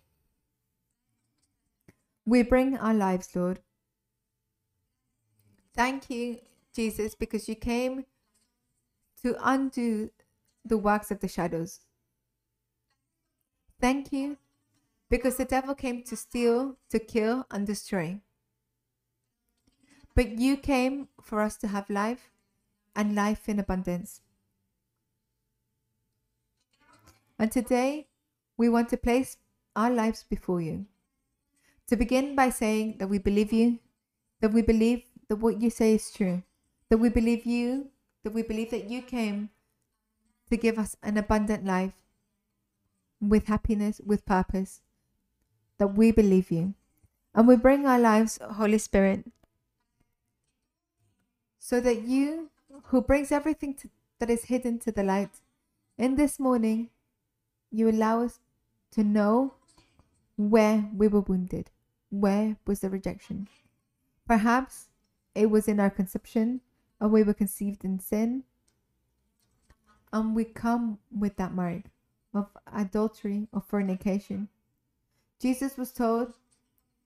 We 2.25 2.43
bring 2.43 2.77
our 2.77 2.93
lives, 2.93 3.29
Lord. 3.35 3.59
Thank 5.75 6.09
you, 6.09 6.39
Jesus, 6.73 7.15
because 7.15 7.49
you 7.49 7.55
came 7.55 8.05
to 9.21 9.35
undo 9.41 10.11
the 10.63 10.77
works 10.77 11.11
of 11.11 11.19
the 11.19 11.27
shadows. 11.27 11.81
Thank 13.83 14.13
you, 14.13 14.37
because 15.09 15.35
the 15.35 15.43
devil 15.43 15.75
came 15.75 16.03
to 16.03 16.15
steal, 16.15 16.77
to 16.89 16.99
kill, 16.99 17.45
and 17.51 17.67
destroy. 17.67 18.21
But 20.15 20.39
you 20.39 20.55
came 20.55 21.09
for 21.21 21.41
us 21.41 21.57
to 21.57 21.67
have 21.67 21.89
life 21.89 22.31
and 22.95 23.13
life 23.13 23.49
in 23.49 23.59
abundance. 23.59 24.21
And 27.37 27.51
today, 27.51 28.07
we 28.55 28.69
want 28.69 28.87
to 28.87 28.95
place 28.95 29.35
our 29.75 29.91
lives 29.91 30.23
before 30.29 30.61
you. 30.61 30.85
To 31.87 31.97
begin 31.97 32.37
by 32.37 32.51
saying 32.51 32.99
that 32.99 33.09
we 33.09 33.17
believe 33.17 33.51
you, 33.51 33.79
that 34.39 34.53
we 34.53 34.61
believe 34.61 35.03
that 35.27 35.43
what 35.43 35.59
you 35.59 35.69
say 35.69 35.95
is 35.95 36.09
true, 36.09 36.41
that 36.87 36.99
we 36.99 37.09
believe 37.09 37.45
you, 37.45 37.89
that 38.23 38.31
we 38.31 38.43
believe 38.43 38.71
that 38.71 38.89
you 38.89 39.01
came 39.01 39.49
to 40.49 40.55
give 40.55 40.79
us 40.79 40.95
an 41.03 41.17
abundant 41.17 41.65
life 41.65 42.02
with 43.29 43.47
happiness, 43.47 44.01
with 44.05 44.25
purpose, 44.25 44.81
that 45.77 45.95
we 45.95 46.11
believe 46.11 46.51
you. 46.51 46.73
And 47.33 47.47
we 47.47 47.55
bring 47.55 47.85
our 47.85 47.99
lives, 47.99 48.37
Holy 48.41 48.77
Spirit, 48.77 49.25
so 51.57 51.79
that 51.79 52.01
you, 52.03 52.49
who 52.85 53.01
brings 53.01 53.31
everything 53.31 53.73
to, 53.75 53.89
that 54.19 54.29
is 54.29 54.45
hidden 54.45 54.77
to 54.79 54.91
the 54.91 55.03
light, 55.03 55.41
in 55.97 56.15
this 56.15 56.39
morning, 56.39 56.89
you 57.71 57.89
allow 57.89 58.23
us 58.23 58.39
to 58.91 59.03
know 59.03 59.55
where 60.35 60.89
we 60.95 61.07
were 61.07 61.21
wounded, 61.21 61.71
where 62.09 62.57
was 62.67 62.81
the 62.81 62.89
rejection. 62.89 63.47
Perhaps 64.27 64.89
it 65.33 65.49
was 65.49 65.67
in 65.67 65.79
our 65.79 65.89
conception, 65.89 66.61
or 66.99 67.07
we 67.07 67.23
were 67.23 67.33
conceived 67.33 67.83
in 67.83 67.99
sin, 67.99 68.43
and 70.11 70.35
we 70.35 70.43
come 70.43 70.99
with 71.11 71.37
that 71.37 71.53
mark 71.53 71.83
of 72.33 72.49
adultery 72.73 73.47
or 73.51 73.61
fornication. 73.61 74.47
Jesus 75.39 75.77
was 75.77 75.91
told 75.91 76.33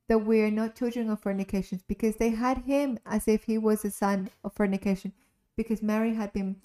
that 0.08 0.20
we 0.20 0.42
are 0.42 0.52
not 0.52 0.76
children 0.76 1.10
of 1.10 1.22
fornications 1.22 1.82
because 1.88 2.16
they 2.16 2.30
had 2.30 2.60
him 2.60 2.98
as 3.06 3.28
if 3.28 3.44
he 3.44 3.58
was 3.58 3.84
a 3.84 3.92
son 3.92 4.30
of 4.44 4.54
fornication 4.54 5.12
because 5.56 5.82
Mary 5.82 6.14
had 6.14 6.32
been 6.32 6.56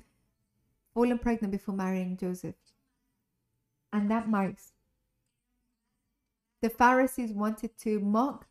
fallen 0.94 1.18
pregnant 1.18 1.50
before 1.50 1.74
marrying 1.74 2.16
Joseph. 2.16 2.54
And 3.92 4.10
that 4.10 4.28
marks. 4.28 4.72
The 6.60 6.70
Pharisees 6.70 7.32
wanted 7.32 7.76
to 7.78 7.98
mock 7.98 8.46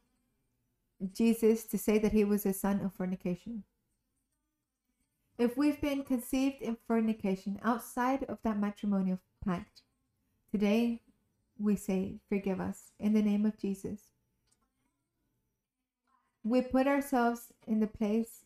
Jesus 1.13 1.63
to 1.65 1.77
say 1.77 1.97
that 1.97 2.11
he 2.11 2.25
was 2.25 2.45
a 2.45 2.53
son 2.53 2.81
of 2.81 2.93
fornication. 2.93 3.63
If 5.37 5.57
we've 5.57 5.79
been 5.79 6.03
conceived 6.03 6.61
in 6.61 6.77
fornication 6.87 7.59
outside 7.63 8.23
of 8.25 8.39
that 8.43 8.59
matrimonial 8.59 9.19
pact, 9.43 9.81
Today, 10.51 11.01
we 11.57 11.77
say, 11.77 12.19
Forgive 12.27 12.59
us 12.59 12.91
in 12.99 13.13
the 13.13 13.21
name 13.21 13.45
of 13.45 13.57
Jesus. 13.57 14.11
We 16.43 16.61
put 16.61 16.87
ourselves 16.87 17.53
in 17.65 17.79
the 17.79 17.87
place 17.87 18.43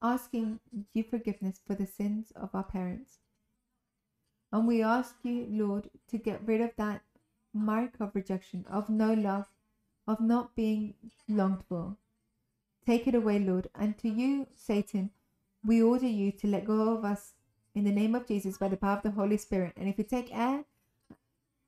asking 0.00 0.60
you 0.92 1.02
forgiveness 1.02 1.60
for 1.66 1.74
the 1.74 1.86
sins 1.86 2.32
of 2.36 2.54
our 2.54 2.62
parents. 2.62 3.18
And 4.52 4.68
we 4.68 4.80
ask 4.80 5.16
you, 5.24 5.48
Lord, 5.50 5.90
to 6.08 6.18
get 6.18 6.46
rid 6.46 6.60
of 6.60 6.70
that 6.76 7.02
mark 7.52 7.94
of 7.98 8.14
rejection, 8.14 8.64
of 8.70 8.88
no 8.88 9.12
love, 9.12 9.46
of 10.06 10.20
not 10.20 10.54
being 10.54 10.94
longed 11.28 11.64
for. 11.68 11.96
Take 12.86 13.08
it 13.08 13.14
away, 13.16 13.40
Lord. 13.40 13.68
And 13.74 13.98
to 13.98 14.08
you, 14.08 14.46
Satan, 14.54 15.10
we 15.64 15.82
order 15.82 16.06
you 16.06 16.30
to 16.30 16.46
let 16.46 16.64
go 16.64 16.96
of 16.96 17.04
us 17.04 17.32
in 17.74 17.82
the 17.82 17.90
name 17.90 18.14
of 18.14 18.28
Jesus 18.28 18.56
by 18.56 18.68
the 18.68 18.76
power 18.76 18.98
of 18.98 19.02
the 19.02 19.10
Holy 19.10 19.36
Spirit. 19.36 19.72
And 19.76 19.88
if 19.88 19.98
you 19.98 20.04
take 20.04 20.32
air, 20.32 20.64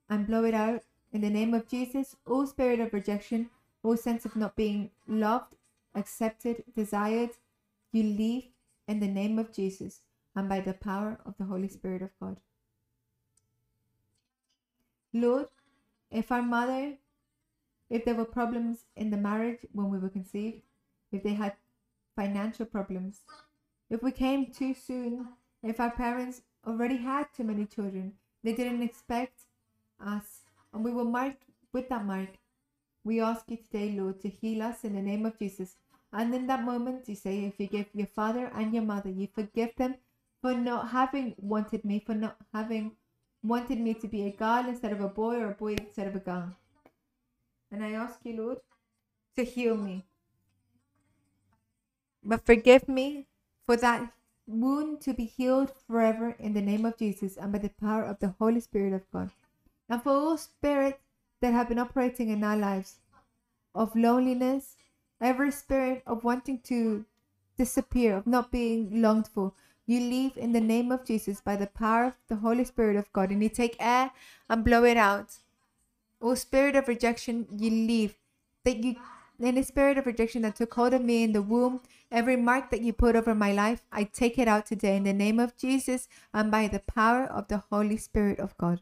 and 0.08 0.26
blow 0.26 0.44
it 0.44 0.54
out. 0.54 0.82
In 1.12 1.20
the 1.20 1.30
name 1.30 1.54
of 1.54 1.68
Jesus, 1.68 2.16
all 2.26 2.46
spirit 2.46 2.80
of 2.80 2.92
rejection, 2.92 3.50
all 3.82 3.96
sense 3.96 4.24
of 4.24 4.36
not 4.36 4.56
being 4.56 4.90
loved, 5.06 5.54
accepted, 5.94 6.64
desired, 6.76 7.30
you 7.92 8.02
leave 8.02 8.48
in 8.86 9.00
the 9.00 9.08
name 9.08 9.38
of 9.38 9.52
Jesus 9.52 10.02
and 10.36 10.48
by 10.48 10.60
the 10.60 10.74
power 10.74 11.18
of 11.24 11.34
the 11.38 11.44
Holy 11.44 11.68
Spirit 11.68 12.02
of 12.02 12.10
God. 12.20 12.36
Lord, 15.12 15.48
if 16.10 16.30
our 16.30 16.42
mother, 16.42 16.94
if 17.88 18.04
there 18.04 18.14
were 18.14 18.24
problems 18.24 18.84
in 18.96 19.10
the 19.10 19.16
marriage 19.16 19.60
when 19.72 19.90
we 19.90 19.98
were 19.98 20.10
conceived, 20.10 20.62
if 21.10 21.22
they 21.22 21.34
had 21.34 21.54
financial 22.14 22.66
problems, 22.66 23.22
if 23.88 24.02
we 24.02 24.12
came 24.12 24.52
too 24.52 24.74
soon, 24.74 25.28
if 25.62 25.80
our 25.80 25.90
parents 25.90 26.42
already 26.66 26.98
had 26.98 27.26
too 27.34 27.44
many 27.44 27.64
children, 27.64 28.12
they 28.44 28.52
didn't 28.52 28.82
expect 28.82 29.40
us, 30.00 30.42
and 30.72 30.84
we 30.84 30.92
were 30.92 31.04
marked 31.04 31.44
with 31.72 31.88
that 31.88 32.04
mark. 32.04 32.28
We 33.04 33.20
ask 33.20 33.44
you 33.48 33.56
today, 33.56 33.94
Lord, 33.98 34.20
to 34.20 34.28
heal 34.28 34.62
us 34.62 34.84
in 34.84 34.94
the 34.94 35.02
name 35.02 35.24
of 35.26 35.38
Jesus. 35.38 35.76
And 36.12 36.34
in 36.34 36.46
that 36.46 36.64
moment, 36.64 37.08
you 37.08 37.14
say, 37.14 37.44
if 37.44 37.58
you 37.58 37.66
give 37.66 37.86
your 37.94 38.06
father 38.06 38.50
and 38.54 38.72
your 38.72 38.82
mother, 38.82 39.10
you 39.10 39.28
forgive 39.34 39.74
them 39.76 39.96
for 40.40 40.54
not 40.54 40.88
having 40.88 41.34
wanted 41.38 41.84
me, 41.84 42.02
for 42.04 42.14
not 42.14 42.36
having 42.52 42.92
wanted 43.42 43.80
me 43.80 43.94
to 43.94 44.08
be 44.08 44.26
a 44.26 44.30
girl 44.30 44.66
instead 44.66 44.92
of 44.92 45.00
a 45.00 45.08
boy 45.08 45.36
or 45.36 45.50
a 45.50 45.54
boy 45.54 45.74
instead 45.74 46.06
of 46.08 46.16
a 46.16 46.20
girl. 46.20 46.54
And 47.70 47.84
I 47.84 47.92
ask 47.92 48.18
you, 48.24 48.36
Lord, 48.36 48.58
to 49.36 49.44
heal 49.44 49.76
me. 49.76 50.04
But 52.24 52.44
forgive 52.44 52.88
me 52.88 53.26
for 53.66 53.76
that 53.76 54.12
wound 54.46 55.00
to 55.02 55.12
be 55.12 55.24
healed 55.24 55.72
forever 55.86 56.34
in 56.38 56.54
the 56.54 56.62
name 56.62 56.84
of 56.86 56.96
Jesus 56.96 57.36
and 57.36 57.52
by 57.52 57.58
the 57.58 57.68
power 57.68 58.02
of 58.02 58.18
the 58.18 58.34
Holy 58.38 58.60
Spirit 58.60 58.94
of 58.94 59.10
God. 59.12 59.30
And 59.88 60.02
for 60.02 60.10
all 60.10 60.36
spirits 60.36 60.98
that 61.40 61.52
have 61.52 61.68
been 61.68 61.78
operating 61.78 62.28
in 62.28 62.44
our 62.44 62.56
lives 62.56 62.96
of 63.74 63.94
loneliness, 63.96 64.76
every 65.20 65.50
spirit 65.50 66.02
of 66.06 66.24
wanting 66.24 66.60
to 66.64 67.04
disappear, 67.56 68.16
of 68.16 68.26
not 68.26 68.50
being 68.50 69.00
longed 69.00 69.28
for, 69.28 69.52
you 69.86 70.00
leave 70.00 70.36
in 70.36 70.52
the 70.52 70.60
name 70.60 70.92
of 70.92 71.06
Jesus 71.06 71.40
by 71.40 71.56
the 71.56 71.66
power 71.66 72.04
of 72.04 72.16
the 72.28 72.36
Holy 72.36 72.64
Spirit 72.64 72.96
of 72.96 73.10
God. 73.12 73.30
And 73.30 73.42
you 73.42 73.48
take 73.48 73.76
air 73.80 74.10
and 74.50 74.64
blow 74.64 74.84
it 74.84 74.98
out. 74.98 75.36
Oh, 76.20 76.34
spirit 76.34 76.76
of 76.76 76.88
rejection, 76.88 77.46
you 77.56 77.70
leave. 77.70 78.16
That 78.64 78.84
you 78.84 78.96
any 79.40 79.62
spirit 79.62 79.96
of 79.96 80.06
rejection 80.06 80.42
that 80.42 80.56
took 80.56 80.74
hold 80.74 80.92
of 80.92 81.02
me 81.02 81.22
in 81.22 81.32
the 81.32 81.42
womb, 81.42 81.80
every 82.10 82.36
mark 82.36 82.70
that 82.70 82.82
you 82.82 82.92
put 82.92 83.14
over 83.14 83.34
my 83.34 83.52
life, 83.52 83.84
I 83.92 84.02
take 84.04 84.36
it 84.36 84.48
out 84.48 84.66
today 84.66 84.96
in 84.96 85.04
the 85.04 85.12
name 85.12 85.38
of 85.38 85.56
Jesus 85.56 86.08
and 86.34 86.50
by 86.50 86.66
the 86.66 86.80
power 86.80 87.24
of 87.24 87.46
the 87.46 87.62
Holy 87.70 87.96
Spirit 87.96 88.40
of 88.40 88.58
God. 88.58 88.80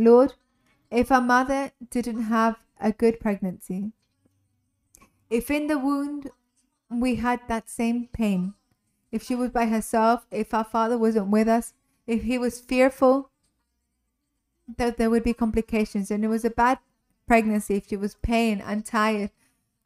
Lord, 0.00 0.32
if 0.90 1.12
our 1.12 1.20
mother 1.20 1.72
didn't 1.90 2.22
have 2.22 2.56
a 2.80 2.90
good 2.90 3.20
pregnancy, 3.20 3.92
if 5.28 5.50
in 5.50 5.66
the 5.66 5.78
wound 5.78 6.30
we 6.90 7.16
had 7.16 7.40
that 7.48 7.68
same 7.68 8.08
pain, 8.10 8.54
if 9.12 9.22
she 9.22 9.34
was 9.34 9.50
by 9.50 9.66
herself, 9.66 10.26
if 10.30 10.54
our 10.54 10.64
father 10.64 10.96
wasn't 10.96 11.28
with 11.28 11.48
us, 11.48 11.74
if 12.06 12.22
he 12.22 12.38
was 12.38 12.60
fearful 12.60 13.30
that 14.78 14.96
there 14.96 15.10
would 15.10 15.22
be 15.22 15.34
complications 15.34 16.10
and 16.10 16.24
it 16.24 16.28
was 16.28 16.46
a 16.46 16.50
bad 16.50 16.78
pregnancy, 17.26 17.76
if 17.76 17.88
she 17.88 17.96
was 17.96 18.14
pain 18.22 18.62
and 18.64 18.86
tired 18.86 19.30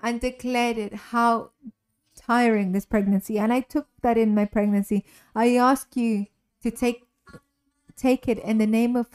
and 0.01 0.21
declared 0.21 0.79
it 0.79 0.95
how 0.95 1.51
tiring 2.15 2.71
this 2.71 2.87
pregnancy 2.87 3.37
and 3.37 3.53
I 3.53 3.61
took 3.61 3.89
that 4.03 4.17
in 4.17 4.33
my 4.33 4.45
pregnancy. 4.45 5.05
I 5.35 5.57
ask 5.57 5.97
you 5.97 6.27
to 6.63 6.71
take 6.71 7.09
take 7.97 8.29
it 8.29 8.39
in 8.39 8.59
the 8.59 8.67
name 8.67 8.95
of 8.95 9.11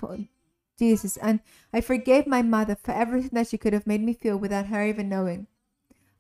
Jesus 0.80 1.18
and 1.18 1.42
I 1.72 1.82
forgave 1.82 2.26
my 2.26 2.42
mother 2.42 2.76
for 2.76 2.92
everything 2.92 3.32
that 3.34 3.48
she 3.48 3.58
could 3.58 3.74
have 3.74 3.86
made 3.86 4.02
me 4.02 4.14
feel 4.14 4.38
without 4.38 4.68
her 4.68 4.88
even 4.88 5.10
knowing. 5.10 5.48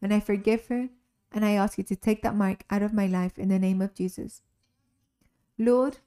And 0.01 0.13
I 0.13 0.19
forgive 0.19 0.67
her 0.67 0.89
and 1.31 1.45
I 1.45 1.51
ask 1.51 1.77
you 1.77 1.83
to 1.85 1.95
take 1.95 2.21
that 2.21 2.35
mark 2.35 2.63
out 2.69 2.83
of 2.83 2.93
my 2.93 3.07
life 3.07 3.39
in 3.39 3.49
the 3.49 3.59
name 3.59 3.81
of 3.81 3.95
Jesus. 3.95 4.41
Lord, 5.57 5.97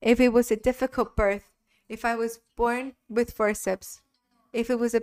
if 0.00 0.20
it 0.20 0.32
was 0.32 0.50
a 0.50 0.56
difficult 0.56 1.16
birth, 1.16 1.50
if 1.88 2.04
I 2.04 2.14
was 2.16 2.40
born 2.56 2.94
with 3.08 3.32
forceps, 3.32 4.00
if 4.52 4.70
it 4.70 4.78
was 4.78 4.94
a 4.94 5.02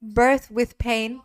birth 0.00 0.50
with 0.50 0.78
pain, 0.78 1.22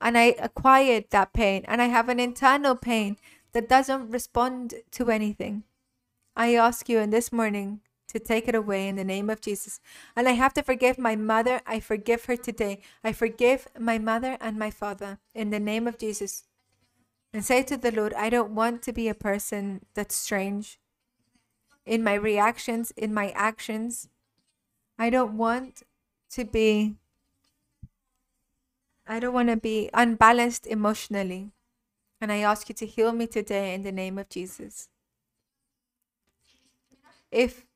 and 0.00 0.18
I 0.18 0.34
acquired 0.38 1.10
that 1.10 1.32
pain, 1.32 1.64
and 1.68 1.80
I 1.80 1.86
have 1.86 2.08
an 2.08 2.18
internal 2.18 2.74
pain 2.74 3.18
that 3.52 3.68
doesn't 3.68 4.10
respond 4.10 4.74
to 4.92 5.10
anything, 5.10 5.62
I 6.34 6.54
ask 6.54 6.88
you 6.88 6.98
in 6.98 7.10
this 7.10 7.32
morning 7.32 7.80
to 8.08 8.18
take 8.18 8.48
it 8.48 8.54
away 8.54 8.88
in 8.88 8.96
the 8.96 9.04
name 9.04 9.30
of 9.30 9.40
Jesus. 9.40 9.80
And 10.14 10.28
I 10.28 10.32
have 10.32 10.52
to 10.54 10.62
forgive 10.62 10.98
my 10.98 11.16
mother. 11.16 11.60
I 11.66 11.80
forgive 11.80 12.26
her 12.26 12.36
today. 12.36 12.80
I 13.02 13.12
forgive 13.12 13.68
my 13.78 13.98
mother 13.98 14.36
and 14.40 14.58
my 14.58 14.70
father 14.70 15.18
in 15.34 15.50
the 15.50 15.60
name 15.60 15.86
of 15.86 15.98
Jesus. 15.98 16.44
And 17.32 17.44
say 17.44 17.62
to 17.62 17.76
the 17.76 17.90
Lord, 17.90 18.12
I 18.14 18.28
don't 18.28 18.54
want 18.54 18.82
to 18.82 18.92
be 18.92 19.08
a 19.08 19.14
person 19.14 19.86
that's 19.94 20.14
strange 20.14 20.78
in 21.86 22.04
my 22.04 22.14
reactions, 22.14 22.92
in 22.92 23.14
my 23.14 23.30
actions. 23.30 24.08
I 24.98 25.10
don't 25.10 25.36
want 25.36 25.82
to 26.30 26.44
be 26.44 26.96
I 29.04 29.18
don't 29.18 29.34
want 29.34 29.48
to 29.48 29.56
be 29.56 29.90
unbalanced 29.92 30.66
emotionally. 30.66 31.50
And 32.20 32.30
I 32.30 32.38
ask 32.38 32.68
you 32.68 32.74
to 32.76 32.86
heal 32.86 33.12
me 33.12 33.26
today 33.26 33.74
in 33.74 33.82
the 33.82 33.90
name 33.90 34.16
of 34.16 34.28
Jesus. 34.28 34.88
If 37.32 37.66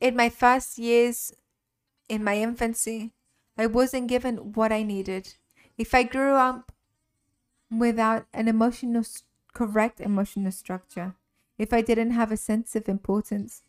in 0.00 0.16
my 0.16 0.30
first 0.30 0.78
years 0.78 1.32
in 2.08 2.24
my 2.24 2.38
infancy, 2.38 3.12
I 3.56 3.66
wasn't 3.66 4.08
given 4.08 4.54
what 4.54 4.72
I 4.72 4.82
needed. 4.82 5.34
If 5.78 5.94
I 5.94 6.02
grew 6.02 6.34
up 6.34 6.72
without 7.70 8.26
an 8.32 8.48
emotional, 8.48 9.04
correct 9.52 10.00
emotional 10.00 10.50
structure, 10.50 11.14
if 11.58 11.72
I 11.72 11.82
didn't 11.82 12.12
have 12.12 12.32
a 12.32 12.36
sense 12.36 12.74
of 12.74 12.88
importance, 12.88 13.62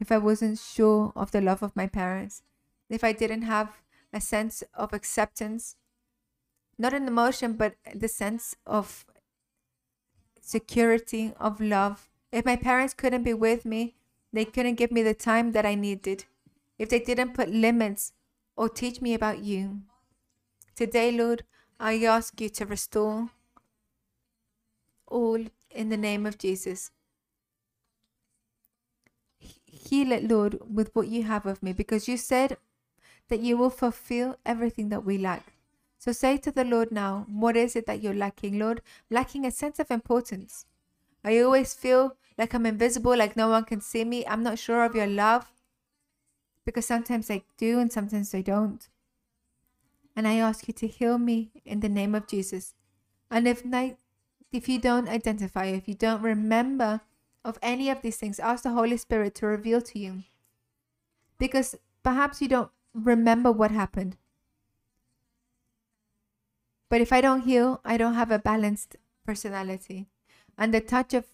if 0.00 0.10
I 0.12 0.18
wasn't 0.18 0.58
sure 0.58 1.12
of 1.14 1.30
the 1.30 1.40
love 1.40 1.62
of 1.62 1.76
my 1.76 1.86
parents, 1.86 2.42
if 2.90 3.04
I 3.04 3.12
didn't 3.12 3.42
have 3.42 3.80
a 4.12 4.20
sense 4.20 4.62
of 4.74 4.92
acceptance, 4.92 5.76
not 6.76 6.92
an 6.92 7.06
emotion, 7.06 7.54
but 7.54 7.76
the 7.94 8.08
sense 8.08 8.56
of 8.66 9.06
security, 10.40 11.32
of 11.38 11.60
love. 11.60 12.10
If 12.32 12.44
my 12.44 12.56
parents 12.56 12.92
couldn't 12.92 13.22
be 13.22 13.34
with 13.34 13.64
me, 13.64 13.94
they 14.32 14.44
couldn't 14.44 14.76
give 14.76 14.90
me 14.90 15.02
the 15.02 15.14
time 15.14 15.52
that 15.52 15.66
I 15.66 15.74
needed. 15.74 16.24
If 16.78 16.88
they 16.88 16.98
didn't 16.98 17.34
put 17.34 17.50
limits 17.50 18.12
or 18.56 18.68
teach 18.68 19.00
me 19.00 19.14
about 19.14 19.40
you. 19.40 19.82
Today, 20.74 21.12
Lord, 21.12 21.44
I 21.78 22.04
ask 22.04 22.40
you 22.40 22.48
to 22.50 22.66
restore 22.66 23.30
all 25.06 25.44
in 25.70 25.88
the 25.90 25.96
name 25.96 26.26
of 26.26 26.38
Jesus. 26.38 26.90
Heal 29.38 30.12
it, 30.12 30.28
Lord, 30.28 30.58
with 30.72 30.94
what 30.94 31.08
you 31.08 31.24
have 31.24 31.44
of 31.44 31.62
me, 31.62 31.72
because 31.72 32.08
you 32.08 32.16
said 32.16 32.56
that 33.28 33.40
you 33.40 33.56
will 33.56 33.70
fulfill 33.70 34.36
everything 34.46 34.88
that 34.88 35.04
we 35.04 35.18
lack. 35.18 35.52
So 35.98 36.12
say 36.12 36.36
to 36.38 36.50
the 36.50 36.64
Lord 36.64 36.90
now, 36.90 37.26
what 37.28 37.56
is 37.56 37.76
it 37.76 37.86
that 37.86 38.02
you're 38.02 38.14
lacking, 38.14 38.58
Lord? 38.58 38.80
lacking 39.10 39.44
a 39.46 39.50
sense 39.50 39.78
of 39.78 39.90
importance. 39.90 40.66
I 41.24 41.38
always 41.40 41.74
feel 41.74 42.16
like 42.38 42.54
I'm 42.54 42.66
invisible, 42.66 43.16
like 43.16 43.36
no 43.36 43.48
one 43.48 43.64
can 43.64 43.80
see 43.80 44.04
me. 44.04 44.26
I'm 44.26 44.42
not 44.42 44.58
sure 44.58 44.84
of 44.84 44.94
your 44.94 45.06
love 45.06 45.52
because 46.64 46.86
sometimes 46.86 47.30
I 47.30 47.42
do 47.56 47.78
and 47.78 47.92
sometimes 47.92 48.34
I 48.34 48.42
don't. 48.42 48.88
And 50.14 50.28
I 50.28 50.34
ask 50.36 50.68
you 50.68 50.74
to 50.74 50.86
heal 50.86 51.18
me 51.18 51.50
in 51.64 51.80
the 51.80 51.88
name 51.88 52.14
of 52.14 52.26
Jesus. 52.26 52.74
And 53.30 53.48
if 53.48 53.64
not, 53.64 53.96
if 54.52 54.68
you 54.68 54.78
don't 54.78 55.08
identify, 55.08 55.66
if 55.66 55.88
you 55.88 55.94
don't 55.94 56.22
remember 56.22 57.00
of 57.44 57.58
any 57.62 57.88
of 57.88 58.02
these 58.02 58.16
things, 58.16 58.38
ask 58.38 58.62
the 58.62 58.70
Holy 58.70 58.96
Spirit 58.96 59.34
to 59.36 59.46
reveal 59.46 59.80
to 59.80 59.98
you. 59.98 60.24
Because 61.38 61.74
perhaps 62.02 62.42
you 62.42 62.48
don't 62.48 62.70
remember 62.94 63.50
what 63.50 63.70
happened. 63.70 64.16
But 66.88 67.00
if 67.00 67.12
I 67.12 67.22
don't 67.22 67.42
heal, 67.42 67.80
I 67.84 67.96
don't 67.96 68.14
have 68.14 68.30
a 68.30 68.38
balanced 68.38 68.96
personality. 69.24 70.08
And 70.58 70.72
the 70.72 70.80
touch 70.80 71.14
of 71.14 71.26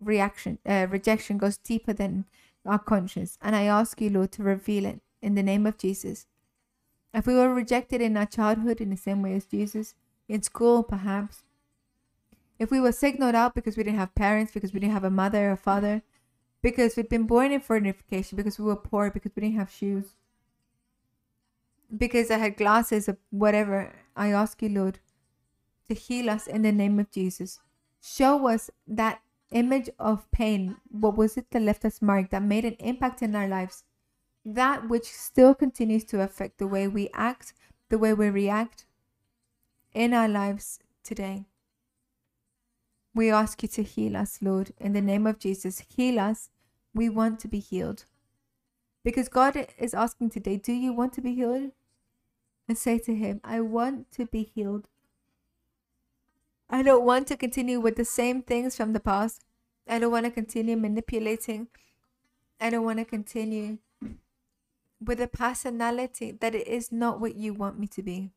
reaction, 0.00 0.58
uh, 0.66 0.86
rejection 0.90 1.38
goes 1.38 1.56
deeper 1.56 1.92
than 1.92 2.24
our 2.66 2.78
conscience. 2.78 3.38
And 3.40 3.54
I 3.54 3.64
ask 3.64 4.00
you, 4.00 4.10
Lord, 4.10 4.32
to 4.32 4.42
reveal 4.42 4.84
it 4.86 5.00
in 5.22 5.34
the 5.34 5.42
name 5.42 5.66
of 5.66 5.78
Jesus. 5.78 6.26
If 7.12 7.26
we 7.26 7.34
were 7.34 7.54
rejected 7.54 8.00
in 8.00 8.16
our 8.16 8.26
childhood 8.26 8.80
in 8.80 8.90
the 8.90 8.96
same 8.96 9.22
way 9.22 9.34
as 9.34 9.44
Jesus, 9.44 9.94
in 10.28 10.42
school 10.42 10.82
perhaps, 10.82 11.44
if 12.58 12.70
we 12.70 12.80
were 12.80 12.92
signaled 12.92 13.34
out 13.34 13.54
because 13.54 13.76
we 13.76 13.84
didn't 13.84 13.98
have 13.98 14.14
parents, 14.14 14.52
because 14.52 14.72
we 14.72 14.80
didn't 14.80 14.92
have 14.92 15.04
a 15.04 15.10
mother 15.10 15.48
or 15.48 15.52
a 15.52 15.56
father, 15.56 16.02
because 16.62 16.96
we'd 16.96 17.08
been 17.08 17.26
born 17.26 17.52
in 17.52 17.60
fornication, 17.60 18.36
because 18.36 18.58
we 18.58 18.64
were 18.64 18.76
poor, 18.76 19.10
because 19.10 19.32
we 19.36 19.42
didn't 19.42 19.58
have 19.58 19.70
shoes, 19.70 20.16
because 21.96 22.30
I 22.30 22.38
had 22.38 22.56
glasses 22.56 23.08
or 23.08 23.18
whatever, 23.30 23.92
I 24.16 24.28
ask 24.28 24.60
you, 24.62 24.68
Lord, 24.68 24.98
to 25.88 25.94
heal 25.94 26.30
us 26.30 26.46
in 26.46 26.62
the 26.62 26.72
name 26.72 26.98
of 26.98 27.10
Jesus. 27.10 27.60
Show 28.06 28.48
us 28.48 28.70
that 28.86 29.22
image 29.50 29.88
of 29.98 30.30
pain, 30.30 30.76
what 30.90 31.16
was 31.16 31.38
it 31.38 31.50
that 31.52 31.62
left 31.62 31.86
us 31.86 32.02
marked, 32.02 32.32
that 32.32 32.42
made 32.42 32.66
an 32.66 32.74
impact 32.74 33.22
in 33.22 33.34
our 33.34 33.48
lives? 33.48 33.84
That 34.44 34.90
which 34.90 35.10
still 35.10 35.54
continues 35.54 36.04
to 36.06 36.20
affect 36.20 36.58
the 36.58 36.66
way 36.66 36.86
we 36.86 37.08
act, 37.14 37.54
the 37.88 37.96
way 37.96 38.12
we 38.12 38.28
react 38.28 38.84
in 39.94 40.12
our 40.12 40.28
lives 40.28 40.80
today. 41.02 41.46
We 43.14 43.30
ask 43.30 43.62
you 43.62 43.68
to 43.68 43.82
heal 43.82 44.18
us, 44.18 44.42
Lord, 44.42 44.74
in 44.76 44.92
the 44.92 45.00
name 45.00 45.26
of 45.26 45.38
Jesus. 45.38 45.82
Heal 45.96 46.20
us. 46.20 46.50
We 46.92 47.08
want 47.08 47.40
to 47.40 47.48
be 47.48 47.58
healed. 47.58 48.04
Because 49.02 49.30
God 49.30 49.66
is 49.78 49.94
asking 49.94 50.28
today, 50.28 50.58
Do 50.58 50.74
you 50.74 50.92
want 50.92 51.14
to 51.14 51.22
be 51.22 51.34
healed? 51.34 51.70
And 52.68 52.76
say 52.76 52.98
to 52.98 53.14
Him, 53.14 53.40
I 53.42 53.62
want 53.62 54.12
to 54.12 54.26
be 54.26 54.42
healed. 54.42 54.88
I 56.74 56.82
don't 56.82 57.04
want 57.04 57.28
to 57.28 57.36
continue 57.36 57.78
with 57.78 57.94
the 57.94 58.04
same 58.04 58.42
things 58.42 58.74
from 58.74 58.94
the 58.94 58.98
past. 58.98 59.44
I 59.88 60.00
don't 60.00 60.10
want 60.10 60.24
to 60.24 60.30
continue 60.32 60.76
manipulating. 60.76 61.68
I 62.60 62.68
don't 62.68 62.84
want 62.84 62.98
to 62.98 63.04
continue 63.04 63.78
with 65.00 65.20
a 65.20 65.28
personality 65.28 66.32
that 66.32 66.52
it 66.52 66.66
is 66.66 66.90
not 66.90 67.20
what 67.20 67.36
you 67.36 67.54
want 67.54 67.78
me 67.78 67.86
to 67.86 68.02
be. 68.02 68.32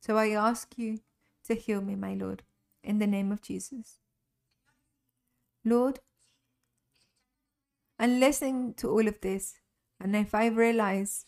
So 0.00 0.16
I 0.16 0.30
ask 0.30 0.72
you 0.78 1.00
to 1.46 1.54
heal 1.54 1.82
me, 1.82 1.96
my 1.96 2.14
Lord, 2.14 2.44
in 2.82 2.98
the 2.98 3.06
name 3.06 3.30
of 3.30 3.42
Jesus. 3.42 3.98
Lord, 5.66 6.00
and 7.98 8.20
listening 8.20 8.72
to 8.78 8.88
all 8.88 9.06
of 9.06 9.20
this, 9.20 9.56
and 10.00 10.16
if 10.16 10.34
I 10.34 10.46
realize 10.46 11.26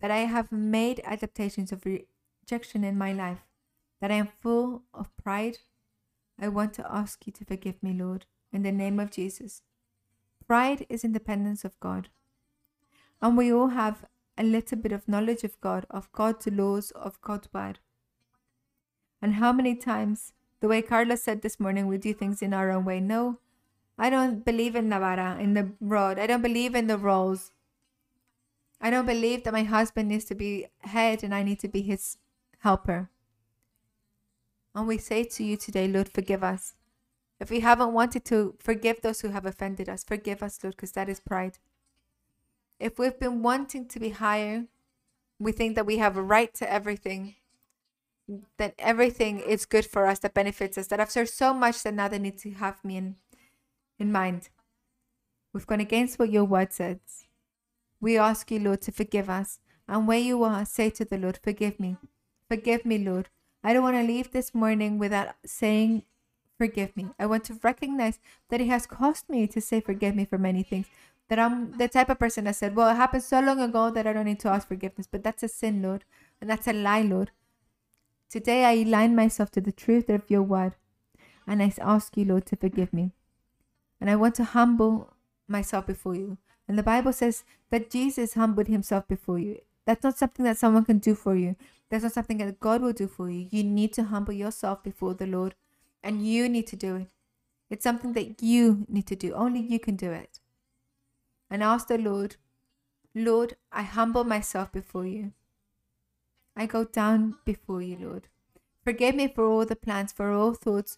that 0.00 0.10
I 0.10 0.26
have 0.26 0.52
made 0.52 1.00
adaptations 1.02 1.72
of 1.72 1.86
rejection 1.86 2.84
in 2.84 2.98
my 2.98 3.14
life, 3.14 3.46
that 4.02 4.10
I 4.10 4.16
am 4.16 4.26
full 4.26 4.82
of 4.92 5.16
pride, 5.16 5.58
I 6.38 6.48
want 6.48 6.74
to 6.74 6.92
ask 6.92 7.24
you 7.24 7.32
to 7.34 7.44
forgive 7.44 7.80
me, 7.84 7.92
Lord, 7.92 8.26
in 8.52 8.64
the 8.64 8.72
name 8.72 8.98
of 8.98 9.12
Jesus. 9.12 9.62
Pride 10.44 10.84
is 10.88 11.04
independence 11.04 11.64
of 11.64 11.78
God. 11.78 12.08
And 13.22 13.36
we 13.36 13.52
all 13.52 13.68
have 13.68 14.04
a 14.36 14.42
little 14.42 14.76
bit 14.76 14.90
of 14.90 15.06
knowledge 15.06 15.44
of 15.44 15.60
God, 15.60 15.86
of 15.88 16.10
God's 16.10 16.48
laws, 16.48 16.90
of 16.90 17.22
God's 17.22 17.48
word. 17.54 17.78
And 19.22 19.34
how 19.34 19.52
many 19.52 19.76
times, 19.76 20.32
the 20.58 20.66
way 20.66 20.82
Carla 20.82 21.16
said 21.16 21.42
this 21.42 21.60
morning, 21.60 21.86
we 21.86 21.96
do 21.96 22.12
things 22.12 22.42
in 22.42 22.52
our 22.52 22.72
own 22.72 22.84
way. 22.84 22.98
No, 22.98 23.38
I 23.96 24.10
don't 24.10 24.44
believe 24.44 24.74
in 24.74 24.88
Navara, 24.88 25.38
in 25.38 25.54
the 25.54 25.74
rod. 25.80 26.18
I 26.18 26.26
don't 26.26 26.42
believe 26.42 26.74
in 26.74 26.88
the 26.88 26.98
roles. 26.98 27.52
I 28.80 28.90
don't 28.90 29.06
believe 29.06 29.44
that 29.44 29.52
my 29.52 29.62
husband 29.62 30.08
needs 30.08 30.24
to 30.24 30.34
be 30.34 30.66
head 30.80 31.22
and 31.22 31.32
I 31.32 31.44
need 31.44 31.60
to 31.60 31.68
be 31.68 31.82
his 31.82 32.16
helper. 32.58 33.11
And 34.74 34.86
we 34.86 34.98
say 34.98 35.24
to 35.24 35.44
you 35.44 35.56
today, 35.56 35.86
Lord, 35.86 36.08
forgive 36.08 36.42
us. 36.42 36.74
If 37.40 37.50
we 37.50 37.60
haven't 37.60 37.92
wanted 37.92 38.24
to 38.26 38.54
forgive 38.58 39.00
those 39.00 39.20
who 39.20 39.28
have 39.28 39.44
offended 39.44 39.88
us, 39.88 40.04
forgive 40.04 40.42
us, 40.42 40.58
Lord, 40.62 40.76
because 40.76 40.92
that 40.92 41.08
is 41.08 41.20
pride. 41.20 41.58
If 42.78 42.98
we've 42.98 43.18
been 43.18 43.42
wanting 43.42 43.86
to 43.88 44.00
be 44.00 44.10
higher, 44.10 44.66
we 45.38 45.52
think 45.52 45.74
that 45.74 45.86
we 45.86 45.98
have 45.98 46.16
a 46.16 46.22
right 46.22 46.54
to 46.54 46.72
everything, 46.72 47.34
that 48.58 48.74
everything 48.78 49.40
is 49.40 49.66
good 49.66 49.84
for 49.84 50.06
us, 50.06 50.20
that 50.20 50.34
benefits 50.34 50.78
us, 50.78 50.86
that 50.86 51.00
I've 51.00 51.10
served 51.10 51.30
so 51.30 51.52
much 51.52 51.82
that 51.82 51.94
now 51.94 52.08
they 52.08 52.18
need 52.18 52.38
to 52.38 52.52
have 52.52 52.84
me 52.84 52.96
in, 52.96 53.16
in 53.98 54.12
mind. 54.12 54.48
We've 55.52 55.66
gone 55.66 55.80
against 55.80 56.18
what 56.18 56.30
your 56.30 56.44
word 56.44 56.72
says. 56.72 56.98
We 58.00 58.18
ask 58.18 58.50
you, 58.50 58.58
Lord, 58.58 58.82
to 58.82 58.92
forgive 58.92 59.28
us. 59.28 59.58
And 59.88 60.08
where 60.08 60.18
you 60.18 60.42
are, 60.44 60.64
say 60.64 60.90
to 60.90 61.04
the 61.04 61.18
Lord, 61.18 61.38
Forgive 61.42 61.78
me. 61.78 61.96
Forgive 62.48 62.86
me, 62.86 62.98
Lord. 62.98 63.28
I 63.64 63.72
don't 63.72 63.82
want 63.82 63.96
to 63.96 64.02
leave 64.02 64.32
this 64.32 64.54
morning 64.54 64.98
without 64.98 65.34
saying, 65.44 66.02
Forgive 66.58 66.96
me. 66.96 67.08
I 67.18 67.26
want 67.26 67.44
to 67.44 67.58
recognize 67.62 68.20
that 68.48 68.60
it 68.60 68.68
has 68.68 68.86
cost 68.86 69.28
me 69.28 69.46
to 69.48 69.60
say, 69.60 69.80
Forgive 69.80 70.14
me 70.14 70.24
for 70.24 70.38
many 70.38 70.62
things. 70.62 70.86
That 71.28 71.38
I'm 71.38 71.76
the 71.78 71.88
type 71.88 72.08
of 72.08 72.18
person 72.18 72.44
that 72.44 72.56
said, 72.56 72.76
Well, 72.76 72.90
it 72.90 72.96
happened 72.96 73.22
so 73.22 73.40
long 73.40 73.60
ago 73.60 73.90
that 73.90 74.06
I 74.06 74.12
don't 74.12 74.26
need 74.26 74.40
to 74.40 74.48
ask 74.48 74.68
forgiveness. 74.68 75.08
But 75.10 75.22
that's 75.22 75.42
a 75.42 75.48
sin, 75.48 75.82
Lord. 75.82 76.04
And 76.40 76.50
that's 76.50 76.66
a 76.66 76.72
lie, 76.72 77.02
Lord. 77.02 77.30
Today 78.28 78.64
I 78.64 78.72
align 78.82 79.14
myself 79.14 79.50
to 79.52 79.60
the 79.60 79.72
truth 79.72 80.08
of 80.08 80.30
your 80.30 80.42
word. 80.42 80.74
And 81.46 81.62
I 81.62 81.72
ask 81.80 82.16
you, 82.16 82.24
Lord, 82.24 82.46
to 82.46 82.56
forgive 82.56 82.92
me. 82.92 83.12
And 84.00 84.10
I 84.10 84.16
want 84.16 84.34
to 84.36 84.44
humble 84.44 85.14
myself 85.48 85.86
before 85.86 86.14
you. 86.14 86.38
And 86.68 86.78
the 86.78 86.82
Bible 86.82 87.12
says 87.12 87.44
that 87.70 87.90
Jesus 87.90 88.34
humbled 88.34 88.68
himself 88.68 89.06
before 89.08 89.38
you. 89.38 89.58
That's 89.84 90.04
not 90.04 90.18
something 90.18 90.44
that 90.44 90.58
someone 90.58 90.84
can 90.84 90.98
do 90.98 91.14
for 91.14 91.34
you. 91.34 91.56
That's 91.92 92.04
not 92.04 92.14
something 92.14 92.38
that 92.38 92.58
God 92.58 92.80
will 92.80 92.94
do 92.94 93.06
for 93.06 93.28
you. 93.28 93.48
You 93.50 93.62
need 93.62 93.92
to 93.92 94.04
humble 94.04 94.32
yourself 94.32 94.82
before 94.82 95.12
the 95.12 95.26
Lord 95.26 95.54
and 96.02 96.26
you 96.26 96.48
need 96.48 96.66
to 96.68 96.76
do 96.76 96.96
it. 96.96 97.08
It's 97.68 97.84
something 97.84 98.14
that 98.14 98.42
you 98.42 98.86
need 98.88 99.06
to 99.08 99.14
do. 99.14 99.34
Only 99.34 99.60
you 99.60 99.78
can 99.78 99.96
do 99.96 100.10
it. 100.10 100.40
And 101.50 101.62
ask 101.62 101.88
the 101.88 101.98
Lord, 101.98 102.36
Lord, 103.14 103.56
I 103.70 103.82
humble 103.82 104.24
myself 104.24 104.72
before 104.72 105.04
you. 105.04 105.32
I 106.56 106.64
go 106.64 106.84
down 106.84 107.36
before 107.44 107.82
you, 107.82 107.98
Lord. 108.00 108.26
Forgive 108.82 109.14
me 109.14 109.28
for 109.28 109.44
all 109.44 109.66
the 109.66 109.76
plans, 109.76 110.12
for 110.12 110.32
all 110.32 110.54
thoughts, 110.54 110.96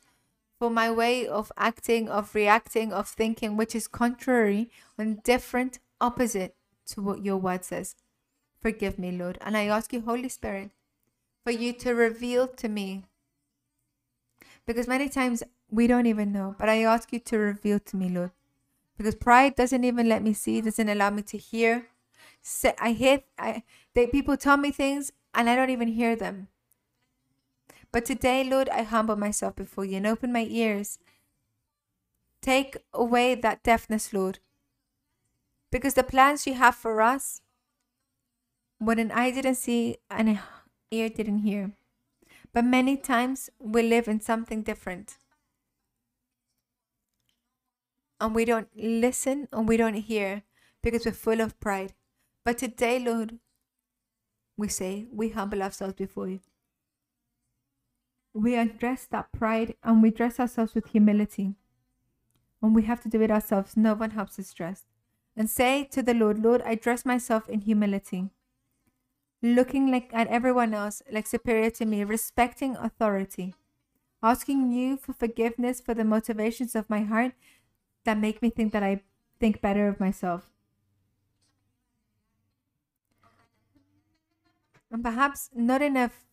for 0.61 0.71
my 0.71 0.93
way 0.93 1.27
of 1.27 1.51
acting, 1.57 2.09
of 2.09 2.37
reacting, 2.37 2.93
of 2.93 3.09
thinking, 3.09 3.57
which 3.57 3.75
is 3.75 3.89
contrary 3.89 4.71
and 4.97 5.25
different, 5.25 5.81
opposite 6.01 6.55
to 6.87 7.03
what 7.03 7.25
your 7.25 7.37
word 7.37 7.65
says. 7.65 7.97
Forgive 8.61 8.97
me, 8.97 9.11
Lord. 9.11 9.39
And 9.41 9.57
I 9.57 9.65
ask 9.65 9.93
you, 9.93 10.01
Holy 10.01 10.29
Spirit, 10.29 10.71
for 11.45 11.51
you 11.51 11.73
to 11.75 11.95
reveal 11.95 12.49
to 12.49 12.69
me. 12.69 13.05
Because 14.67 14.89
many 14.89 15.09
times 15.09 15.43
we 15.71 15.87
don't 15.87 16.07
even 16.07 16.33
know, 16.33 16.57
but 16.59 16.69
I 16.69 16.83
ask 16.83 17.13
you 17.13 17.21
to 17.21 17.39
reveal 17.39 17.79
to 17.81 17.97
me, 17.97 18.09
Lord. 18.09 18.31
Because 18.97 19.15
pride 19.15 19.55
doesn't 19.55 19.85
even 19.85 20.09
let 20.09 20.23
me 20.23 20.33
see, 20.33 20.61
doesn't 20.61 20.89
allow 20.89 21.11
me 21.11 21.23
to 21.23 21.37
hear. 21.37 21.89
I 22.79 22.93
hear, 22.93 23.23
I, 23.39 23.63
they, 23.95 24.07
people 24.07 24.37
tell 24.37 24.57
me 24.57 24.71
things 24.71 25.13
and 25.35 25.51
I 25.51 25.57
don't 25.57 25.71
even 25.71 25.89
hear 25.89 26.17
them. 26.17 26.49
But 27.93 28.05
today, 28.05 28.43
Lord, 28.43 28.69
I 28.71 28.83
humble 28.83 29.17
myself 29.17 29.55
before 29.55 29.85
you 29.85 29.99
and 29.99 30.07
open 30.07 30.33
my 30.33 30.47
ears. 30.49 30.99
Take 32.41 32.77
away 32.93 33.35
that 33.35 33.63
deafness, 33.63 34.13
Lord. 34.13 34.39
Because 35.71 35.95
the 35.95 36.03
plans 36.03 36.47
you 36.47 36.55
have 36.55 36.75
for 36.75 37.01
us, 37.01 37.43
an 38.99 39.11
eye 39.13 39.31
didn't 39.31 39.55
see 39.57 39.99
and 40.11 40.29
an 40.29 40.41
ear 40.91 41.09
didn't 41.09 41.39
hear. 41.39 41.73
But 42.53 42.65
many 42.65 42.97
times 42.97 43.51
we 43.59 43.83
live 43.83 44.09
in 44.09 44.21
something 44.21 44.63
different. 44.63 45.19
And 48.21 48.35
we 48.35 48.45
don't 48.45 48.69
listen 48.77 49.49
and 49.53 49.69
we 49.69 49.77
don't 49.77 49.95
hear 49.95 50.43
because 50.83 51.05
we're 51.05 51.13
full 51.13 51.41
of 51.41 51.59
pride. 51.61 51.95
But 52.45 52.59
today, 52.59 52.99
Lord, 52.99 53.39
we 54.57 54.69
say, 54.69 55.07
we 55.13 55.31
humble 55.31 55.63
ourselves 55.63 55.95
before 55.95 56.29
you 56.29 56.41
we 58.35 58.57
address 58.57 59.07
that 59.07 59.33
pride 59.33 59.75
and 59.83 60.03
we 60.03 60.11
dress 60.11 60.41
ourselves 60.41 60.75
with 60.75 60.89
humility. 60.89 61.55
And 62.61 62.75
we 62.75 62.83
have 62.83 63.01
to 63.03 63.09
do 63.09 63.23
it 63.23 63.31
ourselves. 63.31 63.77
No 63.77 63.95
one 63.95 64.11
helps 64.11 64.39
us 64.39 64.53
dress. 64.53 64.85
And 65.37 65.49
say 65.49 65.85
to 65.93 66.03
the 66.03 66.15
Lord, 66.15 66.43
Lord, 66.43 66.63
I 66.63 66.75
dress 66.75 67.05
myself 67.05 67.49
in 67.49 67.61
humility. 67.61 68.31
Looking 69.45 69.91
like 69.91 70.09
at 70.15 70.29
everyone 70.29 70.73
else 70.73 71.03
like 71.13 71.27
superior 71.27 71.69
to 71.73 71.85
me, 71.85 72.03
respecting 72.03 72.77
authority. 72.77 73.55
Asking 74.23 74.71
you 74.73 74.97
for 74.97 75.13
forgiveness 75.13 75.83
for 75.83 75.93
the 75.93 76.03
motivations 76.03 76.75
of 76.75 76.89
my 76.89 77.03
heart 77.03 77.33
that 78.07 78.17
make 78.17 78.41
me 78.41 78.49
think 78.49 78.73
that 78.73 78.83
I 78.83 79.03
think 79.39 79.61
better 79.61 79.87
of 79.87 80.01
myself. 80.01 80.49
And 84.91 85.05
perhaps 85.05 85.51
not 85.55 85.83
in 85.83 85.95
enough 85.95 86.25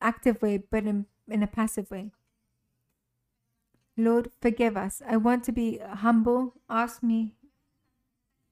active 0.00 0.40
way, 0.40 0.62
but 0.70 0.84
in, 0.84 1.04
in 1.28 1.42
a 1.42 1.46
passive 1.46 1.90
way. 1.90 2.12
Lord, 3.98 4.30
forgive 4.40 4.78
us. 4.78 5.02
I 5.06 5.18
want 5.18 5.44
to 5.44 5.52
be 5.52 5.78
humble. 5.78 6.54
Ask 6.70 7.02
me, 7.02 7.34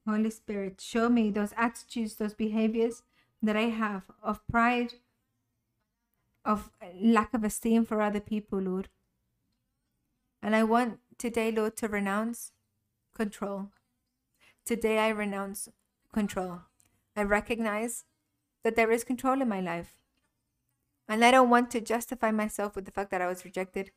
Holy 0.07 0.29
Spirit, 0.29 0.79
show 0.79 1.09
me 1.09 1.31
those 1.31 1.55
attitudes, 1.57 2.17
those 2.17 2.35
behaviors 2.35 3.03
that 3.43 3.57
I 3.57 3.69
have 3.69 4.05
of 4.23 4.47
pride, 4.49 4.95
of 6.45 6.71
lack 7.01 7.35
of 7.35 7.45
esteem 7.45 7.85
for 7.85 8.01
other 8.01 8.21
people, 8.21 8.61
Lord. 8.61 8.89
And 10.43 10.55
I 10.55 10.63
want 10.65 11.01
today, 11.19 11.51
Lord, 11.51 11.77
to 11.79 11.89
renounce 11.89 12.53
control. 13.15 13.71
Today, 14.65 14.99
I 14.99 15.09
renounce 15.09 15.69
control. 16.13 16.63
I 17.17 17.23
recognize 17.23 18.05
that 18.63 18.77
there 18.77 18.91
is 18.91 19.05
control 19.05 19.41
in 19.41 19.49
my 19.49 19.61
life. 19.61 19.97
And 21.09 21.25
I 21.25 21.31
don't 21.31 21.51
want 21.51 21.71
to 21.71 21.81
justify 21.81 22.31
myself 22.31 22.75
with 22.75 22.85
the 22.85 22.91
fact 22.91 23.11
that 23.11 23.23
I 23.23 23.27
was 23.27 23.45
rejected. 23.45 23.93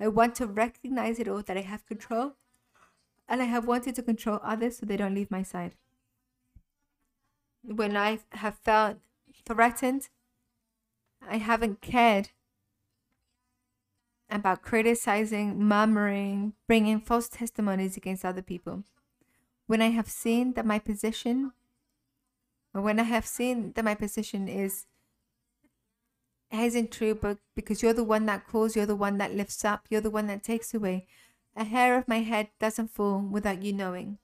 I 0.00 0.08
want 0.08 0.34
to 0.36 0.46
recognize 0.46 1.18
it 1.18 1.28
all 1.28 1.42
that 1.42 1.56
I 1.56 1.62
have 1.62 1.86
control. 1.86 2.32
And 3.28 3.42
I 3.42 3.46
have 3.46 3.66
wanted 3.66 3.94
to 3.96 4.02
control 4.02 4.40
others 4.42 4.78
so 4.78 4.86
they 4.86 4.96
don't 4.96 5.14
leave 5.14 5.30
my 5.30 5.42
side. 5.42 5.74
When 7.66 7.96
I 7.96 8.20
have 8.30 8.56
felt 8.58 8.98
threatened, 9.44 10.08
I 11.20 11.38
haven't 11.38 11.80
cared 11.80 12.30
about 14.30 14.62
criticizing, 14.62 15.58
murmuring, 15.62 16.54
bringing 16.68 17.00
false 17.00 17.28
testimonies 17.28 17.96
against 17.96 18.24
other 18.24 18.42
people. 18.42 18.84
When 19.66 19.82
I 19.82 19.90
have 19.90 20.08
seen 20.08 20.52
that 20.52 20.64
my 20.64 20.78
position, 20.78 21.52
or 22.72 22.82
when 22.82 23.00
I 23.00 23.04
have 23.04 23.26
seen 23.26 23.72
that 23.74 23.84
my 23.84 23.94
position 23.94 24.48
is 24.48 24.86
isn't 26.52 26.92
true, 26.92 27.14
but 27.14 27.38
because 27.56 27.82
you're 27.82 27.92
the 27.92 28.04
one 28.04 28.26
that 28.26 28.46
calls, 28.46 28.76
you're 28.76 28.86
the 28.86 28.94
one 28.94 29.18
that 29.18 29.34
lifts 29.34 29.64
up, 29.64 29.86
you're 29.90 30.00
the 30.00 30.10
one 30.10 30.28
that 30.28 30.44
takes 30.44 30.72
away. 30.72 31.06
A 31.56 31.64
hair 31.64 31.98
of 31.98 32.06
my 32.06 32.20
head 32.20 32.48
doesn't 32.60 32.92
fall 32.92 33.18
without 33.20 33.62
you 33.62 33.72
knowing. 33.72 34.18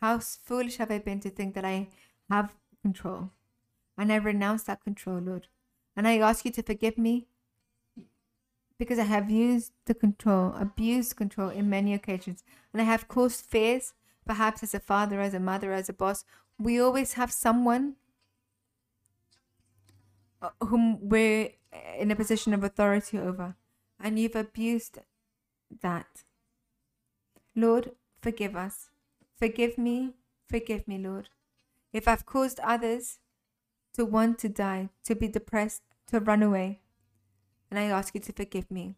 How 0.00 0.18
foolish 0.18 0.76
have 0.76 0.90
I 0.90 0.98
been 0.98 1.20
to 1.20 1.30
think 1.30 1.54
that 1.54 1.64
I 1.64 1.88
have 2.30 2.54
control? 2.82 3.30
And 3.96 4.12
I 4.12 4.16
renounce 4.16 4.62
that 4.64 4.84
control, 4.84 5.18
Lord. 5.18 5.48
And 5.96 6.06
I 6.06 6.18
ask 6.18 6.44
you 6.44 6.52
to 6.52 6.62
forgive 6.62 6.96
me 6.96 7.26
because 8.78 8.98
I 8.98 9.04
have 9.04 9.28
used 9.30 9.72
the 9.86 9.94
control, 9.94 10.54
abused 10.56 11.16
control 11.16 11.48
in 11.48 11.68
many 11.68 11.92
occasions. 11.94 12.44
And 12.72 12.80
I 12.80 12.84
have 12.84 13.08
caused 13.08 13.44
fears, 13.44 13.94
perhaps 14.24 14.62
as 14.62 14.74
a 14.74 14.80
father, 14.80 15.20
as 15.20 15.34
a 15.34 15.40
mother, 15.40 15.72
as 15.72 15.88
a 15.88 15.92
boss. 15.92 16.24
We 16.58 16.80
always 16.80 17.14
have 17.14 17.32
someone 17.32 17.96
uh, 20.40 20.50
whom 20.60 21.08
we're 21.08 21.50
in 21.98 22.12
a 22.12 22.16
position 22.16 22.54
of 22.54 22.62
authority 22.62 23.18
over, 23.18 23.56
and 24.00 24.18
you've 24.18 24.36
abused 24.36 24.98
that. 25.82 26.22
Lord, 27.56 27.92
forgive 28.22 28.54
us. 28.54 28.90
Forgive 29.38 29.78
me, 29.78 30.14
forgive 30.48 30.88
me, 30.88 30.98
Lord. 30.98 31.28
If 31.92 32.08
I've 32.08 32.26
caused 32.26 32.60
others 32.60 33.18
to 33.94 34.04
want 34.04 34.38
to 34.40 34.48
die, 34.48 34.90
to 35.04 35.14
be 35.14 35.28
depressed, 35.28 35.82
to 36.08 36.20
run 36.20 36.42
away, 36.42 36.80
and 37.70 37.78
I 37.78 37.84
ask 37.84 38.14
you 38.14 38.20
to 38.22 38.32
forgive 38.32 38.70
me. 38.70 38.96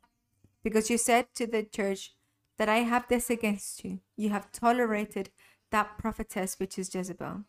Because 0.62 0.91
you 0.91 0.99
said 0.99 1.26
to 1.34 1.47
the 1.47 1.62
church 1.62 2.14
that 2.59 2.68
I 2.68 2.78
have 2.78 3.09
this 3.09 3.30
against 3.30 3.84
you. 3.84 4.01
You 4.16 4.30
have 4.30 4.53
tolerated 4.53 5.30
that 5.70 5.99
prophetess, 5.99 6.57
which 6.59 6.78
is 6.78 6.95
Jezebel. 6.95 7.45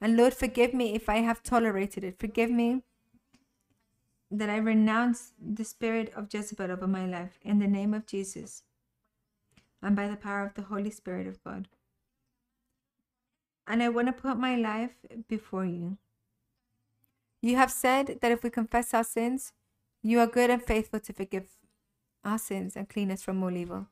And 0.00 0.16
Lord, 0.16 0.34
forgive 0.34 0.72
me 0.74 0.94
if 0.94 1.08
I 1.08 1.18
have 1.18 1.42
tolerated 1.42 2.04
it. 2.04 2.18
Forgive 2.18 2.50
me 2.50 2.82
that 4.30 4.48
I 4.48 4.56
renounce 4.56 5.32
the 5.40 5.64
spirit 5.64 6.12
of 6.14 6.32
Jezebel 6.32 6.70
over 6.70 6.86
my 6.86 7.06
life 7.06 7.38
in 7.42 7.58
the 7.58 7.66
name 7.66 7.92
of 7.92 8.06
Jesus 8.06 8.62
and 9.82 9.96
by 9.96 10.06
the 10.06 10.16
power 10.16 10.44
of 10.44 10.54
the 10.54 10.62
Holy 10.62 10.90
Spirit 10.90 11.26
of 11.26 11.42
God. 11.42 11.68
And 13.70 13.84
I 13.84 13.88
want 13.88 14.08
to 14.08 14.12
put 14.12 14.36
my 14.36 14.56
life 14.56 14.96
before 15.28 15.64
you. 15.64 15.96
You 17.40 17.54
have 17.54 17.70
said 17.70 18.18
that 18.20 18.32
if 18.32 18.42
we 18.42 18.50
confess 18.50 18.92
our 18.92 19.04
sins, 19.04 19.52
you 20.02 20.18
are 20.18 20.26
good 20.26 20.50
and 20.50 20.60
faithful 20.60 20.98
to 20.98 21.12
forgive 21.12 21.44
our 22.24 22.36
sins 22.36 22.74
and 22.74 22.88
clean 22.88 23.12
us 23.12 23.22
from 23.22 23.40
all 23.44 23.56
evil. 23.56 23.86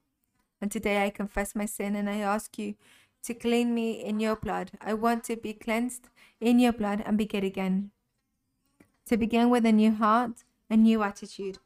And 0.60 0.72
today 0.72 1.04
I 1.04 1.10
confess 1.10 1.54
my 1.54 1.64
sin 1.64 1.94
and 1.94 2.10
I 2.10 2.18
ask 2.18 2.58
you 2.58 2.74
to 3.22 3.34
clean 3.34 3.72
me 3.72 3.92
in 4.04 4.18
your 4.18 4.34
blood. 4.34 4.72
I 4.80 4.94
want 4.94 5.22
to 5.24 5.36
be 5.36 5.52
cleansed 5.52 6.08
in 6.40 6.58
your 6.58 6.72
blood 6.72 7.00
and 7.06 7.16
begin 7.16 7.44
again. 7.44 7.92
To 9.06 9.16
begin 9.16 9.48
with 9.48 9.64
a 9.64 9.70
new 9.70 9.94
heart, 9.94 10.42
a 10.68 10.76
new 10.76 11.04
attitude, 11.04 11.58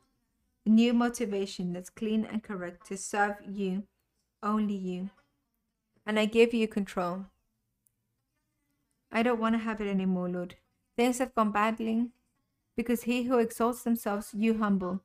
a 0.67 0.69
new 0.69 0.93
motivation 0.93 1.73
that's 1.73 1.89
clean 1.89 2.27
and 2.31 2.43
correct 2.43 2.87
to 2.89 2.99
serve 2.99 3.37
you, 3.49 3.85
only 4.43 4.77
you. 4.77 5.09
And 6.05 6.19
I 6.19 6.27
give 6.27 6.53
you 6.53 6.69
control. 6.69 7.25
I 9.13 9.23
don't 9.23 9.41
want 9.41 9.55
to 9.55 9.59
have 9.59 9.81
it 9.81 9.89
anymore, 9.89 10.29
Lord. 10.29 10.57
Things 10.97 11.19
have 11.19 11.35
gone 11.35 11.53
badly 11.53 12.09
because 12.77 13.03
he 13.03 13.25
who 13.25 13.39
exalts 13.39 13.83
themselves, 13.83 14.31
you 14.35 14.59
humble. 14.59 15.01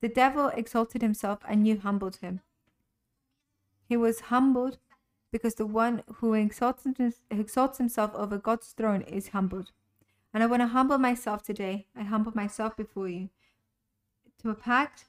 The 0.00 0.08
devil 0.08 0.48
exalted 0.48 1.00
himself 1.00 1.38
and 1.48 1.66
you 1.66 1.78
humbled 1.78 2.16
him. 2.16 2.40
He 3.88 3.96
was 3.96 4.20
humbled 4.20 4.78
because 5.30 5.54
the 5.54 5.66
one 5.66 6.02
who 6.16 6.34
exalts, 6.34 6.86
exalts 7.30 7.78
himself 7.78 8.12
over 8.14 8.38
God's 8.38 8.68
throne 8.72 9.02
is 9.02 9.28
humbled. 9.28 9.70
And 10.32 10.42
I 10.42 10.46
want 10.46 10.62
to 10.62 10.68
humble 10.68 10.98
myself 10.98 11.42
today. 11.42 11.86
I 11.96 12.02
humble 12.02 12.32
myself 12.34 12.76
before 12.76 13.08
you 13.08 13.30
to 14.42 14.50
a 14.50 14.54
pact. 14.54 15.06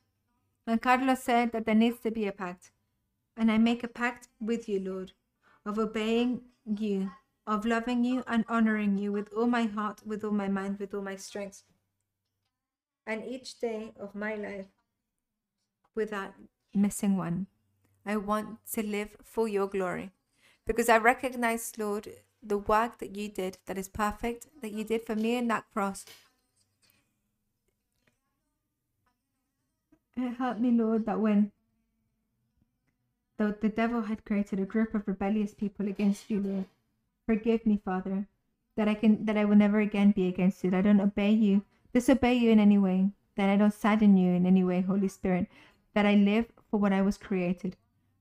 And 0.68 0.82
Carlos 0.82 1.22
said 1.22 1.52
that 1.52 1.66
there 1.66 1.76
needs 1.76 2.00
to 2.02 2.12
be 2.12 2.28
a 2.28 2.32
pact. 2.32 2.72
And 3.38 3.52
I 3.52 3.58
make 3.58 3.84
a 3.84 3.88
pact 3.88 4.30
with 4.40 4.70
you, 4.70 4.80
Lord, 4.80 5.12
of 5.66 5.78
obeying 5.78 6.42
you, 6.66 7.12
of 7.48 7.66
loving 7.66 8.04
you 8.04 8.24
and 8.28 8.46
honoring 8.48 8.98
you 8.98 9.12
with 9.12 9.32
all 9.34 9.48
my 9.48 9.64
heart, 9.64 10.02
with 10.06 10.24
all 10.24 10.32
my 10.32 10.48
mind, 10.48 10.80
with 10.80 10.94
all 10.94 11.02
my 11.02 11.16
strength. 11.16 11.64
And 13.06 13.24
each 13.24 13.60
day 13.60 13.94
of 14.00 14.16
my 14.16 14.36
life 14.36 14.68
without 15.96 16.34
missing 16.74 17.18
one. 17.18 17.48
I 18.06 18.18
want 18.18 18.60
to 18.74 18.84
live 18.84 19.16
for 19.24 19.48
your 19.48 19.68
glory 19.68 20.12
because 20.68 20.90
I 20.90 20.98
recognize, 20.98 21.74
Lord, 21.78 22.10
the 22.44 22.58
work 22.58 23.00
that 23.00 23.16
you 23.16 23.30
did 23.30 23.58
that 23.66 23.78
is 23.78 23.88
perfect, 23.88 24.48
that 24.62 24.72
you 24.72 24.84
did 24.84 25.04
for 25.06 25.16
me 25.16 25.38
in 25.38 25.48
that 25.48 25.66
cross. 25.74 26.06
It 30.18 30.36
helped 30.38 30.60
me, 30.60 30.72
Lord, 30.72 31.06
that 31.08 31.20
when 31.20 31.52
the, 33.38 33.56
the 33.60 33.70
devil 33.70 34.04
had 34.04 34.24
created 34.24 34.60
a 34.60 34.66
group 34.66 34.94
of 34.94 35.08
rebellious 35.08 35.54
people 35.54 35.88
against 35.88 36.30
you, 36.30 36.40
Lord, 36.40 36.66
forgive 37.26 37.66
me, 37.66 37.80
Father, 37.84 38.28
that 38.78 38.88
I 38.88 38.94
can 38.94 39.26
that 39.26 39.38
I 39.38 39.46
will 39.46 39.56
never 39.56 39.80
again 39.80 40.12
be 40.12 40.28
against 40.28 40.64
you. 40.64 40.72
That 40.72 40.80
I 40.80 40.82
don't 40.82 41.02
obey 41.02 41.32
you, 41.32 41.64
disobey 41.94 42.36
you 42.36 42.52
in 42.52 42.60
any 42.60 42.78
way. 42.78 43.12
That 43.38 43.50
I 43.50 43.58
don't 43.58 43.74
sadden 43.74 44.18
you 44.18 44.34
in 44.34 44.46
any 44.46 44.64
way, 44.64 44.82
Holy 44.82 45.08
Spirit. 45.08 45.48
That 45.94 46.06
I 46.06 46.16
live 46.16 46.46
for 46.70 46.80
what 46.80 46.94
I 46.94 47.02
was 47.02 47.18
created 47.18 47.76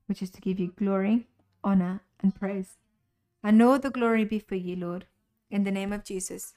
which 0.07 0.22
is 0.22 0.30
to 0.30 0.40
give 0.40 0.59
you 0.59 0.72
glory, 0.76 1.26
honor, 1.62 2.02
and 2.20 2.34
praise. 2.34 2.76
And 3.42 3.62
all 3.62 3.78
the 3.78 3.90
glory 3.90 4.24
be 4.24 4.38
for 4.38 4.55
you, 4.55 4.76
Lord, 4.76 5.07
in 5.50 5.64
the 5.64 5.70
name 5.70 5.92
of 5.92 6.05
Jesus. 6.05 6.52